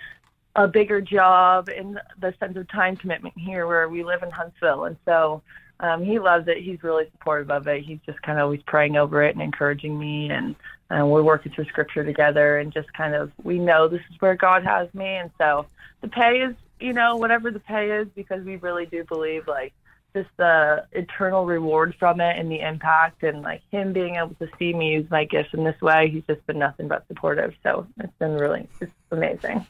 a 0.56 0.68
bigger 0.68 1.00
job 1.00 1.68
and 1.68 2.00
the 2.20 2.34
sense 2.38 2.56
of 2.56 2.68
time 2.68 2.96
commitment 2.96 3.34
here, 3.36 3.66
where 3.66 3.88
we 3.88 4.04
live 4.04 4.22
in 4.22 4.30
Huntsville, 4.30 4.84
and 4.84 4.96
so 5.04 5.42
um, 5.80 6.04
he 6.04 6.18
loves 6.18 6.46
it. 6.48 6.58
He's 6.58 6.82
really 6.82 7.06
supportive 7.12 7.50
of 7.50 7.66
it. 7.66 7.82
He's 7.82 7.98
just 8.06 8.22
kind 8.22 8.38
of 8.38 8.44
always 8.44 8.62
praying 8.66 8.96
over 8.96 9.22
it 9.22 9.34
and 9.34 9.42
encouraging 9.42 9.98
me, 9.98 10.30
and 10.30 10.54
and 10.90 11.10
we're 11.10 11.22
working 11.22 11.52
through 11.52 11.64
scripture 11.66 12.04
together, 12.04 12.58
and 12.58 12.72
just 12.72 12.92
kind 12.92 13.14
of 13.14 13.32
we 13.42 13.58
know 13.58 13.88
this 13.88 14.02
is 14.10 14.20
where 14.20 14.36
God 14.36 14.64
has 14.64 14.92
me, 14.94 15.16
and 15.16 15.30
so 15.38 15.66
the 16.00 16.08
pay 16.08 16.40
is 16.40 16.54
you 16.80 16.92
know 16.92 17.16
whatever 17.16 17.50
the 17.50 17.60
pay 17.60 17.90
is 17.90 18.08
because 18.14 18.44
we 18.44 18.56
really 18.56 18.86
do 18.86 19.04
believe 19.04 19.48
like 19.48 19.72
just 20.14 20.28
the 20.36 20.86
eternal 20.92 21.44
reward 21.44 21.94
from 21.98 22.20
it 22.20 22.38
and 22.38 22.50
the 22.50 22.60
impact 22.60 23.24
and 23.24 23.42
like 23.42 23.60
him 23.72 23.92
being 23.92 24.14
able 24.14 24.34
to 24.34 24.48
see 24.58 24.72
me 24.72 24.92
use 24.92 25.10
my 25.10 25.24
gifts 25.24 25.52
in 25.52 25.64
this 25.64 25.80
way 25.80 26.08
he's 26.08 26.22
just 26.28 26.46
been 26.46 26.58
nothing 26.58 26.86
but 26.86 27.04
supportive. 27.08 27.52
So 27.64 27.86
it's 27.98 28.12
been 28.18 28.34
really 28.34 28.68
it's 28.80 28.92
amazing 29.10 29.66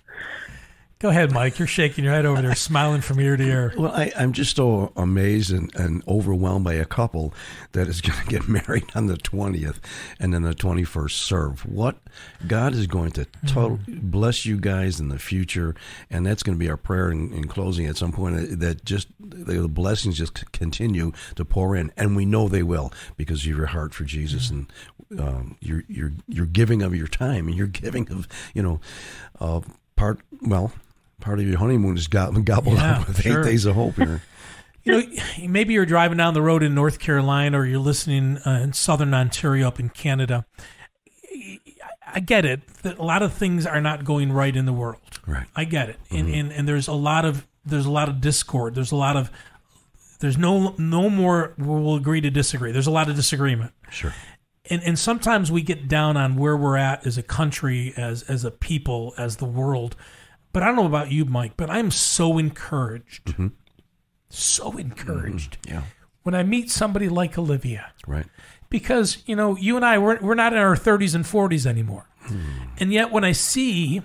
Go 1.04 1.10
ahead, 1.10 1.32
Mike. 1.32 1.58
You're 1.58 1.68
shaking 1.68 2.02
your 2.02 2.14
head 2.14 2.24
over 2.24 2.40
there, 2.40 2.54
smiling 2.54 3.02
from 3.02 3.20
ear 3.20 3.36
to 3.36 3.44
ear. 3.44 3.74
Well, 3.76 3.92
I, 3.92 4.10
I'm 4.16 4.32
just 4.32 4.56
so 4.56 4.90
amazed 4.96 5.52
and, 5.52 5.70
and 5.74 6.02
overwhelmed 6.08 6.64
by 6.64 6.72
a 6.72 6.86
couple 6.86 7.34
that 7.72 7.88
is 7.88 8.00
going 8.00 8.18
to 8.20 8.26
get 8.26 8.48
married 8.48 8.86
on 8.94 9.04
the 9.04 9.18
20th 9.18 9.80
and 10.18 10.32
then 10.32 10.40
the 10.44 10.54
21st 10.54 11.10
serve. 11.10 11.66
What 11.66 11.98
God 12.46 12.72
is 12.72 12.86
going 12.86 13.10
to 13.10 13.26
total, 13.46 13.80
bless 13.86 14.46
you 14.46 14.56
guys 14.56 14.98
in 14.98 15.08
the 15.10 15.18
future, 15.18 15.74
and 16.08 16.24
that's 16.24 16.42
going 16.42 16.56
to 16.56 16.58
be 16.58 16.70
our 16.70 16.78
prayer 16.78 17.10
in, 17.10 17.34
in 17.34 17.48
closing 17.48 17.84
at 17.84 17.98
some 17.98 18.10
point. 18.10 18.36
uh, 18.36 18.56
That 18.56 18.86
just 18.86 19.08
the 19.20 19.68
blessings 19.68 20.16
just 20.16 20.52
continue 20.52 21.12
to 21.36 21.44
pour 21.44 21.76
in, 21.76 21.92
and 21.98 22.16
we 22.16 22.24
know 22.24 22.48
they 22.48 22.62
will 22.62 22.94
because 23.18 23.40
of 23.40 23.46
your 23.54 23.66
heart 23.66 23.92
for 23.92 24.04
Jesus 24.04 24.48
and 24.48 24.72
um, 25.18 25.58
you're 25.60 25.84
you're 25.86 26.12
you're 26.28 26.46
giving 26.46 26.80
of 26.80 26.96
your 26.96 27.08
time 27.08 27.46
and 27.46 27.54
you're 27.54 27.66
giving 27.66 28.10
of 28.10 28.26
you 28.54 28.62
know 28.62 28.80
uh, 29.38 29.60
part 29.96 30.20
well. 30.40 30.72
Part 31.20 31.38
of 31.40 31.46
your 31.46 31.58
honeymoon 31.58 31.96
is 31.96 32.06
gobbled, 32.08 32.44
gobbled 32.46 32.76
Yeah, 32.76 32.98
up 33.00 33.08
with 33.08 33.22
sure. 33.22 33.40
eight 33.40 33.44
days 33.50 33.64
of 33.64 33.74
hope 33.74 33.96
here. 33.96 34.22
You 34.86 35.00
know, 35.00 35.02
maybe 35.48 35.72
you're 35.72 35.86
driving 35.86 36.18
down 36.18 36.34
the 36.34 36.42
road 36.42 36.62
in 36.62 36.74
North 36.74 36.98
Carolina 36.98 37.60
or 37.60 37.64
you're 37.64 37.78
listening 37.78 38.36
uh, 38.44 38.60
in 38.62 38.74
southern 38.74 39.14
Ontario 39.14 39.66
up 39.66 39.80
in 39.80 39.88
Canada. 39.88 40.44
I 42.06 42.20
get 42.20 42.44
it. 42.44 42.66
That 42.82 42.98
a 42.98 43.02
lot 43.02 43.22
of 43.22 43.32
things 43.32 43.64
are 43.66 43.80
not 43.80 44.04
going 44.04 44.30
right 44.30 44.54
in 44.54 44.66
the 44.66 44.74
world. 44.74 45.00
Right. 45.26 45.46
I 45.56 45.64
get 45.64 45.88
it. 45.88 45.96
And, 46.10 46.28
and 46.28 46.52
and 46.52 46.68
there's 46.68 46.86
a 46.86 46.92
lot 46.92 47.24
of 47.24 47.46
there's 47.64 47.86
a 47.86 47.90
lot 47.90 48.10
of 48.10 48.20
discord. 48.20 48.74
There's 48.74 48.92
a 48.92 48.96
lot 48.96 49.16
of 49.16 49.30
there's 50.20 50.36
no 50.36 50.74
no 50.76 51.08
more 51.08 51.54
we'll 51.56 51.96
agree 51.96 52.20
to 52.20 52.28
disagree. 52.30 52.70
There's 52.70 52.86
a 52.86 52.90
lot 52.92 53.08
of 53.08 53.16
disagreement. 53.16 53.72
Sure. 53.90 54.12
and 54.68 54.82
and 54.84 54.98
sometimes 54.98 55.50
we 55.50 55.62
get 55.62 55.88
down 55.88 56.18
on 56.18 56.36
where 56.36 56.58
we're 56.58 56.76
at 56.76 57.06
as 57.06 57.16
a 57.16 57.22
country, 57.22 57.94
as 57.96 58.22
as 58.24 58.44
a 58.44 58.50
people, 58.50 59.14
as 59.16 59.36
the 59.36 59.46
world. 59.46 59.96
But 60.54 60.62
I 60.62 60.66
don't 60.66 60.76
know 60.76 60.86
about 60.86 61.10
you, 61.10 61.24
Mike, 61.24 61.56
but 61.56 61.68
I'm 61.68 61.90
so 61.90 62.38
encouraged, 62.38 63.26
mm-hmm. 63.26 63.48
so 64.30 64.78
encouraged 64.78 65.60
mm-hmm. 65.62 65.74
Yeah. 65.74 65.82
when 66.22 66.36
I 66.36 66.44
meet 66.44 66.70
somebody 66.70 67.08
like 67.08 67.34
Alivya, 67.34 67.86
Right. 68.06 68.26
because 68.70 69.18
you 69.26 69.34
know 69.34 69.56
you 69.56 69.74
and 69.74 69.84
I 69.84 69.98
we're 69.98 70.20
we're 70.20 70.36
not 70.36 70.52
in 70.52 70.60
our 70.60 70.76
30s 70.76 71.16
and 71.16 71.24
40s 71.24 71.66
anymore, 71.66 72.08
hmm. 72.20 72.38
and 72.78 72.92
yet 72.92 73.10
when 73.10 73.24
I 73.24 73.32
see 73.32 74.00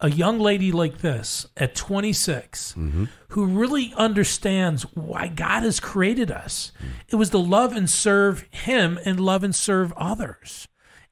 a 0.00 0.10
young 0.10 0.38
lady 0.38 0.70
like 0.70 0.98
this 0.98 1.46
at 1.56 1.74
26 1.74 2.74
mm-hmm. 2.74 3.04
who 3.30 3.46
really 3.46 3.92
understands 3.96 4.82
why 4.94 5.26
God 5.26 5.64
has 5.64 5.80
created 5.80 6.30
us. 6.30 6.70
It 7.08 7.16
was 7.16 7.30
to 7.30 7.38
love 7.38 7.74
and 7.74 7.90
serve 7.90 8.44
Him 8.50 9.00
and 9.04 9.18
love 9.18 9.42
and 9.42 9.54
serve 9.54 9.92
others. 9.96 10.68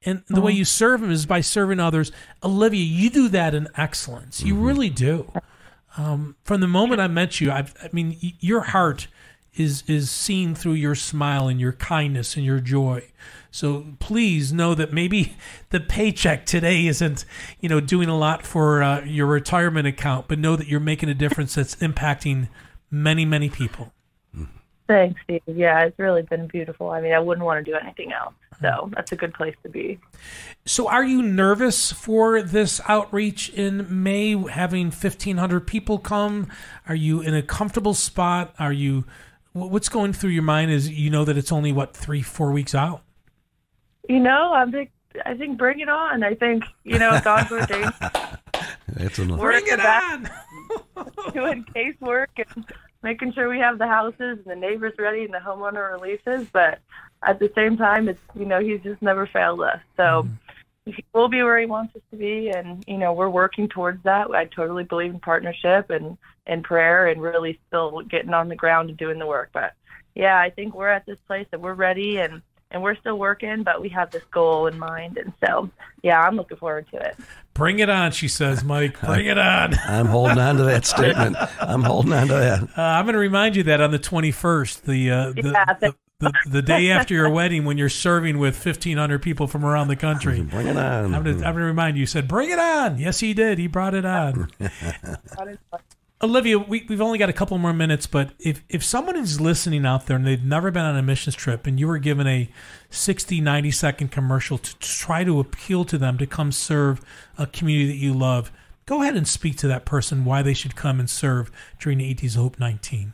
And 0.07 0.23
the 0.29 0.41
way 0.41 0.53
you 0.53 0.65
serve 0.65 1.03
Him 1.03 1.11
is 1.11 1.27
by 1.27 1.41
serving 1.41 1.81
others. 1.81 2.13
Alivya, 2.43 2.89
you 2.89 3.11
do 3.11 3.29
that 3.29 3.55
in 3.55 3.69
excellence. 3.77 4.43
You 4.43 4.55
really 4.55 4.89
do. 4.89 5.31
Um, 5.99 6.37
from 6.45 6.61
the 6.61 6.69
moment 6.69 7.01
I 7.01 7.09
met 7.09 7.41
you, 7.41 7.51
I've, 7.51 7.75
I 7.83 7.89
mean, 7.93 8.17
y- 8.23 8.35
your 8.39 8.61
heart 8.61 9.09
is 9.57 9.83
is 9.87 10.11
seen 10.11 10.55
through 10.55 10.75
your 10.75 10.95
smile 10.95 11.49
and 11.49 11.59
your 11.59 11.73
kindness 11.73 12.37
and 12.37 12.45
your 12.45 12.61
joy. 12.61 13.09
So 13.51 13.87
please 13.99 14.53
know 14.53 14.75
that 14.75 14.93
maybe 14.93 15.35
the 15.71 15.81
paycheck 15.81 16.47
today 16.47 16.87
isn't, 16.87 17.25
you 17.61 17.69
know, 17.69 17.81
doing 17.81 18.09
a 18.09 18.17
lot 18.17 18.47
for 18.47 18.83
uh, 18.83 19.05
your 19.05 19.27
retirement 19.27 19.87
account, 19.87 20.29
but 20.29 20.39
know 20.39 20.57
that 20.57 20.69
you're 20.69 20.79
making 20.79 21.09
a 21.09 21.15
difference 21.15 21.55
that's 21.55 21.75
impacting 21.77 22.49
many, 22.91 23.25
many 23.25 23.49
people. 23.49 23.93
Thanks, 24.87 25.20
Steve. 25.24 25.43
Yeah, 25.47 25.84
it's 25.84 25.99
really 25.99 26.22
been 26.22 26.47
beautiful. 26.47 26.91
I 26.91 27.01
mean, 27.01 27.12
I 27.12 27.18
wouldn't 27.18 27.45
want 27.45 27.64
to 27.64 27.70
do 27.70 27.76
anything 27.76 28.12
else. 28.12 28.34
Uh-huh. 28.53 28.80
So 28.80 28.91
that's 28.95 29.12
a 29.12 29.16
good 29.16 29.34
place 29.34 29.57
to 29.64 29.68
be. 29.68 29.99
So, 30.64 30.89
are 30.89 31.05
you 31.05 31.22
nervous 31.22 31.93
for 31.93 32.41
this 32.43 32.80
outreach 32.89 33.51
in 33.51 34.03
May, 34.03 34.37
having 34.49 34.87
1,500 34.87 35.66
people 35.66 35.99
come? 35.99 36.49
Are 36.89 36.95
you 36.95 37.20
in 37.20 37.34
a 37.34 37.43
comfortable 37.43 37.95
spot? 37.95 38.55
Are 38.59 38.72
you, 38.72 39.05
what's 39.53 39.89
going 39.89 40.12
through 40.12 40.30
your 40.30 40.43
mind 40.43 40.70
is 40.70 40.89
you 40.89 41.11
know 41.11 41.24
that 41.24 41.37
it's 41.37 41.53
only, 41.53 41.72
what, 41.72 41.97
three, 41.97 42.22
four 42.22 42.53
weeks 42.53 42.74
out? 42.74 43.03
You 44.09 44.20
know, 44.20 44.53
I 44.53 44.70
think 44.70 44.93
I 45.24 45.34
think 45.34 45.59
bring 45.59 45.80
it 45.80 45.89
on. 45.89 46.22
I 46.22 46.34
think 46.34 46.64
you 46.84 46.99
know 46.99 47.18
God's 47.24 47.51
ordained 47.51 47.93
That's 48.89 49.18
enough. 49.18 49.39
We're 49.39 49.53
Bring 49.53 49.68
at 49.68 49.78
it 49.78 49.82
back 49.82 50.32
on! 50.97 51.12
doing 51.34 51.64
casework 51.74 52.28
and 52.37 52.64
making 53.07 53.33
sure 53.33 53.49
we 53.49 53.61
have 53.61 53.79
the 53.79 53.87
houses 53.87 54.39
and 54.39 54.45
the 54.47 54.57
neighbors 54.57 54.93
ready 54.99 55.25
and 55.25 55.33
the 55.33 55.39
homeowner 55.39 55.93
releases. 55.93 56.49
But 56.53 56.81
at 57.23 57.39
the 57.39 57.53
same 57.55 57.77
time, 57.77 58.09
it's 58.09 58.21
you 58.35 58.45
know 58.45 58.61
he's 58.61 58.83
just 58.83 59.01
never 59.01 59.27
failed 59.29 59.61
us. 59.61 59.79
So 59.97 60.25
mm-hmm. 60.25 60.91
he 60.91 61.05
will 61.13 61.29
be 61.29 61.43
where 61.45 61.61
he 61.61 61.67
wants 61.67 61.95
us 61.95 62.03
to 62.11 62.17
be, 62.17 62.51
and 62.51 62.85
you 62.89 62.99
know 62.99 63.13
we're 63.13 63.31
working 63.31 63.69
towards 63.69 64.03
that. 64.03 64.29
I 64.33 64.47
totally 64.47 64.83
believe 64.83 65.13
in 65.13 65.21
partnership 65.21 65.91
and 65.91 66.19
and 66.47 66.65
prayer 66.65 67.07
and 67.07 67.23
really 67.23 67.61
still 67.69 68.03
getting 68.03 68.35
on 68.35 68.49
the 68.49 68.57
ground 68.57 68.89
and 68.89 68.99
doing 68.99 69.21
the 69.21 69.27
work. 69.27 69.51
But 69.53 69.75
yeah, 70.17 70.37
I 70.39 70.51
think 70.51 70.75
we're 70.75 70.89
at 70.89 71.07
this 71.07 71.21
place 71.29 71.47
that 71.53 71.61
we're 71.61 71.75
ready 71.75 72.19
and. 72.19 72.43
And 72.71 72.83
we're 72.83 72.97
still 72.97 73.17
working, 73.19 73.62
but 73.62 73.81
we 73.81 73.89
have 73.91 74.11
this 74.11 74.25
goal 74.33 74.67
in 74.67 74.79
mind. 74.79 75.19
And 75.19 75.33
so, 75.45 75.71
yeah, 76.03 76.21
I'm 76.21 76.37
looking 76.37 76.57
forward 76.57 76.87
to 76.91 76.97
it. 76.97 77.17
Bring 77.55 77.79
it 77.79 77.89
on, 77.89 78.11
she 78.12 78.29
says, 78.29 78.64
Mike. 78.64 79.01
Bring 79.01 79.27
it 79.27 79.39
on. 79.39 79.75
I'm 79.87 80.07
holding 80.07 80.39
on 80.39 80.57
to 80.57 80.64
that 80.64 80.85
statement. 80.85 81.37
I'm 81.61 81.83
holding 81.83 82.12
on 82.12 82.27
to 82.27 82.35
that. 82.35 82.62
Uh, 82.77 82.83
I'm 82.83 83.05
going 83.05 83.14
to 83.14 83.21
remind 83.21 83.57
you 83.57 83.62
that 83.64 83.81
on 83.81 83.93
the 83.93 83.99
21st, 83.99 84.83
the, 84.83 85.11
uh, 85.11 85.31
the, 85.31 85.51
Yeah, 85.53 85.75
the, 85.81 85.95
the, 86.19 86.33
the 86.51 86.62
day 86.62 86.91
after 86.91 87.14
your 87.14 87.31
wedding, 87.31 87.64
when 87.64 87.79
you're 87.79 87.89
serving 87.89 88.39
with 88.39 88.62
1,500 88.62 89.23
people 89.23 89.47
from 89.47 89.64
around 89.64 89.89
the 89.89 89.97
country, 89.97 90.43
Bring 90.51 90.67
it 90.67 90.77
on. 90.77 91.14
I'm 91.14 91.23
going 91.23 91.39
to 91.39 91.47
I'm 91.47 91.55
gonna 91.55 91.67
remind 91.67 91.97
you, 91.97 92.01
you 92.01 92.07
said, 92.07 92.27
bring 92.27 92.51
it 92.51 92.59
on. 92.59 92.99
Yes, 92.99 93.21
he 93.21 93.33
did. 93.33 93.59
He 93.59 93.69
brought 93.69 93.95
it 93.95 94.05
on. 94.05 94.51
Alivya, 96.23 96.67
we, 96.67 96.87
we've 96.89 97.01
only 97.03 97.19
got 97.19 97.29
a 97.29 97.35
couple 97.35 97.59
more 97.59 97.75
minutes, 97.75 98.07
but 98.07 98.31
if, 98.39 98.64
if 98.71 98.83
someone 98.83 99.17
is 99.17 99.39
listening 99.39 99.85
out 99.85 100.07
there 100.07 100.17
and 100.17 100.27
they've 100.27 100.43
never 100.43 100.71
been 100.71 100.85
on 100.85 100.97
a 100.97 101.03
missions 101.03 101.35
trip 101.35 101.67
and 101.67 101.79
you 101.79 101.87
were 101.87 101.99
given 101.99 102.27
a 102.27 102.49
60, 102.89 103.43
90 103.43 103.71
second 103.71 104.11
commercial 104.11 104.57
to, 104.57 104.79
to 104.79 104.89
try 104.89 105.25
to 105.25 105.39
appeal 105.39 105.85
to 105.85 105.99
them 105.99 106.17
to 106.17 106.27
come 106.27 106.53
serve 106.53 107.03
a 107.37 107.47
community 107.47 107.89
that 107.89 107.99
you 107.99 108.14
love, 108.14 108.51
go 108.87 109.03
ahead 109.03 109.14
and 109.14 109.29
speak 109.29 109.59
to 109.59 109.69
that 109.69 109.85
person 109.85 110.25
why 110.25 110.41
they 110.41 110.55
should 110.55 110.75
come 110.75 110.99
and 110.99 111.11
serve 111.11 111.51
during 111.79 111.99
the 111.99 112.09
8 112.09 112.17
Days 112.19 112.35
Hope 112.35 112.59
19. 112.59 113.12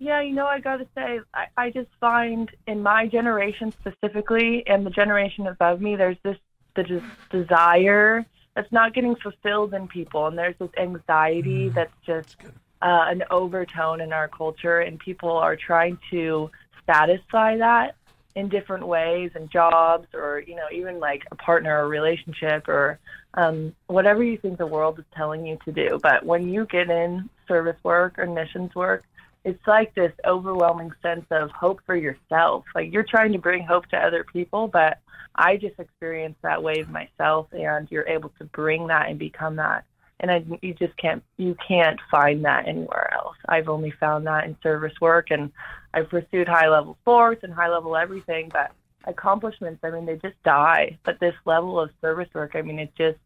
Yeah, 0.00 0.20
you 0.20 0.34
know, 0.34 0.46
I 0.46 0.58
got 0.58 0.78
to 0.78 0.88
say, 0.96 1.20
I, 1.32 1.46
I 1.56 1.70
just 1.70 1.90
find 2.00 2.50
in 2.66 2.82
my 2.82 3.06
generation 3.06 3.72
specifically, 3.72 4.66
and 4.66 4.84
the 4.84 4.90
generation 4.90 5.46
above 5.46 5.80
me, 5.80 5.94
there's 5.94 6.16
this 6.24 6.38
the 6.74 6.82
des- 6.84 7.02
desire 7.30 8.24
that's 8.60 8.72
not 8.72 8.92
getting 8.92 9.16
fulfilled 9.16 9.72
in 9.72 9.88
people, 9.88 10.26
and 10.26 10.36
there's 10.36 10.54
this 10.58 10.68
anxiety 10.76 11.70
that's 11.70 11.94
just 12.04 12.36
uh, 12.82 13.06
an 13.08 13.24
overtone 13.30 14.02
in 14.02 14.12
our 14.12 14.28
culture, 14.28 14.80
and 14.80 14.98
people 14.98 15.30
are 15.30 15.56
trying 15.56 15.98
to 16.10 16.50
satisfy 16.84 17.56
that 17.56 17.94
in 18.34 18.50
different 18.50 18.86
ways, 18.86 19.30
and 19.34 19.50
jobs, 19.50 20.08
or 20.12 20.44
you 20.46 20.54
know, 20.56 20.66
even 20.70 21.00
like 21.00 21.22
a 21.30 21.36
partner 21.36 21.82
or 21.82 21.88
relationship, 21.88 22.68
or 22.68 22.98
um, 23.32 23.74
whatever 23.86 24.22
you 24.22 24.36
think 24.36 24.58
the 24.58 24.66
world 24.66 24.98
is 24.98 25.06
telling 25.16 25.46
you 25.46 25.56
to 25.64 25.72
do. 25.72 25.98
But 26.02 26.26
when 26.26 26.50
you 26.52 26.66
get 26.66 26.90
in 26.90 27.30
service 27.48 27.82
work 27.82 28.18
or 28.18 28.26
missions 28.26 28.74
work, 28.74 29.04
it's 29.44 29.66
like 29.66 29.94
this 29.94 30.12
overwhelming 30.26 30.92
sense 31.02 31.26
of 31.30 31.50
hope 31.50 31.80
for 31.86 31.96
yourself. 31.96 32.64
Like 32.74 32.92
you're 32.92 33.04
trying 33.04 33.32
to 33.32 33.38
bring 33.38 33.64
hope 33.64 33.86
to 33.86 33.96
other 33.96 34.24
people, 34.24 34.68
but 34.68 34.98
I 35.34 35.56
just 35.56 35.78
experienced 35.78 36.42
that 36.42 36.62
wave 36.62 36.88
myself, 36.88 37.48
and 37.52 37.88
you're 37.90 38.08
able 38.08 38.30
to 38.38 38.44
bring 38.44 38.88
that 38.88 39.08
and 39.08 39.18
become 39.18 39.56
that. 39.56 39.84
And 40.18 40.30
I, 40.30 40.44
you 40.60 40.74
just 40.74 40.94
can't 40.98 41.22
you 41.38 41.56
can't 41.66 41.98
find 42.10 42.44
that 42.44 42.68
anywhere 42.68 43.12
else. 43.14 43.36
I've 43.48 43.68
only 43.68 43.90
found 43.92 44.26
that 44.26 44.44
in 44.44 44.56
service 44.62 44.92
work, 45.00 45.30
and 45.30 45.50
I've 45.94 46.10
pursued 46.10 46.46
high 46.46 46.68
level 46.68 46.98
sports 47.00 47.42
and 47.42 47.52
high 47.52 47.68
level 47.68 47.96
everything, 47.96 48.50
but 48.52 48.72
accomplishments, 49.04 49.80
I 49.82 49.90
mean, 49.90 50.04
they 50.04 50.16
just 50.16 50.40
die. 50.42 50.98
But 51.04 51.20
this 51.20 51.34
level 51.46 51.80
of 51.80 51.90
service 52.02 52.28
work, 52.34 52.52
I 52.54 52.60
mean, 52.60 52.78
it 52.78 52.92
just 52.96 53.18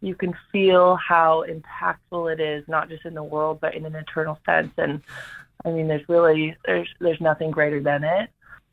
you 0.00 0.14
can 0.14 0.34
feel 0.50 0.96
how 0.96 1.44
impactful 1.48 2.32
it 2.32 2.40
is, 2.40 2.66
not 2.66 2.88
just 2.88 3.04
in 3.04 3.14
the 3.14 3.22
world, 3.22 3.60
but 3.60 3.74
in 3.74 3.84
an 3.84 3.94
eternal 3.94 4.38
sense. 4.46 4.72
And 4.78 5.02
I 5.64 5.70
mean, 5.70 5.88
there's 5.88 6.08
really 6.08 6.56
there's 6.64 6.88
there's 7.00 7.20
nothing 7.20 7.50
greater 7.50 7.82
than 7.82 8.04
it, 8.04 8.30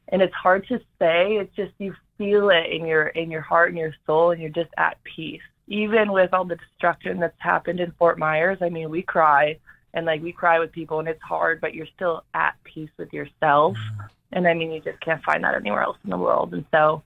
and 0.09 0.21
it's 0.21 0.33
hard 0.33 0.67
to 0.67 0.79
say. 0.99 1.37
It's 1.37 1.55
just 1.55 1.73
you 1.79 1.95
feel 2.17 2.49
it 2.49 2.71
in 2.71 2.85
your 2.85 3.07
in 3.07 3.29
your 3.29 3.41
heart 3.41 3.69
and 3.69 3.77
your 3.77 3.93
soul, 4.05 4.31
and 4.31 4.41
you're 4.41 4.49
just 4.49 4.71
at 4.77 4.97
peace. 5.03 5.41
Even 5.67 6.11
with 6.11 6.33
all 6.33 6.45
the 6.45 6.55
destruction 6.55 7.19
that's 7.19 7.39
happened 7.39 7.79
in 7.79 7.91
Fort 7.99 8.17
Myers, 8.17 8.59
I 8.61 8.69
mean, 8.69 8.89
we 8.89 9.01
cry 9.01 9.57
and 9.93 10.05
like 10.05 10.21
we 10.21 10.31
cry 10.31 10.59
with 10.59 10.71
people 10.71 10.99
and 10.99 11.07
it's 11.07 11.21
hard, 11.21 11.59
but 11.59 11.73
you're 11.73 11.87
still 11.95 12.23
at 12.33 12.55
peace 12.63 12.89
with 12.97 13.11
yourself. 13.11 13.77
And 14.31 14.47
I 14.47 14.53
mean, 14.53 14.71
you 14.71 14.79
just 14.79 14.99
can't 15.01 15.23
find 15.23 15.43
that 15.43 15.55
anywhere 15.55 15.81
else 15.81 15.97
in 16.03 16.09
the 16.09 16.17
world. 16.17 16.53
And 16.53 16.65
so, 16.71 17.01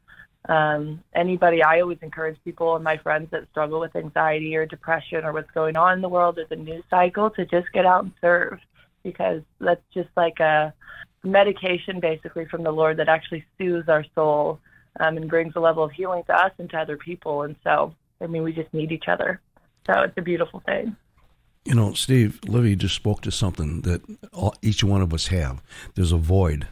um, 0.50 1.04
anybody, 1.14 1.64
I 1.64 1.82
always 1.82 2.00
encourage 2.02 2.38
people 2.44 2.76
and 2.76 2.84
my 2.84 2.98
friends 2.98 3.30
that 3.32 3.48
struggle 3.52 3.80
with 3.80 3.96
anxiety 3.96 4.56
or 4.56 4.66
depression 4.66 5.24
or 5.24 5.32
what's 5.32 5.52
going 5.52 5.78
on 5.78 5.94
in 5.94 6.02
the 6.02 6.10
world 6.10 6.40
as 6.40 6.48
a 6.50 6.56
news 6.56 6.84
cycle 6.90 7.30
to 7.32 7.46
just 7.46 7.72
get 7.72 7.86
out 7.86 8.04
and 8.04 8.14
serve 8.20 8.60
because 9.04 9.42
that's 9.60 9.82
just 9.94 10.10
like 10.16 10.40
a 10.40 10.74
medication 11.24 12.00
basically 12.00 12.46
from 12.46 12.64
the 12.64 12.72
Lord 12.72 12.98
that 12.98 13.10
actually 13.10 13.46
soothes 13.58 13.88
our 13.88 14.06
soul 14.16 14.60
um, 15.00 15.18
and 15.18 15.30
brings 15.30 15.54
a 15.56 15.60
level 15.60 15.84
of 15.84 15.92
healing 15.92 16.24
to 16.26 16.34
us 16.34 16.52
and 16.58 16.70
to 16.72 16.78
other 16.78 16.98
people. 16.98 17.44
And 17.44 17.56
so, 17.64 17.96
I 18.20 18.28
mean, 18.28 18.44
we 18.44 18.54
just 18.54 18.74
need 18.74 18.92
each 18.92 19.08
other. 19.08 19.40
So 19.88 20.02
it's 20.02 20.18
a 20.18 20.22
beautiful 20.22 20.62
thing. 20.66 20.96
You 21.66 21.76
know, 21.76 21.94
Steve, 21.94 22.40
Livy 22.48 22.76
just 22.76 22.96
spoke 22.96 23.22
to 23.22 23.32
something 23.32 23.82
that 23.82 24.02
all, 24.34 24.56
each 24.62 24.84
one 24.84 25.02
of 25.02 25.14
us 25.14 25.28
have. 25.28 25.62
There's 25.94 26.12
a 26.12 26.18
void. 26.18 26.68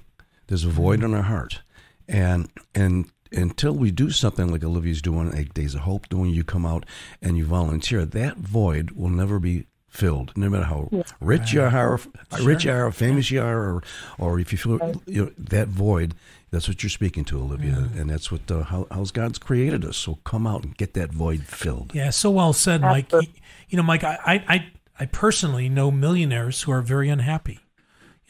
There's 0.47 0.65
a 0.65 0.69
void 0.69 1.03
in 1.03 1.13
our 1.13 1.21
heart, 1.21 1.61
and 2.07 2.49
and 2.73 3.11
until 3.31 3.73
we 3.73 3.91
do 3.91 4.09
something 4.09 4.51
like 4.51 4.61
Alivya's 4.61 5.01
doing, 5.01 5.31
Eight 5.35 5.53
Days 5.53 5.75
of 5.75 5.81
Hope, 5.81 6.09
doing, 6.09 6.31
you 6.31 6.43
come 6.43 6.65
out 6.65 6.85
and 7.21 7.37
you 7.37 7.45
volunteer, 7.45 8.05
that 8.05 8.37
void 8.37 8.91
will 8.91 9.09
never 9.09 9.39
be 9.39 9.67
filled. 9.89 10.35
No 10.37 10.49
matter 10.49 10.65
how 10.65 10.89
rich 11.19 11.53
you 11.53 11.61
are, 11.61 11.99
rich 12.43 12.65
you 12.65 12.71
are, 12.71 12.91
famous 12.91 13.31
you 13.31 13.41
are, 13.41 13.59
or 13.59 13.83
or 14.17 14.39
if 14.39 14.51
you 14.51 14.57
feel 14.57 15.01
you 15.05 15.25
know, 15.25 15.31
that 15.37 15.67
void. 15.67 16.15
That's 16.51 16.67
what 16.67 16.81
you're 16.81 16.89
speaking 16.89 17.25
to, 17.25 17.37
Alivya, 17.37 17.99
and 17.99 18.09
that's 18.09 18.31
what 18.31 18.49
uh, 18.49 18.63
how 18.63 18.87
how's 18.89 19.11
God's 19.11 19.37
created 19.37 19.85
us. 19.85 19.97
So 19.97 20.15
come 20.23 20.47
out 20.47 20.63
and 20.63 20.75
get 20.75 20.95
that 20.95 21.11
void 21.11 21.43
filled. 21.43 21.93
Yeah, 21.93 22.09
so 22.09 22.31
well 22.31 22.53
said, 22.53 22.81
Mike. 22.81 23.11
You, 23.11 23.21
you 23.69 23.77
know, 23.77 23.83
Mike, 23.83 24.03
I, 24.03 24.17
I, 24.25 24.71
I 24.99 25.05
personally 25.05 25.69
know 25.69 25.91
millionaires 25.91 26.63
who 26.63 26.71
are 26.71 26.81
very 26.81 27.07
unhappy. 27.07 27.59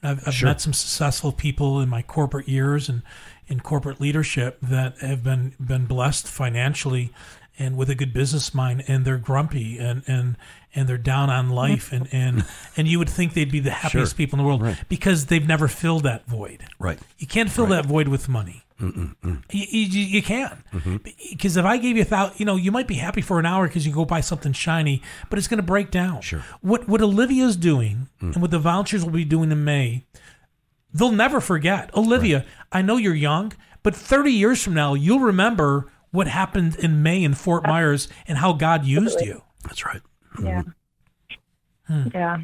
You 0.04 0.10
know, 0.10 0.10
I've, 0.12 0.28
I've 0.28 0.44
met 0.44 0.60
some 0.60 0.74
successful 0.74 1.32
people 1.32 1.80
in 1.80 1.88
my 1.88 2.02
corporate 2.02 2.50
years 2.50 2.90
and 2.90 3.04
in 3.48 3.62
corporate 3.62 4.02
leadership 4.02 4.58
that 4.62 4.98
have 5.00 5.24
been 5.24 5.54
been 5.60 5.86
blessed 5.86 6.28
financially 6.28 7.14
and 7.58 7.76
with 7.76 7.90
a 7.90 7.96
good 7.96 8.14
business 8.14 8.54
mind, 8.54 8.84
and 8.88 9.06
they're 9.06 9.18
grumpy 9.18 9.78
and 9.78 10.04
and 10.08 10.38
and 10.76 10.88
they're 10.88 10.98
down 10.98 11.30
on 11.30 11.50
life, 11.50 11.92
and 11.92 12.08
and 12.12 12.46
and 12.78 12.88
you 12.88 13.00
would 13.00 13.10
think 13.10 13.34
they'd 13.34 13.52
be 13.52 13.60
the 13.60 13.72
happiest 13.72 14.12
Sure. 14.12 14.18
people 14.18 14.40
in 14.40 14.44
the 14.44 14.48
world 14.48 14.62
Right. 14.62 14.84
because 14.90 15.28
they've 15.28 15.48
never 15.48 15.68
filled 15.68 16.04
that 16.04 16.26
void. 16.28 16.64
Right. 16.80 17.00
You 17.18 17.28
can't 17.28 17.50
fill 17.52 17.68
that 17.68 17.86
void 17.86 18.08
with 18.08 18.30
money. 18.30 18.64
You, 18.80 19.38
you, 19.52 20.02
you 20.02 20.24
can 20.24 20.64
mm-hmm. 20.74 20.98
because 21.32 21.58
if 21.58 21.66
I 21.66 21.76
gave 21.78 21.98
you 21.98 22.04
a 22.04 22.06
thousand, 22.06 22.40
you 22.40 22.46
know, 22.46 22.56
you 22.56 22.72
might 22.72 22.88
be 22.88 22.96
happy 22.96 23.20
for 23.20 23.38
an 23.38 23.46
hour 23.46 23.68
because 23.68 23.86
you 23.86 23.92
go 23.92 24.06
buy 24.06 24.22
something 24.22 24.54
shiny, 24.54 25.02
but 25.30 25.38
it's 25.38 25.50
going 25.50 25.58
to 25.58 25.64
break 25.64 25.92
down. 25.92 26.22
Sure. 26.22 26.46
What 26.62 26.88
what 26.88 27.02
Alivya's 27.02 27.58
doing 27.58 28.08
mm. 28.22 28.34
and 28.34 28.42
what 28.42 28.52
the 28.52 28.60
vouchers 28.60 29.04
will 29.04 29.12
be 29.12 29.26
doing 29.26 29.52
in 29.52 29.66
May, 29.66 30.06
they'll 30.94 31.12
never 31.12 31.42
forget. 31.42 31.92
Alivya, 31.92 32.46
I 32.72 32.82
know 32.82 32.96
you're 32.96 33.14
young, 33.14 33.52
but 33.84 33.96
30 33.96 34.32
years 34.32 34.64
from 34.64 34.76
now, 34.76 34.94
you'll 34.94 35.20
remember 35.20 35.92
what 36.12 36.28
happened 36.28 36.76
in 36.78 37.04
May 37.04 37.24
in 37.24 37.34
Fort 37.34 37.68
Myers 37.68 38.08
and 38.28 38.38
how 38.38 38.54
God 38.54 38.86
used 38.86 39.20
you. 39.22 39.44
That's 39.64 39.86
right. 39.86 40.02
Yeah. 40.44 40.62
Hmm. 41.88 42.08
Yeah. 42.14 42.38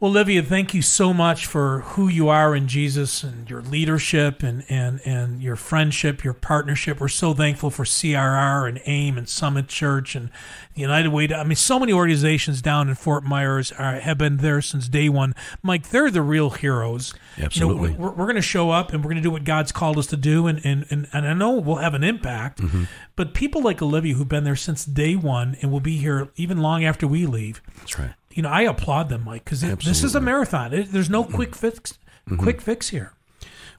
Well, 0.00 0.12
Alivya, 0.12 0.46
thank 0.46 0.74
you 0.74 0.82
so 0.82 1.12
much 1.12 1.46
for 1.46 1.80
who 1.80 2.06
you 2.06 2.28
are 2.28 2.54
in 2.54 2.68
Jesus 2.68 3.24
and 3.24 3.50
your 3.50 3.60
leadership 3.60 4.44
and, 4.44 4.64
and, 4.68 5.00
and 5.04 5.42
your 5.42 5.56
friendship, 5.56 6.22
your 6.22 6.34
partnership. 6.34 7.00
We're 7.00 7.08
so 7.08 7.34
thankful 7.34 7.70
for 7.70 7.82
CRR 7.82 8.68
and 8.68 8.80
AIM 8.86 9.18
and 9.18 9.28
Summit 9.28 9.66
Church 9.66 10.14
and 10.14 10.30
the 10.76 10.82
United 10.82 11.08
Way. 11.08 11.34
I 11.34 11.42
mean, 11.42 11.56
so 11.56 11.80
many 11.80 11.92
organizations 11.92 12.62
down 12.62 12.88
in 12.88 12.94
Fort 12.94 13.24
Myers 13.24 13.72
are, 13.72 13.98
have 13.98 14.18
been 14.18 14.36
there 14.36 14.62
since 14.62 14.86
day 14.86 15.08
one. 15.08 15.34
Mike, 15.64 15.88
they're 15.88 16.12
the 16.12 16.22
real 16.22 16.50
heroes. 16.50 17.12
Absolutely. 17.36 17.90
You 17.90 17.98
know, 17.98 18.04
we're 18.04 18.10
we're 18.10 18.26
going 18.26 18.36
to 18.36 18.42
show 18.42 18.70
up 18.70 18.92
and 18.92 19.02
we're 19.02 19.10
going 19.10 19.16
to 19.16 19.28
do 19.28 19.32
what 19.32 19.42
God's 19.42 19.72
called 19.72 19.98
us 19.98 20.06
to 20.08 20.16
do. 20.16 20.46
And, 20.46 20.64
and, 20.64 20.86
and, 20.90 21.08
and 21.12 21.26
I 21.26 21.34
know 21.34 21.54
we'll 21.54 21.76
have 21.76 21.94
an 21.94 22.04
impact. 22.04 22.60
Mm-hmm. 22.60 22.84
But 23.16 23.34
people 23.34 23.64
like 23.64 23.78
Alivya 23.78 24.12
who've 24.12 24.28
been 24.28 24.44
there 24.44 24.54
since 24.54 24.84
day 24.84 25.16
one 25.16 25.56
and 25.60 25.72
will 25.72 25.80
be 25.80 25.96
here 25.96 26.28
even 26.36 26.58
long 26.58 26.84
after 26.84 27.08
we 27.08 27.26
leave 27.26 27.60
That's 27.78 27.98
right. 27.98 28.12
You 28.32 28.42
know, 28.42 28.50
I 28.50 28.62
applaud 28.62 29.08
them, 29.08 29.24
Mike, 29.24 29.44
because 29.44 29.60
this 29.60 30.04
is 30.04 30.14
a 30.14 30.20
marathon. 30.20 30.72
It, 30.72 30.92
there's 30.92 31.10
no 31.10 31.24
quick 31.24 31.56
fix, 31.56 31.98
quick 32.38 32.60
fix 32.60 32.90
here. 32.90 33.12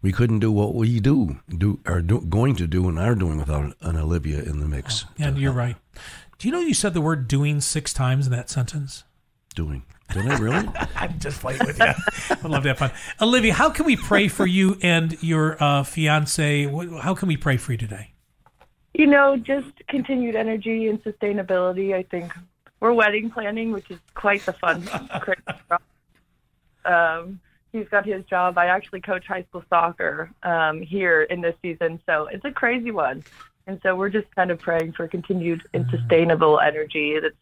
We 0.02 0.12
couldn't 0.12 0.40
do 0.40 0.52
what 0.52 0.76
we 0.76 1.00
do, 1.00 1.40
do 1.50 1.80
are 1.86 2.02
do, 2.02 2.22
going 2.22 2.56
to 2.56 2.68
do, 2.68 2.88
and 2.88 2.98
are 2.98 3.16
doing 3.16 3.38
without 3.38 3.76
an 3.82 3.96
Alivya 3.96 4.46
in 4.48 4.60
the 4.60 4.68
mix. 4.68 5.06
And 5.18 5.36
to 5.36 5.42
you're 5.42 5.52
help 5.52 5.58
right. 5.60 5.76
Do 6.38 6.48
you 6.48 6.54
know 6.54 6.62
you 6.62 6.74
said 6.74 6.94
the 6.94 7.02
word 7.02 7.28
"doing" 7.28 7.60
six 7.60 7.94
times 7.94 8.26
in 8.26 8.32
that 8.32 8.50
sentence? 8.50 9.04
Doing. 9.56 9.84
Did 10.14 10.28
I 10.28 10.38
really? 10.38 10.70
I'm 10.96 11.20
just 11.20 11.42
playing 11.42 11.60
with 11.66 11.80
you. 11.80 11.86
I 11.86 12.48
love 12.48 12.64
that 12.64 12.78
fun. 12.78 12.92
Olivia, 13.22 13.54
how 13.54 13.70
can 13.70 13.86
we 13.86 13.96
pray 13.96 14.28
for 14.28 14.46
you 14.46 14.78
and 14.82 15.22
your 15.22 15.62
uh, 15.62 15.84
fiance? 15.84 16.66
How 17.02 17.14
can 17.14 17.28
we 17.28 17.38
pray 17.38 17.58
for 17.58 17.74
you 17.74 17.78
today? 17.78 18.14
You 18.94 19.08
know, 19.08 19.38
just 19.38 19.68
continued 19.88 20.36
energy 20.36 20.88
and 20.88 21.04
sustainability. 21.04 21.94
I 21.94 22.04
think 22.04 22.32
we're 22.80 22.94
wedding 22.94 23.30
planning, 23.30 23.72
which 23.72 23.90
is 23.92 24.00
quite 24.14 24.46
the 24.46 24.54
fun. 24.54 24.88
Um, 26.86 27.40
he's 27.72 27.88
got 27.90 28.06
his 28.06 28.24
job. 28.26 28.58
I 28.58 28.68
actually 28.68 29.02
coach 29.02 29.28
high 29.28 29.44
school 29.44 29.64
soccer 29.70 30.32
um, 30.44 30.82
here 30.82 31.24
in 31.24 31.42
this 31.42 31.56
season, 31.62 32.02
so 32.06 32.28
it's 32.28 32.46
a 32.46 32.52
crazy 32.52 32.90
one. 32.90 33.24
And 33.68 33.80
so 33.84 33.96
we're 33.96 34.10
just 34.10 34.34
kind 34.36 34.50
of 34.50 34.60
praying 34.60 34.94
for 34.94 35.08
continued 35.08 35.62
and 35.74 35.86
sustainable 35.92 36.60
energy 36.60 37.20
that's 37.20 37.36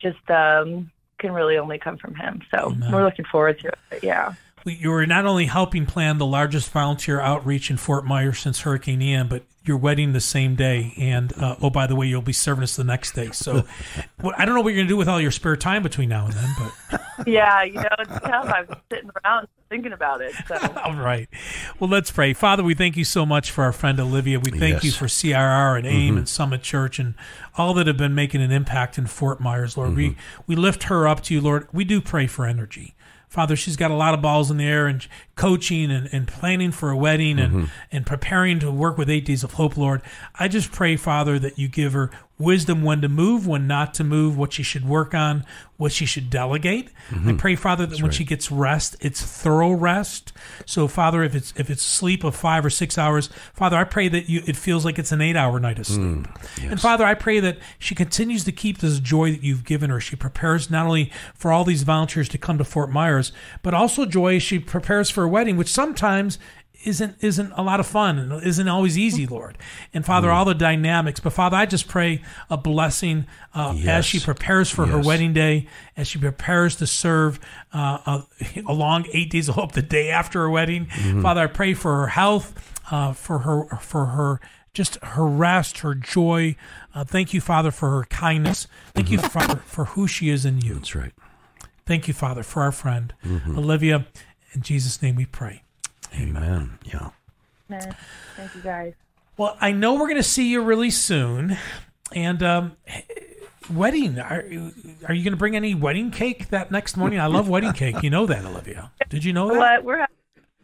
just 0.00 0.28
um, 0.30 0.90
can 1.18 1.32
really 1.32 1.56
only 1.56 1.78
come 1.78 1.96
from 1.96 2.14
him. 2.14 2.42
So 2.50 2.74
we're 2.92 3.04
looking 3.04 3.24
forward 3.24 3.58
to 3.60 3.68
it. 3.68 4.02
Yeah. 4.02 4.34
You're 4.66 5.06
not 5.06 5.24
only 5.24 5.46
helping 5.46 5.86
plan 5.86 6.18
the 6.18 6.26
largest 6.26 6.70
volunteer 6.70 7.20
outreach 7.20 7.70
in 7.70 7.76
Fort 7.76 8.04
Myers 8.04 8.38
since 8.40 8.60
Hurricane 8.60 9.00
Ian, 9.00 9.28
but 9.28 9.44
you're 9.64 9.76
wedding 9.78 10.12
the 10.12 10.20
same 10.20 10.54
day. 10.54 10.92
And 10.98 11.32
uh, 11.38 11.56
oh, 11.60 11.70
by 11.70 11.86
the 11.86 11.96
way, 11.96 12.06
you'll 12.06 12.22
be 12.22 12.32
serving 12.32 12.62
us 12.64 12.76
the 12.76 12.84
next 12.84 13.12
day. 13.14 13.30
So 13.32 13.64
well, 14.22 14.34
I 14.36 14.44
don't 14.44 14.54
know 14.54 14.60
what 14.60 14.68
you're 14.70 14.76
going 14.78 14.86
to 14.88 14.92
do 14.92 14.96
with 14.96 15.08
all 15.08 15.20
your 15.20 15.30
spare 15.30 15.56
time 15.56 15.82
between 15.82 16.08
now 16.08 16.26
and 16.26 16.34
then, 16.34 16.50
but. 16.58 17.00
Yeah, 17.26 17.62
you 17.62 17.74
know, 17.74 17.88
it's 18.00 18.10
tough. 18.20 18.46
I'm 18.46 18.66
sitting 18.90 19.10
around 19.24 19.46
thinking 19.70 19.92
about 19.92 20.20
it. 20.20 20.34
So 20.46 20.56
All 20.84 20.96
right. 20.96 21.28
Well, 21.78 21.88
let's 21.88 22.10
pray. 22.10 22.32
Father, 22.34 22.62
we 22.62 22.74
thank 22.74 22.96
you 22.96 23.04
so 23.04 23.24
much 23.24 23.50
for 23.50 23.64
our 23.64 23.72
friend 23.72 23.98
Alivya. 23.98 24.44
We 24.44 24.50
thank 24.58 24.74
Yes. 24.74 24.84
you 24.84 24.92
for 24.92 25.06
CRR 25.06 25.78
and 25.78 25.86
AIM 25.86 26.16
and 26.18 26.28
Summit 26.28 26.62
Church 26.62 26.98
and 26.98 27.14
all 27.56 27.72
that 27.74 27.86
have 27.86 27.96
been 27.96 28.14
making 28.14 28.42
an 28.42 28.50
impact 28.50 28.98
in 28.98 29.06
Fort 29.06 29.40
Myers, 29.40 29.76
Lord. 29.76 29.94
We 29.96 30.16
we 30.46 30.56
lift 30.56 30.84
her 30.84 31.06
up 31.08 31.22
to 31.24 31.34
you, 31.34 31.40
Lord. 31.40 31.68
We 31.72 31.84
do 31.84 32.00
pray 32.00 32.26
for 32.26 32.46
energy. 32.46 32.94
Father, 33.28 33.56
she's 33.56 33.76
got 33.76 33.90
a 33.90 33.94
lot 33.94 34.14
of 34.14 34.22
balls 34.22 34.48
in 34.50 34.58
the 34.58 34.64
air 34.66 34.86
and 34.86 35.04
coaching 35.36 35.90
and, 35.90 36.08
and 36.12 36.28
planning 36.28 36.70
for 36.70 36.90
a 36.90 36.96
wedding 36.96 37.38
and, 37.38 37.52
mm-hmm. 37.52 37.64
and 37.90 38.06
preparing 38.06 38.60
to 38.60 38.70
work 38.70 38.96
with 38.96 39.10
Eight 39.10 39.24
Days 39.24 39.42
of 39.42 39.54
Hope, 39.54 39.76
Lord. 39.76 40.02
I 40.34 40.48
just 40.48 40.70
pray, 40.70 40.96
Father, 40.96 41.38
that 41.38 41.58
you 41.58 41.68
give 41.68 41.92
her 41.92 42.10
wisdom 42.38 42.82
when 42.82 43.00
to 43.00 43.08
move, 43.08 43.46
when 43.46 43.66
not 43.66 43.94
to 43.94 44.04
move, 44.04 44.36
what 44.36 44.52
she 44.52 44.62
should 44.62 44.86
work 44.86 45.14
on, 45.14 45.44
what 45.76 45.92
she 45.92 46.06
should 46.06 46.30
delegate. 46.30 46.90
I 47.10 47.14
mm-hmm. 47.14 47.36
pray, 47.36 47.54
Father, 47.56 47.86
that 47.86 48.00
when 48.00 48.10
she 48.10 48.24
gets 48.24 48.50
rest, 48.50 48.96
it's 49.00 49.22
thorough 49.22 49.72
rest. 49.72 50.32
So, 50.66 50.88
Father, 50.88 51.22
if 51.22 51.34
it's 51.34 51.52
if 51.56 51.70
it's 51.70 51.82
sleep 51.82 52.24
of 52.24 52.34
five 52.34 52.64
or 52.64 52.70
six 52.70 52.98
hours, 52.98 53.28
Father, 53.52 53.76
I 53.76 53.84
pray 53.84 54.08
that 54.08 54.28
you 54.28 54.42
it 54.46 54.56
feels 54.56 54.84
like 54.84 54.98
it's 54.98 55.12
an 55.12 55.20
eight 55.20 55.36
hour 55.36 55.60
night 55.60 55.78
of 55.78 55.86
sleep. 55.86 56.00
Mm, 56.00 56.70
and 56.70 56.80
Father, 56.80 57.04
I 57.04 57.14
pray 57.14 57.40
that 57.40 57.58
she 57.78 57.94
continues 57.94 58.44
to 58.44 58.52
keep 58.52 58.78
this 58.78 58.98
joy 59.00 59.32
that 59.32 59.42
you've 59.42 59.64
given 59.64 59.90
her. 59.90 60.00
She 60.00 60.16
prepares 60.16 60.70
not 60.70 60.86
only 60.86 61.12
for 61.34 61.52
all 61.52 61.64
these 61.64 61.82
volunteers 61.82 62.28
to 62.30 62.38
come 62.38 62.58
to 62.58 62.64
Fort 62.64 62.90
Myers, 62.90 63.32
but 63.62 63.74
also 63.74 64.06
joy 64.06 64.38
she 64.38 64.58
prepares 64.58 65.10
for 65.10 65.23
a 65.24 65.28
wedding, 65.28 65.56
which 65.56 65.72
sometimes 65.72 66.38
isn't 66.84 67.16
isn't 67.20 67.50
a 67.56 67.62
lot 67.62 67.80
of 67.80 67.86
fun 67.86 68.18
and 68.18 68.42
isn't 68.44 68.68
always 68.68 68.98
easy, 68.98 69.26
Lord. 69.26 69.56
And 69.92 70.04
Father, 70.04 70.30
all 70.30 70.44
the 70.44 70.54
dynamics. 70.54 71.20
But 71.20 71.32
Father, 71.32 71.56
I 71.56 71.66
just 71.66 71.88
pray 71.88 72.22
a 72.50 72.56
blessing 72.56 73.26
uh, 73.54 73.76
as 73.86 74.04
she 74.04 74.20
prepares 74.20 74.70
for 74.70 74.86
her 74.86 75.00
wedding 75.00 75.32
day, 75.32 75.66
as 75.96 76.06
she 76.08 76.18
prepares 76.18 76.76
to 76.76 76.86
serve 76.86 77.40
uh, 77.72 77.98
uh, 78.04 78.22
a 78.66 78.72
long 78.72 79.06
eight 79.12 79.30
days 79.30 79.48
of 79.48 79.54
hope 79.54 79.72
the 79.72 79.82
day 79.82 80.10
after 80.10 80.40
her 80.40 80.50
wedding. 80.50 80.86
Father, 81.22 81.42
I 81.42 81.46
pray 81.46 81.74
for 81.74 81.96
her 82.00 82.08
health, 82.08 82.82
uh, 82.90 83.12
for 83.12 83.40
her 83.40 83.64
for 83.78 84.06
her 84.06 84.40
just 84.74 84.96
her 85.02 85.26
rest, 85.26 85.78
her 85.78 85.94
joy. 85.94 86.56
Uh, 86.94 87.04
thank 87.04 87.32
you, 87.32 87.40
Father, 87.40 87.70
for 87.70 87.90
her 87.90 88.04
kindness. 88.04 88.66
Thank 88.92 89.10
you, 89.10 89.18
Father, 89.18 89.56
for 89.64 89.84
who 89.86 90.06
she 90.06 90.28
is 90.28 90.44
in 90.44 90.60
you. 90.60 90.74
That's 90.74 90.94
right. 90.94 91.12
Thank 91.86 92.08
you, 92.08 92.14
Father, 92.14 92.42
for 92.42 92.62
our 92.62 92.72
friend 92.72 93.14
Alivya. 93.24 94.06
In 94.54 94.62
Jesus' 94.62 95.02
name, 95.02 95.16
we 95.16 95.26
pray. 95.26 95.62
Amen. 96.14 96.78
Yeah. 96.84 97.10
man, 97.68 97.94
thank 98.36 98.54
you 98.54 98.60
guys. 98.62 98.94
Well, 99.36 99.56
I 99.60 99.72
know 99.72 99.94
we're 99.94 100.06
going 100.06 100.16
to 100.16 100.22
see 100.22 100.48
you 100.48 100.62
really 100.62 100.90
soon, 100.90 101.58
and 102.14 102.40
um, 102.42 102.76
wedding. 103.68 104.18
Are, 104.20 104.44
are 105.08 105.14
you 105.14 105.24
going 105.24 105.32
to 105.32 105.36
bring 105.36 105.56
any 105.56 105.74
wedding 105.74 106.12
cake 106.12 106.50
that 106.50 106.70
next 106.70 106.96
morning? 106.96 107.18
I 107.18 107.26
love 107.26 107.48
wedding 107.48 107.72
cake. 107.72 108.02
You 108.02 108.10
know 108.10 108.26
that, 108.26 108.44
Alivya. 108.44 108.90
Did 109.08 109.24
you 109.24 109.32
know 109.32 109.48
that? 109.48 109.58
But 109.58 109.84
we're 109.84 109.98
ha- 109.98 110.06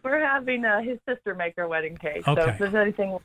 we're 0.05 0.20
having 0.20 0.64
uh, 0.64 0.80
his 0.82 0.99
sister 1.09 1.34
make 1.34 1.55
our 1.59 1.66
wedding 1.66 1.97
cake. 1.97 2.26
Okay. 2.28 2.41
So 2.41 2.49
if 2.49 2.59
there's 2.59 2.74
anything 2.74 3.18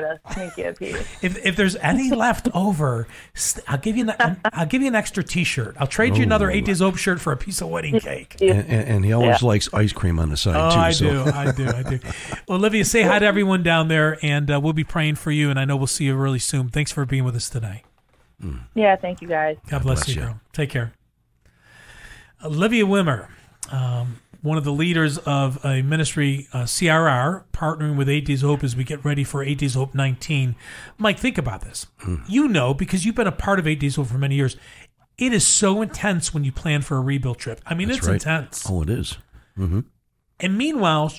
to 0.00 0.20
sneak 0.34 0.56
you 0.56 0.68
a 0.68 0.72
piece. 0.72 0.96
If, 1.22 1.44
if 1.44 1.56
there's 1.56 1.76
any 1.76 2.10
left 2.10 2.48
over, 2.54 3.06
I'll 3.68 3.78
give 3.78 3.96
you 3.96 4.10
an, 4.18 4.40
I'll 4.52 4.66
give 4.66 4.82
you 4.82 4.88
an 4.88 4.94
extra 4.94 5.22
T-shirt. 5.22 5.76
I'll 5.78 5.86
trade 5.86 6.16
you 6.16 6.22
another 6.22 6.50
Eight 6.50 6.64
Days 6.64 6.80
Hope 6.80 6.96
shirt 6.96 7.20
for 7.20 7.32
a 7.32 7.36
piece 7.36 7.60
of 7.60 7.68
wedding 7.68 7.98
cake. 8.00 8.36
And, 8.40 8.50
and, 8.50 8.88
and 8.88 9.04
he 9.04 9.12
always 9.12 9.42
Yeah. 9.42 9.48
likes 9.48 9.72
ice 9.72 9.92
cream 9.92 10.18
on 10.18 10.30
the 10.30 10.36
side 10.36 10.56
Oh, 10.56 10.74
too. 10.74 10.80
I 10.80 10.90
so. 10.90 11.04
do, 11.24 11.30
I 11.30 11.52
do, 11.52 11.66
I 11.68 11.82
do. 11.82 11.98
Well, 12.48 12.58
Alivya, 12.58 12.86
say 12.86 13.02
hi 13.02 13.18
to 13.18 13.26
everyone 13.26 13.62
down 13.62 13.88
there, 13.88 14.18
and 14.22 14.50
uh, 14.50 14.60
we'll 14.60 14.72
be 14.72 14.84
praying 14.84 15.16
for 15.16 15.30
you. 15.30 15.50
And 15.50 15.58
I 15.58 15.64
know 15.64 15.76
we'll 15.76 15.86
see 15.86 16.04
you 16.04 16.14
really 16.16 16.38
soon. 16.38 16.68
Thanks 16.68 16.92
for 16.92 17.04
being 17.06 17.24
with 17.24 17.36
us 17.36 17.48
today. 17.48 17.82
Yeah, 18.74 18.96
thank 18.96 19.22
you 19.22 19.28
guys. 19.28 19.56
God 19.70 19.82
bless, 19.82 20.04
bless 20.04 20.08
you, 20.08 20.14
you. 20.14 20.20
girl. 20.28 20.40
Take 20.52 20.68
care. 20.70 20.92
Alivya 22.42 22.84
Wimmer, 22.84 23.28
um, 23.72 24.18
one 24.44 24.58
of 24.58 24.64
the 24.64 24.72
leaders 24.72 25.16
of 25.18 25.64
a 25.64 25.80
ministry, 25.82 26.46
uh, 26.52 26.64
CRR, 26.64 27.44
partnering 27.52 27.96
with 27.96 28.08
Eight 28.10 28.26
Days 28.26 28.42
Hope 28.42 28.62
as 28.62 28.76
we 28.76 28.84
get 28.84 29.02
ready 29.02 29.24
for 29.24 29.42
Eight 29.42 29.58
Days 29.58 29.72
Hope 29.74 29.94
19. 29.94 30.54
Mike, 30.98 31.18
think 31.18 31.38
about 31.38 31.62
this. 31.62 31.86
Hmm. 32.00 32.16
You 32.28 32.46
know, 32.48 32.74
because 32.74 33.06
you've 33.06 33.14
been 33.14 33.26
a 33.26 33.32
part 33.32 33.58
of 33.58 33.66
Eight 33.66 33.80
Days 33.80 33.96
Hope 33.96 34.06
for 34.08 34.18
many 34.18 34.34
years, 34.34 34.56
it 35.16 35.32
is 35.32 35.46
so 35.46 35.80
intense 35.80 36.34
when 36.34 36.44
you 36.44 36.52
plan 36.52 36.82
for 36.82 36.96
a 36.96 37.00
rebuild 37.00 37.38
trip. 37.38 37.60
I 37.64 37.72
mean, 37.74 37.88
That's 37.88 37.98
it's 38.00 38.06
right. 38.06 38.14
intense. 38.14 38.66
Oh, 38.68 38.82
it 38.82 38.90
is. 38.90 39.16
And 39.56 40.58
meanwhile, 40.58 41.12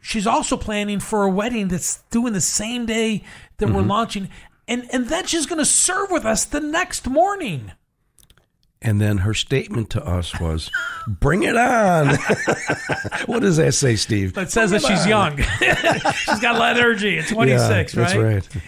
she's 0.00 0.26
also 0.26 0.56
planning 0.56 1.00
for 1.00 1.24
a 1.24 1.30
wedding 1.30 1.68
that's 1.68 2.02
doing 2.10 2.32
the 2.32 2.40
same 2.40 2.86
day 2.86 3.24
that 3.58 3.66
Mm-hmm. 3.66 3.74
we're 3.74 3.82
launching. 3.82 4.28
And, 4.68 4.86
and 4.92 5.08
then 5.08 5.26
she's 5.26 5.46
going 5.46 5.58
to 5.58 5.64
serve 5.64 6.10
with 6.10 6.24
us 6.24 6.44
the 6.44 6.60
next 6.60 7.08
morning. 7.08 7.72
And 8.84 9.00
then 9.00 9.18
her 9.18 9.32
statement 9.32 9.90
to 9.90 10.04
us 10.04 10.38
was, 10.40 10.70
"Bring 11.06 11.44
it 11.44 11.56
on." 11.56 12.08
what 13.26 13.40
does 13.40 13.56
that 13.58 13.72
say, 13.74 13.94
Steve? 13.96 14.36
It 14.36 14.50
says 14.50 14.72
that 14.72 14.82
Bring 14.82 14.92
it 14.92 14.96
she's 14.96 15.06
on. 15.12 15.38
young. 15.38 16.12
she's 16.14 16.40
got 16.40 16.56
a 16.56 16.58
lot 16.58 16.72
of 16.72 16.78
energy 16.78 17.18
at 17.18 17.28
26, 17.28 17.94
Yeah, 17.94 18.02
right? 18.02 18.12
That's 18.12 18.16
right. 18.54 18.62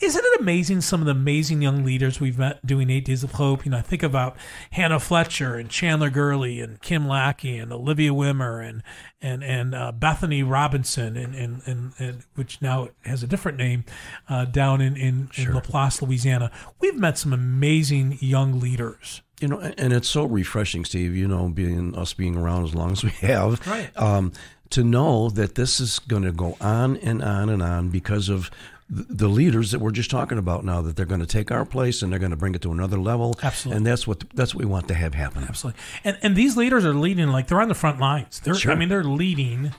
Isn't 0.00 0.24
it 0.24 0.40
amazing 0.40 0.80
some 0.80 1.00
of 1.00 1.06
the 1.06 1.12
amazing 1.12 1.62
young 1.62 1.84
leaders 1.84 2.20
we've 2.20 2.38
met 2.38 2.64
doing 2.66 2.90
Eight 2.90 3.04
Days 3.04 3.22
of 3.22 3.32
Hope? 3.32 3.64
You 3.64 3.70
know, 3.70 3.78
I 3.78 3.82
think 3.82 4.02
about 4.02 4.36
Hannah 4.72 5.00
Fletcher 5.00 5.56
and 5.56 5.68
Chandler 5.70 6.10
Gurley 6.10 6.60
and 6.60 6.80
Kim 6.80 7.06
Lackey 7.06 7.58
and 7.58 7.70
Alivya 7.70 8.10
Wimmer 8.10 8.66
and 8.66 8.82
and 9.20 9.44
and 9.44 9.74
uh, 9.74 9.92
Bethany 9.92 10.42
Robinson 10.42 11.16
and 11.16 11.34
and, 11.34 11.62
and 11.66 11.92
and 11.98 12.24
which 12.34 12.60
now 12.60 12.88
has 13.04 13.22
a 13.22 13.26
different 13.26 13.58
name 13.58 13.84
uh, 14.28 14.44
down 14.44 14.80
in 14.80 14.96
in, 14.96 15.30
in 15.36 15.54
Laplace, 15.54 16.02
Louisiana. 16.02 16.50
We've 16.80 16.98
met 16.98 17.18
some 17.18 17.32
amazing 17.32 18.18
young 18.20 18.60
leaders. 18.60 19.22
You 19.40 19.48
know, 19.48 19.58
and 19.58 19.92
it's 19.92 20.08
so 20.08 20.24
refreshing, 20.24 20.84
Steve. 20.84 21.16
You 21.16 21.26
know, 21.26 21.48
being 21.48 21.96
us 21.96 22.14
being 22.14 22.36
around 22.36 22.64
as 22.64 22.74
long 22.74 22.92
as 22.92 23.02
we 23.04 23.10
have, 23.10 23.66
Right. 23.66 23.90
Um, 23.96 24.32
to 24.72 24.82
know 24.82 25.28
that 25.28 25.54
this 25.54 25.80
is 25.80 25.98
going 25.98 26.22
to 26.22 26.32
go 26.32 26.56
on 26.60 26.96
and 26.98 27.22
on 27.22 27.50
and 27.50 27.62
on 27.62 27.90
because 27.90 28.30
of 28.30 28.50
the 28.94 29.28
leaders 29.28 29.70
that 29.70 29.78
we're 29.78 29.90
just 29.90 30.10
talking 30.10 30.36
about 30.36 30.64
now. 30.64 30.82
That 30.82 30.96
they're 30.96 31.06
going 31.06 31.20
to 31.20 31.26
take 31.26 31.50
our 31.50 31.64
place 31.64 32.02
and 32.02 32.12
they're 32.12 32.18
going 32.18 32.30
to 32.30 32.36
bring 32.36 32.54
it 32.54 32.60
to 32.62 32.72
another 32.72 32.98
level. 32.98 33.34
Absolutely. 33.42 33.78
and 33.78 33.86
that's 33.86 34.06
what 34.06 34.22
that's 34.34 34.54
what 34.54 34.62
we 34.62 34.70
want 34.70 34.86
to 34.88 34.94
have 34.94 35.14
happen. 35.14 35.44
Absolutely. 35.44 35.80
And 36.04 36.18
and 36.22 36.36
these 36.36 36.56
leaders 36.56 36.84
are 36.84 36.94
leading 36.94 37.28
like 37.28 37.46
they're 37.48 37.60
on 37.60 37.68
the 37.68 37.74
front 37.74 37.98
lines. 38.00 38.40
They're 38.40 38.54
Sure. 38.54 38.72
I 38.72 38.74
mean 38.74 38.90
they're 38.90 39.02
leading 39.04 39.72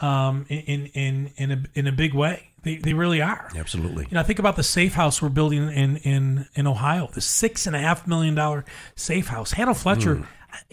um, 0.00 0.46
in 0.48 0.86
in 0.86 1.32
in 1.36 1.50
a 1.50 1.62
in 1.74 1.86
a 1.88 1.92
big 1.92 2.14
way. 2.14 2.50
They 2.62 2.76
they 2.76 2.94
really 2.94 3.20
are. 3.20 3.50
Absolutely. 3.56 4.04
You 4.04 4.14
know, 4.14 4.20
I 4.20 4.22
think 4.22 4.38
about 4.38 4.54
the 4.56 4.62
safe 4.62 4.94
house 4.94 5.20
we're 5.20 5.30
building 5.30 5.70
in 5.70 5.96
in 5.96 6.46
in 6.54 6.66
Ohio. 6.66 7.08
The 7.12 7.20
six 7.20 7.66
and 7.66 7.74
a 7.74 7.80
half 7.80 8.06
million 8.06 8.34
dollar 8.34 8.64
safe 8.94 9.28
house. 9.28 9.52
Hannah 9.52 9.74
Fletcher. 9.74 10.16
Hmm. 10.16 10.24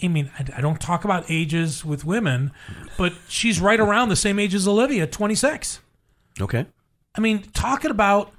I 0.03 0.07
mean, 0.07 0.31
I, 0.37 0.57
I 0.57 0.61
don't 0.61 0.81
talk 0.81 1.05
about 1.05 1.25
ages 1.29 1.85
with 1.85 2.03
women, 2.03 2.51
but 2.97 3.13
she's 3.27 3.59
right 3.59 3.79
around 3.79 4.09
the 4.09 4.15
same 4.15 4.39
age 4.39 4.53
as 4.53 4.67
Alivya, 4.67 5.09
twenty 5.09 5.35
six. 5.35 5.79
Okay. 6.39 6.65
I 7.17 7.21
mean, 7.21 7.43
talking 7.53 7.91
about 7.91 8.31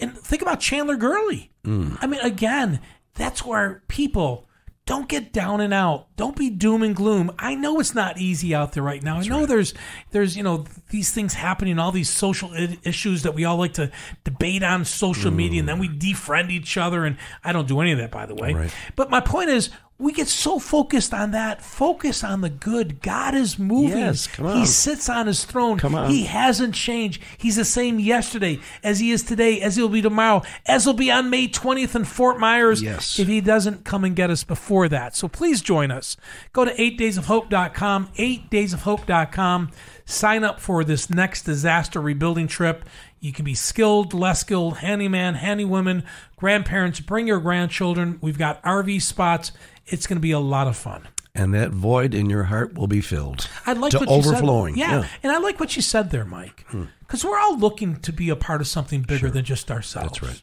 and 0.00 0.16
think 0.16 0.42
about 0.42 0.60
Chandler 0.60 0.96
Gurley. 0.96 1.50
Mm. 1.64 1.98
I 2.00 2.06
mean, 2.06 2.20
again, 2.20 2.80
that's 3.14 3.44
where 3.44 3.82
people 3.88 4.48
don't 4.86 5.08
get 5.08 5.32
down 5.32 5.60
and 5.60 5.74
out. 5.74 6.13
Don't 6.16 6.36
be 6.36 6.48
doom 6.48 6.82
and 6.84 6.94
gloom. 6.94 7.32
I 7.38 7.56
know 7.56 7.80
it's 7.80 7.94
not 7.94 8.18
easy 8.18 8.54
out 8.54 8.72
there 8.72 8.84
right 8.84 9.02
now. 9.02 9.18
I 9.18 9.26
know 9.26 9.46
there's 9.46 9.74
there's 10.12 10.36
you 10.36 10.44
know 10.44 10.64
these 10.90 11.10
things 11.10 11.34
happening, 11.34 11.78
all 11.78 11.90
these 11.90 12.10
social 12.10 12.50
I- 12.52 12.78
issues 12.84 13.24
that 13.24 13.34
we 13.34 13.44
all 13.44 13.56
like 13.56 13.74
to 13.74 13.90
debate 14.22 14.62
on 14.62 14.84
social 14.84 15.32
media, 15.32 15.58
and 15.60 15.68
then 15.68 15.80
we 15.80 15.88
mm. 15.88 15.98
defriend 15.98 16.50
each 16.50 16.76
other. 16.76 17.04
And 17.04 17.16
I 17.42 17.52
don't 17.52 17.66
do 17.66 17.80
any 17.80 17.90
of 17.90 17.98
that, 17.98 18.12
by 18.12 18.26
the 18.26 18.34
way. 18.34 18.54
Right. 18.54 18.74
But 18.94 19.10
my 19.10 19.20
point 19.20 19.50
is. 19.50 19.70
We 19.96 20.12
get 20.12 20.26
so 20.26 20.58
focused 20.58 21.14
on 21.14 21.30
that. 21.30 21.62
Focus 21.62 22.24
on 22.24 22.40
the 22.40 22.50
good. 22.50 23.00
God 23.00 23.32
is 23.36 23.60
moving. 23.60 23.98
Yes, 23.98 24.26
come 24.26 24.46
on. 24.46 24.58
He 24.58 24.66
sits 24.66 25.08
on 25.08 25.28
his 25.28 25.44
throne. 25.44 25.78
Come 25.78 25.94
on. 25.94 26.10
He 26.10 26.24
hasn't 26.24 26.74
changed. 26.74 27.22
He's 27.38 27.54
the 27.54 27.64
same 27.64 28.00
yesterday 28.00 28.58
as 28.82 28.98
he 28.98 29.12
is 29.12 29.22
today, 29.22 29.60
as 29.60 29.76
he'll 29.76 29.88
be 29.88 30.02
tomorrow, 30.02 30.42
as 30.66 30.82
he'll 30.82 30.94
be 30.94 31.12
on 31.12 31.30
May 31.30 31.46
20th 31.46 31.94
in 31.94 32.04
Fort 32.04 32.40
Myers 32.40 32.82
Yes. 32.82 33.20
if 33.20 33.28
he 33.28 33.40
doesn't 33.40 33.84
come 33.84 34.02
and 34.02 34.16
get 34.16 34.30
us 34.30 34.42
before 34.42 34.88
that. 34.88 35.14
So 35.14 35.28
please 35.28 35.62
join 35.62 35.92
us. 35.92 36.03
Go 36.52 36.64
to 36.64 36.74
8daysofhope.com, 36.74 38.08
8daysofhope.com. 38.16 39.70
Sign 40.04 40.44
up 40.44 40.60
for 40.60 40.84
this 40.84 41.08
next 41.08 41.42
disaster 41.42 42.00
rebuilding 42.00 42.46
trip. 42.46 42.84
You 43.20 43.32
can 43.32 43.44
be 43.44 43.54
skilled, 43.54 44.12
less 44.12 44.40
skilled, 44.40 44.78
handyman, 44.78 45.34
handywoman, 45.34 46.04
grandparents. 46.36 47.00
Bring 47.00 47.26
your 47.26 47.40
grandchildren. 47.40 48.18
We've 48.20 48.38
got 48.38 48.62
RV 48.62 49.00
spots. 49.02 49.52
It's 49.86 50.06
going 50.06 50.18
to 50.18 50.22
be 50.22 50.32
a 50.32 50.38
lot 50.38 50.66
of 50.66 50.76
fun. 50.76 51.08
And 51.34 51.52
that 51.54 51.70
void 51.70 52.14
in 52.14 52.30
your 52.30 52.44
heart 52.44 52.74
will 52.74 52.86
be 52.86 53.00
filled. 53.00 53.48
I 53.66 53.72
like 53.72 53.90
to 53.90 53.98
what 53.98 54.08
overflowing. 54.08 54.76
You 54.76 54.84
said. 54.84 54.90
Yeah. 54.90 55.08
and 55.22 55.32
I 55.32 55.38
like 55.38 55.58
what 55.58 55.74
you 55.74 55.82
said 55.82 56.10
there, 56.10 56.24
Mike, 56.24 56.64
hmm. 56.68 56.84
because 57.00 57.24
we're 57.24 57.38
all 57.38 57.58
looking 57.58 57.96
to 58.00 58.12
be 58.12 58.28
a 58.28 58.36
part 58.36 58.60
of 58.60 58.68
something 58.68 59.02
bigger 59.02 59.30
than 59.30 59.44
just 59.44 59.70
ourselves. 59.70 60.20
That's 60.20 60.22
right. 60.22 60.42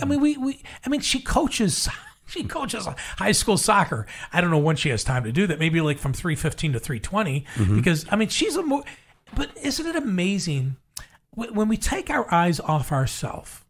I 0.00 0.04
mean, 0.04 0.20
we, 0.20 0.36
we 0.36 0.62
I 0.84 0.88
mean, 0.88 1.00
she 1.00 1.20
coaches. 1.20 1.88
She 2.26 2.44
coaches 2.44 2.86
high 3.18 3.32
school 3.32 3.58
soccer. 3.58 4.06
I 4.32 4.40
don't 4.40 4.50
know 4.50 4.58
when 4.58 4.76
she 4.76 4.88
has 4.88 5.04
time 5.04 5.24
to 5.24 5.32
do 5.32 5.46
that. 5.46 5.58
Maybe 5.58 5.80
like 5.80 5.98
from 5.98 6.12
three 6.12 6.34
fifteen 6.34 6.72
to 6.72 6.78
three 6.80 7.00
Mm-hmm. 7.00 7.76
because 7.76 8.06
I 8.10 8.16
mean 8.16 8.28
she's 8.28 8.56
a 8.56 8.62
more. 8.62 8.82
But 9.36 9.50
isn't 9.62 9.84
it 9.86 9.96
amazing 9.96 10.76
when 11.34 11.68
we 11.68 11.76
take 11.76 12.10
our 12.10 12.32
eyes 12.32 12.60
off 12.60 12.92
ourselves 12.92 13.62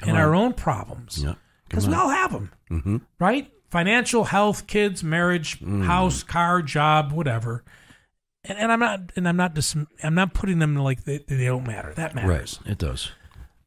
and 0.00 0.12
on. 0.12 0.16
our 0.16 0.34
own 0.34 0.54
problems? 0.54 1.22
Yeah. 1.22 1.34
because 1.68 1.84
Come 1.84 1.92
we 1.92 1.98
all 1.98 2.08
have 2.08 2.32
them, 2.32 2.50
mm-hmm. 2.70 2.96
right? 3.18 3.50
Financial, 3.70 4.24
health, 4.24 4.66
kids, 4.66 5.02
marriage, 5.04 5.60
Mm. 5.60 5.84
house, 5.84 6.22
car, 6.22 6.62
job, 6.62 7.12
whatever. 7.12 7.64
And, 8.44 8.56
and 8.58 8.70
I'm 8.72 8.78
not, 8.80 9.00
and 9.16 9.28
I'm 9.28 9.36
not, 9.36 9.54
dis- 9.54 9.76
I'm 10.02 10.14
not 10.14 10.32
putting 10.32 10.60
them 10.60 10.76
like 10.76 11.04
they, 11.04 11.18
they 11.26 11.46
don't 11.46 11.66
matter. 11.66 11.92
That 11.94 12.14
matters. 12.14 12.60
Right. 12.62 12.72
It 12.72 12.78
does. 12.78 13.10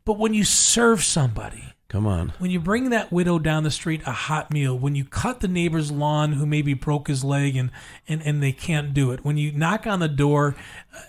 But 0.05 0.17
when 0.17 0.33
you 0.33 0.43
serve 0.45 1.03
somebody, 1.03 1.73
Come 1.89 2.05
on. 2.05 2.33
when 2.39 2.51
you 2.51 2.59
bring 2.59 2.89
that 2.89 3.13
widow 3.13 3.39
down 3.39 3.63
the 3.63 3.71
street 3.71 4.01
a 4.05 4.11
hot 4.11 4.51
meal, 4.51 4.77
when 4.77 4.95
you 4.95 5.05
cut 5.05 5.39
the 5.39 5.47
neighbor's 5.47 5.89
lawn 5.89 6.33
who 6.33 6.45
maybe 6.45 6.73
broke 6.73 7.07
his 7.07 7.23
leg 7.23 7.55
and, 7.55 7.71
and, 8.09 8.21
and 8.23 8.43
they 8.43 8.51
can't 8.51 8.93
do 8.93 9.11
it, 9.11 9.23
when 9.23 9.37
you 9.37 9.53
knock 9.53 9.87
on 9.87 9.99
the 9.99 10.09
door 10.09 10.55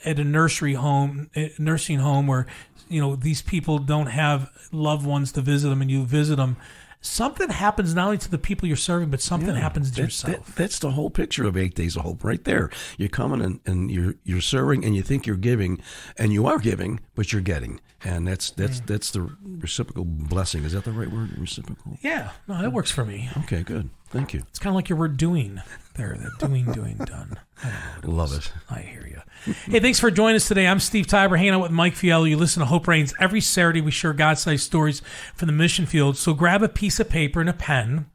at 0.05 0.21
a 0.21 0.25
nursery 0.25 0.75
home, 0.75 1.31
a 1.35 1.53
nursing 1.59 1.99
home 1.99 2.29
where 2.29 2.47
you 2.89 3.01
know 3.01 3.17
these 3.17 3.43
people 3.43 3.79
don't 3.79 4.07
have 4.07 4.51
loved 4.73 5.05
ones 5.05 5.33
to 5.33 5.41
visit 5.41 5.69
them, 5.69 5.83
and 5.83 5.91
you 5.91 6.05
visit 6.05 6.37
them, 6.37 6.57
something 7.01 7.49
happens 7.51 7.95
not 7.95 8.07
only 8.07 8.19
to 8.19 8.31
the 8.31 8.39
people 8.39 8.67
you're 8.67 8.77
serving, 8.77 9.11
but 9.11 9.21
something 9.21 9.55
happens 9.55 9.91
to 9.91 9.97
That- 9.97 10.03
yourself. 10.03 10.47
that- 10.47 10.57
that's 10.57 10.79
the 10.79 10.93
whole 10.93 11.11
picture 11.11 11.47
of 11.47 11.57
eight 11.57 11.75
days 11.75 11.97
of 11.97 12.03
hope, 12.03 12.25
right 12.25 12.43
there. 12.45 12.71
You're 12.97 13.09
coming 13.09 13.41
and, 13.41 13.61
and 13.67 13.91
you're 13.91 14.15
you're 14.25 14.41
serving, 14.41 14.85
and 14.85 14.95
you 14.97 15.03
think 15.03 15.27
you're 15.27 15.37
giving, 15.37 15.81
and 16.17 16.33
you 16.33 16.47
are 16.47 16.59
giving, 16.59 17.01
but 17.15 17.33
you're 17.33 17.43
getting, 17.43 17.81
and 18.05 18.27
that's 18.27 18.51
that's 18.51 18.81
mm. 18.81 18.87
that's 18.87 19.11
the 19.11 19.31
reciprocal 19.45 20.05
blessing. 20.05 20.65
Is 20.65 20.73
that 20.73 20.85
the 20.85 20.93
right 20.93 21.11
word? 21.11 21.39
Reciprocal. 21.39 21.99
yeah, 22.03 22.31
no, 22.47 22.61
that 22.61 22.73
works 22.73 22.91
for 22.91 23.05
me. 23.05 23.31
Okay, 23.39 23.63
good. 23.63 23.91
Thank 24.11 24.33
you. 24.33 24.43
It's 24.49 24.59
kind 24.59 24.71
of 24.71 24.75
like 24.75 24.89
your 24.89 24.99
word 24.99 25.17
"doing" 25.17 25.61
there. 25.99 26.17
The 26.17 26.47
doing, 26.47 26.65
doing, 26.73 26.97
done. 26.97 27.39
I 27.63 27.71
don't 27.71 27.73
know 27.75 27.81
what 27.97 28.05
it 28.05 28.09
Love 28.09 28.31
was. 28.31 28.47
it. 28.47 28.53
I 28.71 28.79
hear 28.81 29.07
you. 29.07 29.53
hey, 29.67 29.81
thanks 29.81 29.99
for 30.01 30.11
joining 30.11 30.37
us 30.37 30.47
today. 30.49 30.67
I'm 30.67 30.81
Steve 30.81 31.07
Tybor, 31.07 31.37
hanging 31.37 31.53
out 31.55 31.61
with 31.61 31.71
Mike 31.73 31.95
Fiello. 31.95 32.29
You 32.29 32.37
listen 32.37 32.61
to 32.61 32.67
Hope 32.67 32.87
Reigns 32.87 33.13
every 33.21 33.41
Saturday. 33.41 33.81
We 33.81 33.91
share 33.91 34.13
God-sized 34.13 34.63
stories 34.65 35.03
from 35.35 35.47
the 35.49 35.53
mission 35.53 35.87
field. 35.87 36.17
So 36.17 36.33
grab 36.35 36.63
a 36.63 36.69
piece 36.69 37.01
of 37.01 37.09
paper 37.09 37.41
and 37.41 37.51
a 37.51 37.53
pen, 37.53 38.07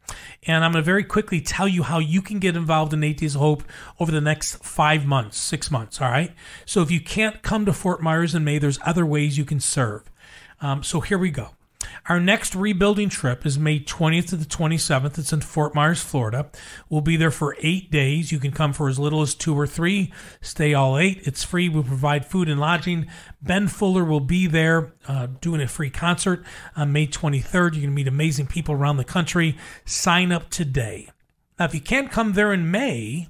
and 0.47 0.63
I'm 0.63 0.71
going 0.71 0.81
to 0.81 0.85
very 0.85 1.03
quickly 1.03 1.41
tell 1.41 1.67
you 1.67 1.83
how 1.83 1.99
you 1.99 2.21
can 2.21 2.39
get 2.39 2.55
involved 2.55 2.93
in 2.93 3.03
Eight 3.03 3.17
Days 3.17 3.35
of 3.35 3.41
Hope 3.41 3.63
over 3.99 4.11
the 4.11 4.21
next 4.21 4.63
five 4.63 5.05
months, 5.05 5.37
six 5.37 5.69
months. 5.69 6.01
All 6.01 6.09
right. 6.09 6.31
So 6.65 6.81
if 6.81 6.89
you 6.89 7.01
can't 7.01 7.41
come 7.41 7.65
to 7.65 7.73
Fort 7.73 8.01
Myers 8.01 8.33
in 8.33 8.43
May, 8.43 8.57
there's 8.59 8.79
other 8.85 9.05
ways 9.05 9.37
you 9.37 9.45
can 9.45 9.59
serve. 9.59 10.09
Um, 10.61 10.83
so 10.83 11.01
here 11.01 11.17
we 11.17 11.29
go. 11.31 11.49
Our 12.07 12.19
next 12.19 12.55
rebuilding 12.55 13.09
trip 13.09 13.45
is 13.45 13.57
May 13.57 13.79
20th 13.79 14.29
to 14.29 14.35
the 14.35 14.45
27th. 14.45 15.17
It's 15.17 15.33
in 15.33 15.41
Fort 15.41 15.73
Myers, 15.73 16.01
Florida. 16.01 16.49
We'll 16.89 17.01
be 17.01 17.17
there 17.17 17.31
for 17.31 17.55
eight 17.61 17.91
days. 17.91 18.31
You 18.31 18.39
can 18.39 18.51
come 18.51 18.73
for 18.73 18.89
as 18.89 18.99
little 18.99 19.21
as 19.21 19.35
two 19.35 19.57
or 19.57 19.67
three, 19.67 20.11
stay 20.41 20.73
all 20.73 20.97
eight. 20.97 21.21
It's 21.23 21.43
free. 21.43 21.69
We 21.69 21.83
provide 21.83 22.25
food 22.25 22.49
and 22.49 22.59
lodging. 22.59 23.07
Ben 23.41 23.67
Fuller 23.67 24.03
will 24.03 24.19
be 24.19 24.47
there 24.47 24.93
uh, 25.07 25.27
doing 25.41 25.61
a 25.61 25.67
free 25.67 25.89
concert 25.89 26.43
on 26.75 26.91
May 26.91 27.07
23rd. 27.07 27.75
You 27.75 27.81
can 27.81 27.93
meet 27.93 28.07
amazing 28.07 28.47
people 28.47 28.75
around 28.75 28.97
the 28.97 29.03
country. 29.03 29.57
Sign 29.85 30.31
up 30.31 30.49
today. 30.49 31.09
Now, 31.59 31.65
if 31.65 31.75
you 31.75 31.81
can't 31.81 32.11
come 32.11 32.33
there 32.33 32.51
in 32.51 32.71
May, 32.71 33.29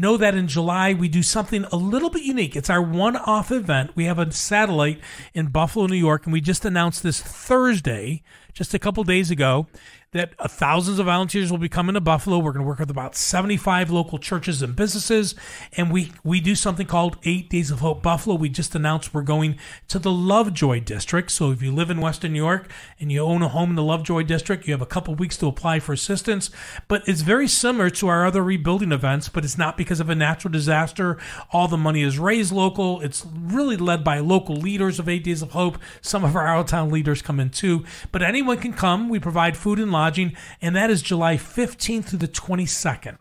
know 0.00 0.16
that 0.16 0.34
in 0.34 0.48
July 0.48 0.94
we 0.94 1.08
do 1.08 1.22
something 1.22 1.64
a 1.70 1.76
little 1.76 2.10
bit 2.10 2.22
unique. 2.22 2.56
It's 2.56 2.70
our 2.70 2.82
one 2.82 3.16
off 3.16 3.52
event. 3.52 3.92
We 3.94 4.06
have 4.06 4.18
a 4.18 4.32
satellite 4.32 5.00
in 5.34 5.48
Buffalo, 5.48 5.86
New 5.86 5.96
York, 5.96 6.24
and 6.24 6.32
we 6.32 6.40
just 6.40 6.64
announced 6.64 7.02
this 7.02 7.20
Thursday, 7.20 8.22
just 8.52 8.74
a 8.74 8.78
couple 8.78 9.04
days 9.04 9.30
ago 9.30 9.66
that 10.12 10.32
uh, 10.40 10.48
thousands 10.48 10.98
of 10.98 11.06
volunteers 11.06 11.52
will 11.52 11.58
be 11.58 11.68
coming 11.68 11.94
to 11.94 12.00
Buffalo. 12.00 12.38
We're 12.38 12.50
going 12.50 12.64
to 12.64 12.68
work 12.68 12.80
with 12.80 12.90
about 12.90 13.14
75 13.14 13.90
local 13.90 14.18
churches 14.18 14.60
and 14.60 14.74
businesses, 14.74 15.36
and 15.76 15.92
we 15.92 16.10
we 16.24 16.40
do 16.40 16.56
something 16.56 16.86
called 16.86 17.16
Eight 17.22 17.48
Days 17.48 17.70
of 17.70 17.78
Hope 17.78 18.02
Buffalo. 18.02 18.34
We 18.34 18.48
just 18.48 18.74
announced 18.74 19.14
we're 19.14 19.22
going 19.22 19.56
to 19.86 20.00
the 20.00 20.10
Lovejoy 20.10 20.80
District. 20.80 21.30
So 21.30 21.52
if 21.52 21.62
you 21.62 21.70
live 21.70 21.90
in 21.90 22.00
Western 22.00 22.32
New 22.32 22.42
York 22.42 22.68
and 22.98 23.12
you 23.12 23.20
own 23.20 23.42
a 23.42 23.48
home 23.48 23.70
in 23.70 23.76
the 23.76 23.84
Lovejoy 23.84 24.24
District, 24.24 24.66
you 24.66 24.72
have 24.72 24.82
a 24.82 24.86
couple 24.86 25.14
weeks 25.14 25.36
to 25.36 25.46
apply 25.46 25.78
for 25.78 25.92
assistance. 25.92 26.50
But 26.88 27.06
it's 27.06 27.20
very 27.20 27.46
similar 27.46 27.88
to 27.90 28.08
our 28.08 28.26
other 28.26 28.42
rebuilding 28.42 28.90
events, 28.90 29.28
but 29.28 29.44
it's 29.44 29.58
not 29.58 29.76
because 29.76 30.00
of 30.00 30.10
a 30.10 30.16
natural 30.16 30.50
disaster. 30.50 31.18
All 31.52 31.68
the 31.68 31.76
money 31.76 32.02
is 32.02 32.18
raised 32.18 32.50
local. 32.50 33.00
It's 33.00 33.24
really 33.32 33.76
led 33.76 34.02
by 34.02 34.18
local 34.18 34.56
leaders 34.56 34.98
of 34.98 35.08
Eight 35.08 35.22
Days 35.22 35.40
of 35.40 35.52
Hope. 35.52 35.78
Some 36.00 36.24
of 36.24 36.34
our 36.34 36.48
out 36.48 36.60
of 36.60 36.66
town 36.66 36.90
leaders 36.90 37.22
come 37.22 37.38
in 37.38 37.50
too, 37.50 37.84
but 38.10 38.22
anyone 38.22 38.58
can 38.58 38.72
come. 38.72 39.08
We 39.08 39.20
provide 39.20 39.56
food 39.56 39.78
and 39.78 39.99
lodging, 40.00 40.32
and 40.62 40.74
that 40.74 40.90
is 40.90 41.02
July 41.02 41.36
15th 41.36 42.06
through 42.06 42.20
the 42.20 42.28
22nd. 42.28 43.18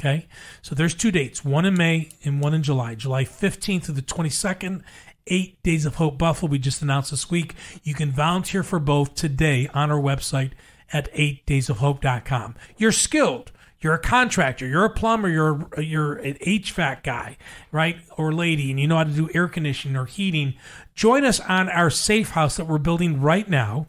Okay, 0.00 0.28
so 0.62 0.74
there's 0.74 0.94
two 0.94 1.10
dates, 1.10 1.44
one 1.44 1.64
in 1.64 1.76
May 1.76 2.08
and 2.24 2.40
one 2.40 2.54
in 2.54 2.62
July. 2.62 2.94
July 2.94 3.24
15th 3.24 3.84
through 3.84 3.96
the 3.96 4.02
22nd, 4.02 4.82
Eight 5.26 5.62
Days 5.62 5.84
of 5.84 5.96
Hope 5.96 6.16
Buffalo. 6.16 6.50
We 6.50 6.58
just 6.60 6.80
announced 6.82 7.10
this 7.10 7.30
week. 7.30 7.54
You 7.82 7.94
can 7.94 8.12
volunteer 8.12 8.62
for 8.62 8.78
both 8.78 9.14
today 9.14 9.68
on 9.74 9.90
our 9.90 10.00
website 10.00 10.52
at 10.92 11.12
8daysofhope.com. 11.14 12.54
You're 12.78 12.92
skilled. 12.92 13.50
You're 13.80 13.94
a 13.94 13.98
contractor. 13.98 14.66
You're 14.66 14.84
a 14.84 14.90
plumber. 14.90 15.28
You're 15.28 15.68
you're 15.78 16.14
an 16.14 16.34
HVAC 16.34 17.02
guy, 17.02 17.36
right, 17.70 17.96
or 18.16 18.32
lady, 18.32 18.70
and 18.70 18.80
you 18.80 18.88
know 18.88 18.96
how 18.96 19.04
to 19.04 19.10
do 19.10 19.28
air 19.34 19.46
conditioning 19.46 19.96
or 19.96 20.06
heating. 20.06 20.54
Join 20.94 21.24
us 21.24 21.38
on 21.40 21.68
our 21.68 21.90
safe 21.90 22.30
house 22.30 22.56
that 22.56 22.66
we're 22.66 22.78
building 22.78 23.20
right 23.20 23.48
now 23.48 23.86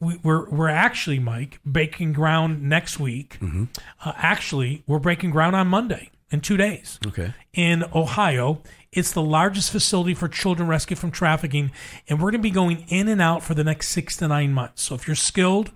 we, 0.00 0.18
we're 0.22 0.48
we're 0.48 0.68
actually 0.68 1.18
Mike 1.18 1.60
breaking 1.64 2.12
ground 2.14 2.62
next 2.62 2.98
week. 2.98 3.38
Mm-hmm. 3.40 3.64
Uh, 4.04 4.12
actually, 4.16 4.82
we're 4.86 4.98
breaking 4.98 5.30
ground 5.30 5.54
on 5.54 5.68
Monday 5.68 6.10
in 6.30 6.40
two 6.40 6.56
days 6.56 6.98
Okay. 7.06 7.34
in 7.52 7.84
Ohio. 7.94 8.62
It's 8.92 9.12
the 9.12 9.22
largest 9.22 9.70
facility 9.70 10.14
for 10.14 10.26
children 10.26 10.68
rescued 10.68 10.98
from 10.98 11.10
trafficking, 11.12 11.70
and 12.08 12.18
we're 12.18 12.32
going 12.32 12.40
to 12.42 12.48
be 12.48 12.50
going 12.50 12.84
in 12.88 13.06
and 13.08 13.20
out 13.22 13.42
for 13.44 13.54
the 13.54 13.62
next 13.62 13.88
six 13.90 14.16
to 14.16 14.26
nine 14.26 14.52
months. 14.52 14.82
So 14.82 14.96
if 14.96 15.06
you're 15.06 15.14
skilled, 15.14 15.70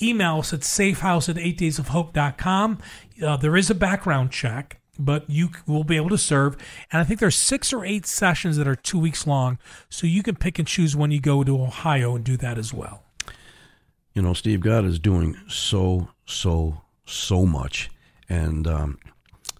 email 0.00 0.38
us 0.38 0.54
at 0.54 0.60
safehouse 0.60 1.28
at 1.28 1.36
8daysofhope.com. 1.36 2.78
Uh, 3.22 3.36
there 3.36 3.56
is 3.56 3.68
a 3.70 3.74
background 3.74 4.30
check, 4.30 4.80
but 4.98 5.28
you 5.28 5.50
will 5.66 5.84
be 5.84 5.96
able 5.96 6.08
to 6.10 6.18
serve. 6.18 6.56
And 6.90 7.00
I 7.00 7.04
think 7.04 7.20
there's 7.20 7.36
six 7.36 7.70
or 7.72 7.84
eight 7.84 8.06
sessions 8.06 8.56
that 8.56 8.66
are 8.66 8.76
two 8.76 8.98
weeks 8.98 9.26
long, 9.26 9.58
so 9.90 10.06
you 10.06 10.22
can 10.22 10.34
pick 10.36 10.58
and 10.58 10.66
choose 10.66 10.96
when 10.96 11.10
you 11.10 11.20
go 11.20 11.44
to 11.44 11.62
Ohio 11.62 12.16
and 12.16 12.24
do 12.24 12.36
that 12.38 12.56
as 12.56 12.72
well. 12.72 13.03
You 14.14 14.22
know, 14.22 14.32
Steve, 14.32 14.60
God 14.60 14.84
is 14.84 14.98
doing 14.98 15.36
so, 15.48 16.08
so, 16.24 16.82
so 17.04 17.44
much. 17.44 17.90
And 18.28 18.66
um, 18.66 18.98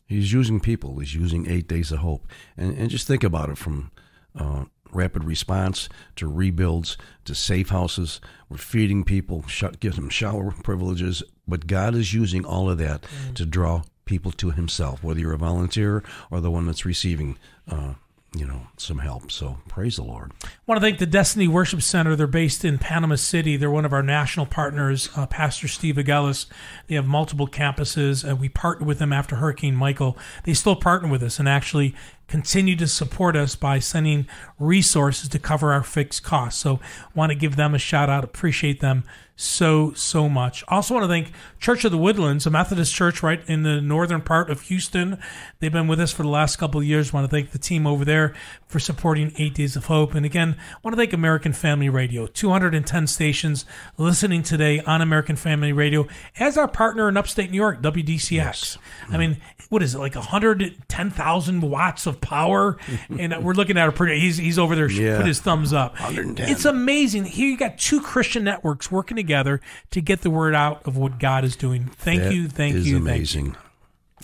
He's 0.06 0.32
using 0.32 0.60
people. 0.60 0.98
He's 1.00 1.14
using 1.14 1.48
Eight 1.50 1.66
Days 1.66 1.90
of 1.90 1.98
Hope. 1.98 2.26
And, 2.56 2.76
and 2.78 2.88
just 2.88 3.06
think 3.06 3.24
about 3.24 3.50
it 3.50 3.58
from 3.58 3.90
uh, 4.38 4.64
rapid 4.92 5.24
response 5.24 5.88
to 6.16 6.28
rebuilds 6.28 6.96
to 7.24 7.34
safe 7.34 7.70
houses. 7.70 8.20
We're 8.48 8.58
feeding 8.58 9.02
people, 9.02 9.44
sh- 9.48 9.64
give 9.80 9.96
them 9.96 10.08
shower 10.08 10.52
privileges. 10.62 11.22
But 11.48 11.66
God 11.66 11.94
is 11.94 12.14
using 12.14 12.44
all 12.44 12.70
of 12.70 12.78
that 12.78 13.04
to 13.34 13.44
draw 13.44 13.82
people 14.04 14.30
to 14.32 14.50
Himself, 14.52 15.02
whether 15.02 15.18
you're 15.18 15.32
a 15.32 15.38
volunteer 15.38 16.04
or 16.30 16.40
the 16.40 16.50
one 16.50 16.66
that's 16.66 16.84
receiving. 16.84 17.38
Uh, 17.68 17.94
you 18.34 18.46
know, 18.46 18.66
some 18.76 18.98
help. 18.98 19.30
So 19.30 19.58
praise 19.68 19.96
the 19.96 20.02
Lord. 20.02 20.32
I 20.44 20.48
want 20.66 20.80
to 20.80 20.84
thank 20.84 20.98
the 20.98 21.06
Destiny 21.06 21.46
Worship 21.46 21.82
Center. 21.82 22.16
They're 22.16 22.26
based 22.26 22.64
in 22.64 22.78
Panama 22.78 23.14
City. 23.14 23.56
They're 23.56 23.70
one 23.70 23.84
of 23.84 23.92
our 23.92 24.02
national 24.02 24.46
partners, 24.46 25.08
uh, 25.16 25.26
Pastor 25.26 25.68
Steve 25.68 25.96
Agelis. 25.96 26.46
They 26.88 26.96
have 26.96 27.06
multiple 27.06 27.46
campuses, 27.46 28.28
and 28.28 28.40
we 28.40 28.48
partnered 28.48 28.86
with 28.86 28.98
them 28.98 29.12
after 29.12 29.36
Hurricane 29.36 29.76
Michael. 29.76 30.18
They 30.44 30.54
still 30.54 30.76
partner 30.76 31.08
with 31.08 31.22
us 31.22 31.38
and 31.38 31.48
actually 31.48 31.94
continue 32.28 32.76
to 32.76 32.86
support 32.86 33.36
us 33.36 33.56
by 33.56 33.78
sending 33.78 34.26
resources 34.58 35.28
to 35.30 35.38
cover 35.38 35.72
our 35.72 35.82
fixed 35.82 36.22
costs. 36.22 36.60
So, 36.60 36.80
want 37.14 37.30
to 37.30 37.36
give 37.36 37.56
them 37.56 37.74
a 37.74 37.78
shout 37.78 38.08
out. 38.08 38.24
Appreciate 38.24 38.80
them 38.80 39.04
so 39.36 39.92
so 39.94 40.28
much. 40.28 40.62
Also, 40.68 40.94
want 40.94 41.04
to 41.04 41.08
thank 41.08 41.32
Church 41.58 41.84
of 41.84 41.90
the 41.90 41.98
Woodlands, 41.98 42.46
a 42.46 42.50
Methodist 42.50 42.94
church 42.94 43.22
right 43.22 43.42
in 43.48 43.62
the 43.62 43.80
northern 43.80 44.20
part 44.20 44.48
of 44.48 44.62
Houston. 44.62 45.18
They've 45.58 45.72
been 45.72 45.88
with 45.88 46.00
us 46.00 46.12
for 46.12 46.22
the 46.22 46.28
last 46.28 46.56
couple 46.56 46.80
of 46.80 46.86
years. 46.86 47.12
Want 47.12 47.28
to 47.28 47.30
thank 47.30 47.50
the 47.50 47.58
team 47.58 47.86
over 47.86 48.04
there 48.04 48.34
for 48.68 48.78
supporting 48.78 49.32
Eight 49.36 49.54
Days 49.54 49.76
of 49.76 49.86
Hope. 49.86 50.14
And 50.14 50.24
again, 50.24 50.56
want 50.82 50.94
to 50.94 50.96
thank 50.96 51.12
American 51.12 51.52
Family 51.52 51.88
Radio, 51.88 52.26
210 52.26 53.06
stations 53.06 53.64
listening 53.98 54.42
today 54.42 54.80
on 54.80 55.02
American 55.02 55.36
Family 55.36 55.72
Radio 55.72 56.06
as 56.38 56.56
our 56.56 56.68
partner 56.68 57.08
in 57.08 57.16
upstate 57.16 57.50
New 57.50 57.56
York, 57.56 57.82
WDCX. 57.82 58.30
Yes. 58.30 58.78
I 59.08 59.16
mean, 59.16 59.38
what 59.68 59.82
is 59.82 59.94
it 59.94 59.98
like 59.98 60.14
110,000 60.14 61.60
watts 61.60 62.06
of 62.06 62.13
power? 62.14 62.76
and 63.18 63.44
we're 63.44 63.54
looking 63.54 63.76
at 63.78 63.88
a 63.88 63.92
pretty. 63.92 64.20
He's 64.20 64.36
he's 64.36 64.58
over 64.58 64.74
there. 64.74 64.90
Yeah. 64.90 65.18
Put 65.18 65.26
his 65.26 65.40
thumbs 65.40 65.72
up. 65.72 65.92
110. 65.94 66.48
It's 66.48 66.64
amazing. 66.64 67.24
Here 67.24 67.48
you 67.48 67.56
got 67.56 67.78
two 67.78 68.00
Christian 68.00 68.44
networks 68.44 68.90
working 68.90 69.16
together 69.16 69.60
to 69.90 70.00
get 70.00 70.22
the 70.22 70.30
word 70.30 70.54
out 70.54 70.86
of 70.86 70.96
what 70.96 71.18
God 71.18 71.44
is 71.44 71.56
doing. 71.56 71.86
Thank 71.96 72.22
That 72.22 72.34
you, 72.34 72.48
thank 72.48 72.74
is 72.76 72.86
you, 72.86 72.94
thank 72.94 73.04
you. 73.04 73.10
amazing. 73.12 73.56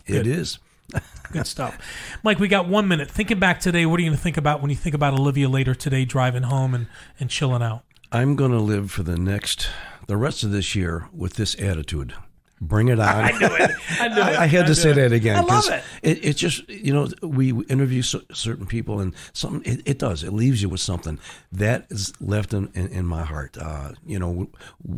It 0.07 0.27
is. 0.27 0.59
Good 1.33 1.47
stuff. 1.47 1.79
Mike, 2.25 2.41
we 2.41 2.49
got 2.49 2.69
one 2.69 2.89
minute. 2.89 3.09
Thinking 3.11 3.39
back 3.39 3.61
today, 3.61 3.87
what 3.87 4.01
are 4.01 4.03
you 4.03 4.09
going 4.09 4.17
to 4.17 4.23
think 4.23 4.37
about 4.37 4.61
when 4.61 4.71
you 4.71 4.77
think 4.77 4.95
about 4.95 5.15
Alivya 5.15 5.49
later 5.49 5.75
today, 5.75 6.05
driving 6.05 6.43
home 6.43 6.75
and, 6.75 6.89
and 7.21 7.31
chilling 7.31 7.63
out? 7.63 7.85
I'm 8.11 8.35
going 8.35 8.51
to 8.51 8.59
live 8.59 8.91
for 8.91 9.05
the 9.05 9.17
next, 9.17 9.69
the 10.09 10.17
rest 10.17 10.43
of 10.43 10.51
this 10.51 10.75
year 10.75 11.07
with 11.13 11.35
this 11.35 11.55
attitude. 11.61 12.15
Bring 12.61 12.89
it 12.89 13.01
on. 13.01 13.07
I 13.09 13.31
knew 13.33 13.47
it. 13.47 13.71
I 14.01 14.09
knew 14.09 14.21
it. 14.21 14.39
I 14.39 14.47
had 14.47 14.65
I 14.65 14.69
to 14.69 14.75
say 14.75 14.91
it. 14.91 14.95
that 14.95 15.13
again. 15.13 15.37
I 15.37 15.41
love 15.41 15.69
it. 15.71 15.83
It, 16.03 16.25
it 16.25 16.37
just, 16.37 16.69
you 16.69 16.93
know, 16.93 17.09
we 17.23 17.53
interview 17.67 18.03
cer- 18.03 18.21
certain 18.33 18.67
people 18.67 19.01
and 19.01 19.15
something, 19.33 19.63
it, 19.73 19.81
it 19.87 19.99
does. 19.99 20.23
It 20.23 20.33
leaves 20.33 20.61
you 20.61 20.69
with 20.69 20.81
something 20.81 21.19
that 21.53 21.87
is 21.89 22.13
left 22.21 22.53
in, 22.53 22.71
in, 22.75 22.89
in 22.89 23.07
my 23.07 23.23
heart. 23.23 23.57
Uh, 23.59 23.93
you 24.05 24.19
know, 24.19 24.49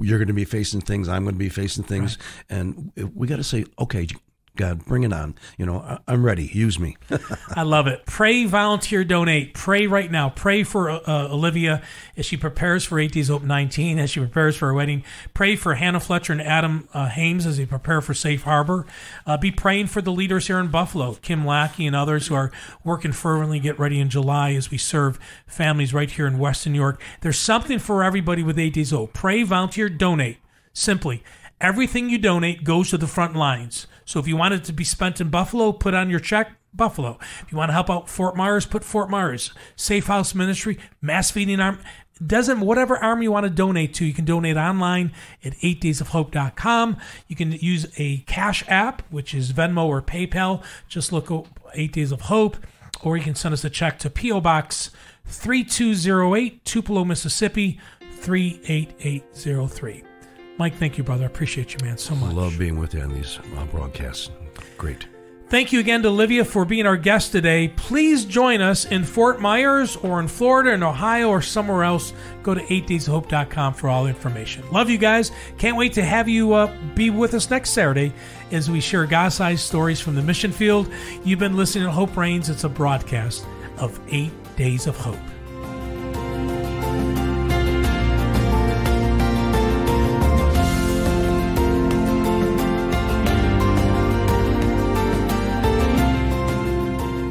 you're 0.01 0.19
going 0.19 0.27
to 0.29 0.35
be 0.35 0.45
facing 0.45 0.81
things. 0.81 1.09
I'm 1.09 1.23
going 1.23 1.35
to 1.37 1.39
be 1.39 1.49
facing 1.49 1.85
things. 1.85 2.19
And 2.51 2.91
we 3.15 3.29
got 3.29 3.37
to 3.37 3.45
say, 3.45 3.65
okay, 3.79 4.09
God, 4.55 4.85
bring 4.85 5.03
it 5.03 5.15
on. 5.15 5.35
You 5.57 5.65
know, 5.65 5.79
I, 5.79 5.99
I'm 6.07 6.25
ready. 6.25 6.51
Use 6.53 6.79
me. 6.79 6.99
I 7.55 7.63
love 7.63 7.87
it. 7.87 8.05
Pray, 8.05 8.45
volunteer, 8.45 9.03
donate. 9.03 9.55
Pray 9.55 9.87
right 9.87 10.11
now. 10.11 10.29
Pray 10.29 10.63
for 10.63 10.91
uh, 10.91 11.01
Alivya 11.07 11.83
as 12.19 12.27
she 12.27 12.37
prepares 12.37 12.85
for 12.85 12.99
8 12.99 13.13
Days 13.13 13.29
Hope 13.29 13.43
19, 13.43 13.99
as 13.99 14.11
she 14.11 14.21
prepares 14.21 14.55
for 14.55 14.67
her 14.67 14.75
wedding. 14.75 15.05
Pray 15.33 15.57
for 15.57 15.75
Hannah 15.75 16.01
Fletcher 16.01 16.35
and 16.35 16.43
Adam 16.43 16.87
uh, 16.93 17.09
Hames 17.09 17.47
as 17.47 17.57
they 17.57 17.65
prepare 17.65 18.03
for 18.03 18.13
Safe 18.13 18.43
Harbor. 18.43 18.85
Uh, 19.25 19.39
be 19.39 19.51
praying 19.51 19.87
for 19.87 20.03
the 20.03 20.13
leaders 20.13 20.49
here 20.49 20.59
in 20.59 20.69
Buffalo, 20.69 21.15
Kim 21.15 21.47
Lackey 21.47 21.87
and 21.87 21.97
others 21.97 22.27
who 22.27 22.35
are 22.35 22.53
working 22.85 23.13
fervently. 23.13 23.59
Get 23.59 23.79
ready 23.79 24.01
in 24.01 24.11
July 24.11 24.53
as 24.53 24.71
we 24.71 24.77
serve 24.77 25.19
families 25.47 25.95
right 25.95 26.11
here 26.11 26.27
in 26.27 26.39
Western 26.39 26.75
New 26.75 26.79
York. 26.79 27.01
There's 27.23 27.39
something 27.39 27.79
for 27.79 28.05
everybody 28.05 28.43
with 28.43 28.59
8 28.59 28.75
Days 28.75 28.91
Hope. 28.91 29.15
Pray, 29.15 29.45
volunteer, 29.45 29.89
donate. 29.89 30.37
Simply, 30.75 31.23
everything 31.63 32.11
you 32.11 32.19
donate 32.19 32.65
goes 32.65 32.91
to 32.91 32.99
the 32.99 33.07
front 33.07 33.35
lines. 33.35 33.87
So 34.05 34.19
if 34.21 34.27
you 34.27 34.37
want 34.37 34.55
it 34.55 34.65
to 34.65 34.73
be 34.73 34.85
spent 34.85 35.21
in 35.21 35.31
Buffalo, 35.31 35.73
put 35.73 35.95
on 35.95 36.11
your 36.11 36.21
check 36.21 36.53
Buffalo. 36.75 37.19
If 37.41 37.53
you 37.53 37.57
want 37.57 37.69
to 37.69 37.75
help 37.75 37.89
out 37.89 38.09
Fort 38.09 38.37
Myers, 38.37 38.67
put 38.67 38.85
Fort 38.85 39.09
Myers. 39.09 39.53
Safe 39.77 40.07
House 40.07 40.35
Ministry, 40.35 40.79
Mass 41.01 41.31
Feeding 41.31 41.61
Arm. 41.61 41.79
Doesn't 42.25 42.61
whatever 42.61 42.97
arm 42.97 43.23
you 43.23 43.33
want 43.33 43.45
to 43.45 43.51
donate 43.51 43.95
to, 43.95 44.05
you 44.05 44.13
can 44.13 44.25
donate 44.25 44.57
online 44.57 45.13
at 45.45 45.55
8daysofhope.com. 45.55 46.97
You 47.27 47.37
can 47.37 47.53
use 47.53 47.87
a 47.97 48.19
cash 48.19 48.65
app, 48.69 49.03
which 49.11 49.35
is 49.35 49.53
Venmo 49.53 49.87
or 49.87 50.03
PayPal. 50.03 50.63
Just 50.89 51.13
look 51.13 51.31
up 51.31 51.49
8 51.75 51.93
Days 51.93 52.13
of 52.13 52.23
Hope, 52.23 52.59
or 53.03 53.17
you 53.17 53.25
can 53.25 53.35
send 53.35 53.55
us 53.55 53.65
a 53.65 53.71
check 53.71 53.99
to 54.01 54.11
P.O. 54.11 54.41
Box 54.41 54.91
3208, 55.27 56.65
Tupelo, 56.65 57.05
Mississippi 57.05 57.81
38803. 58.21 60.12
Mike, 60.59 60.75
thank 60.77 60.99
you, 60.99 61.05
brother. 61.05 61.25
I 61.25 61.27
appreciate 61.27 61.73
you, 61.73 61.79
man, 61.85 61.99
so 61.99 62.15
much. 62.15 62.33
Love 62.35 62.59
being 62.59 62.79
with 62.79 62.95
you 62.95 63.01
on 63.01 63.13
these 63.13 63.39
uh, 63.57 63.65
broadcasts. 63.67 64.31
Great. 64.77 65.07
Thank 65.53 65.71
you 65.71 65.81
again 65.81 66.03
to 66.03 66.09
Alivya 66.09 66.47
for 66.47 66.65
being 66.65 66.87
our 66.87 66.97
guest 66.97 67.31
today. 67.31 67.69
Please 67.69 68.25
join 68.25 68.63
us 68.63 68.87
in 68.87 69.05
Fort 69.05 69.39
Myers 69.39 69.97
or 69.97 70.19
in 70.19 70.27
Florida, 70.27 70.73
in 70.73 70.83
Ohio, 70.83 71.29
or 71.29 71.43
somewhere 71.43 71.85
else. 71.85 72.15
Go 72.43 72.55
to 72.55 72.63
8daysofhope.com 72.63 73.75
for 73.75 73.91
all 73.91 74.07
information. 74.07 74.65
Love 74.71 74.89
you 74.89 74.97
guys. 74.97 75.31
Can't 75.59 75.77
wait 75.77 75.93
to 75.93 76.03
have 76.03 76.27
you 76.27 76.55
uh, 76.55 76.75
be 76.95 77.11
with 77.11 77.35
us 77.35 77.51
next 77.51 77.71
Saturday 77.71 78.15
as 78.51 78.71
we 78.71 78.81
share 78.81 79.05
God 79.05 79.29
sized 79.29 79.61
stories 79.61 80.01
from 80.01 80.15
the 80.15 80.23
mission 80.23 80.53
field. 80.53 80.91
You've 81.23 81.39
been 81.39 81.57
listening 81.57 81.85
to 81.85 81.91
Hope 81.91 82.17
Reigns. 82.17 82.49
It's 82.49 82.65
a 82.65 82.71
broadcast 82.71 83.45
of 83.77 84.01
8 84.09 84.31
Days 84.57 84.87
of 84.87 84.97
Hope. 84.97 85.19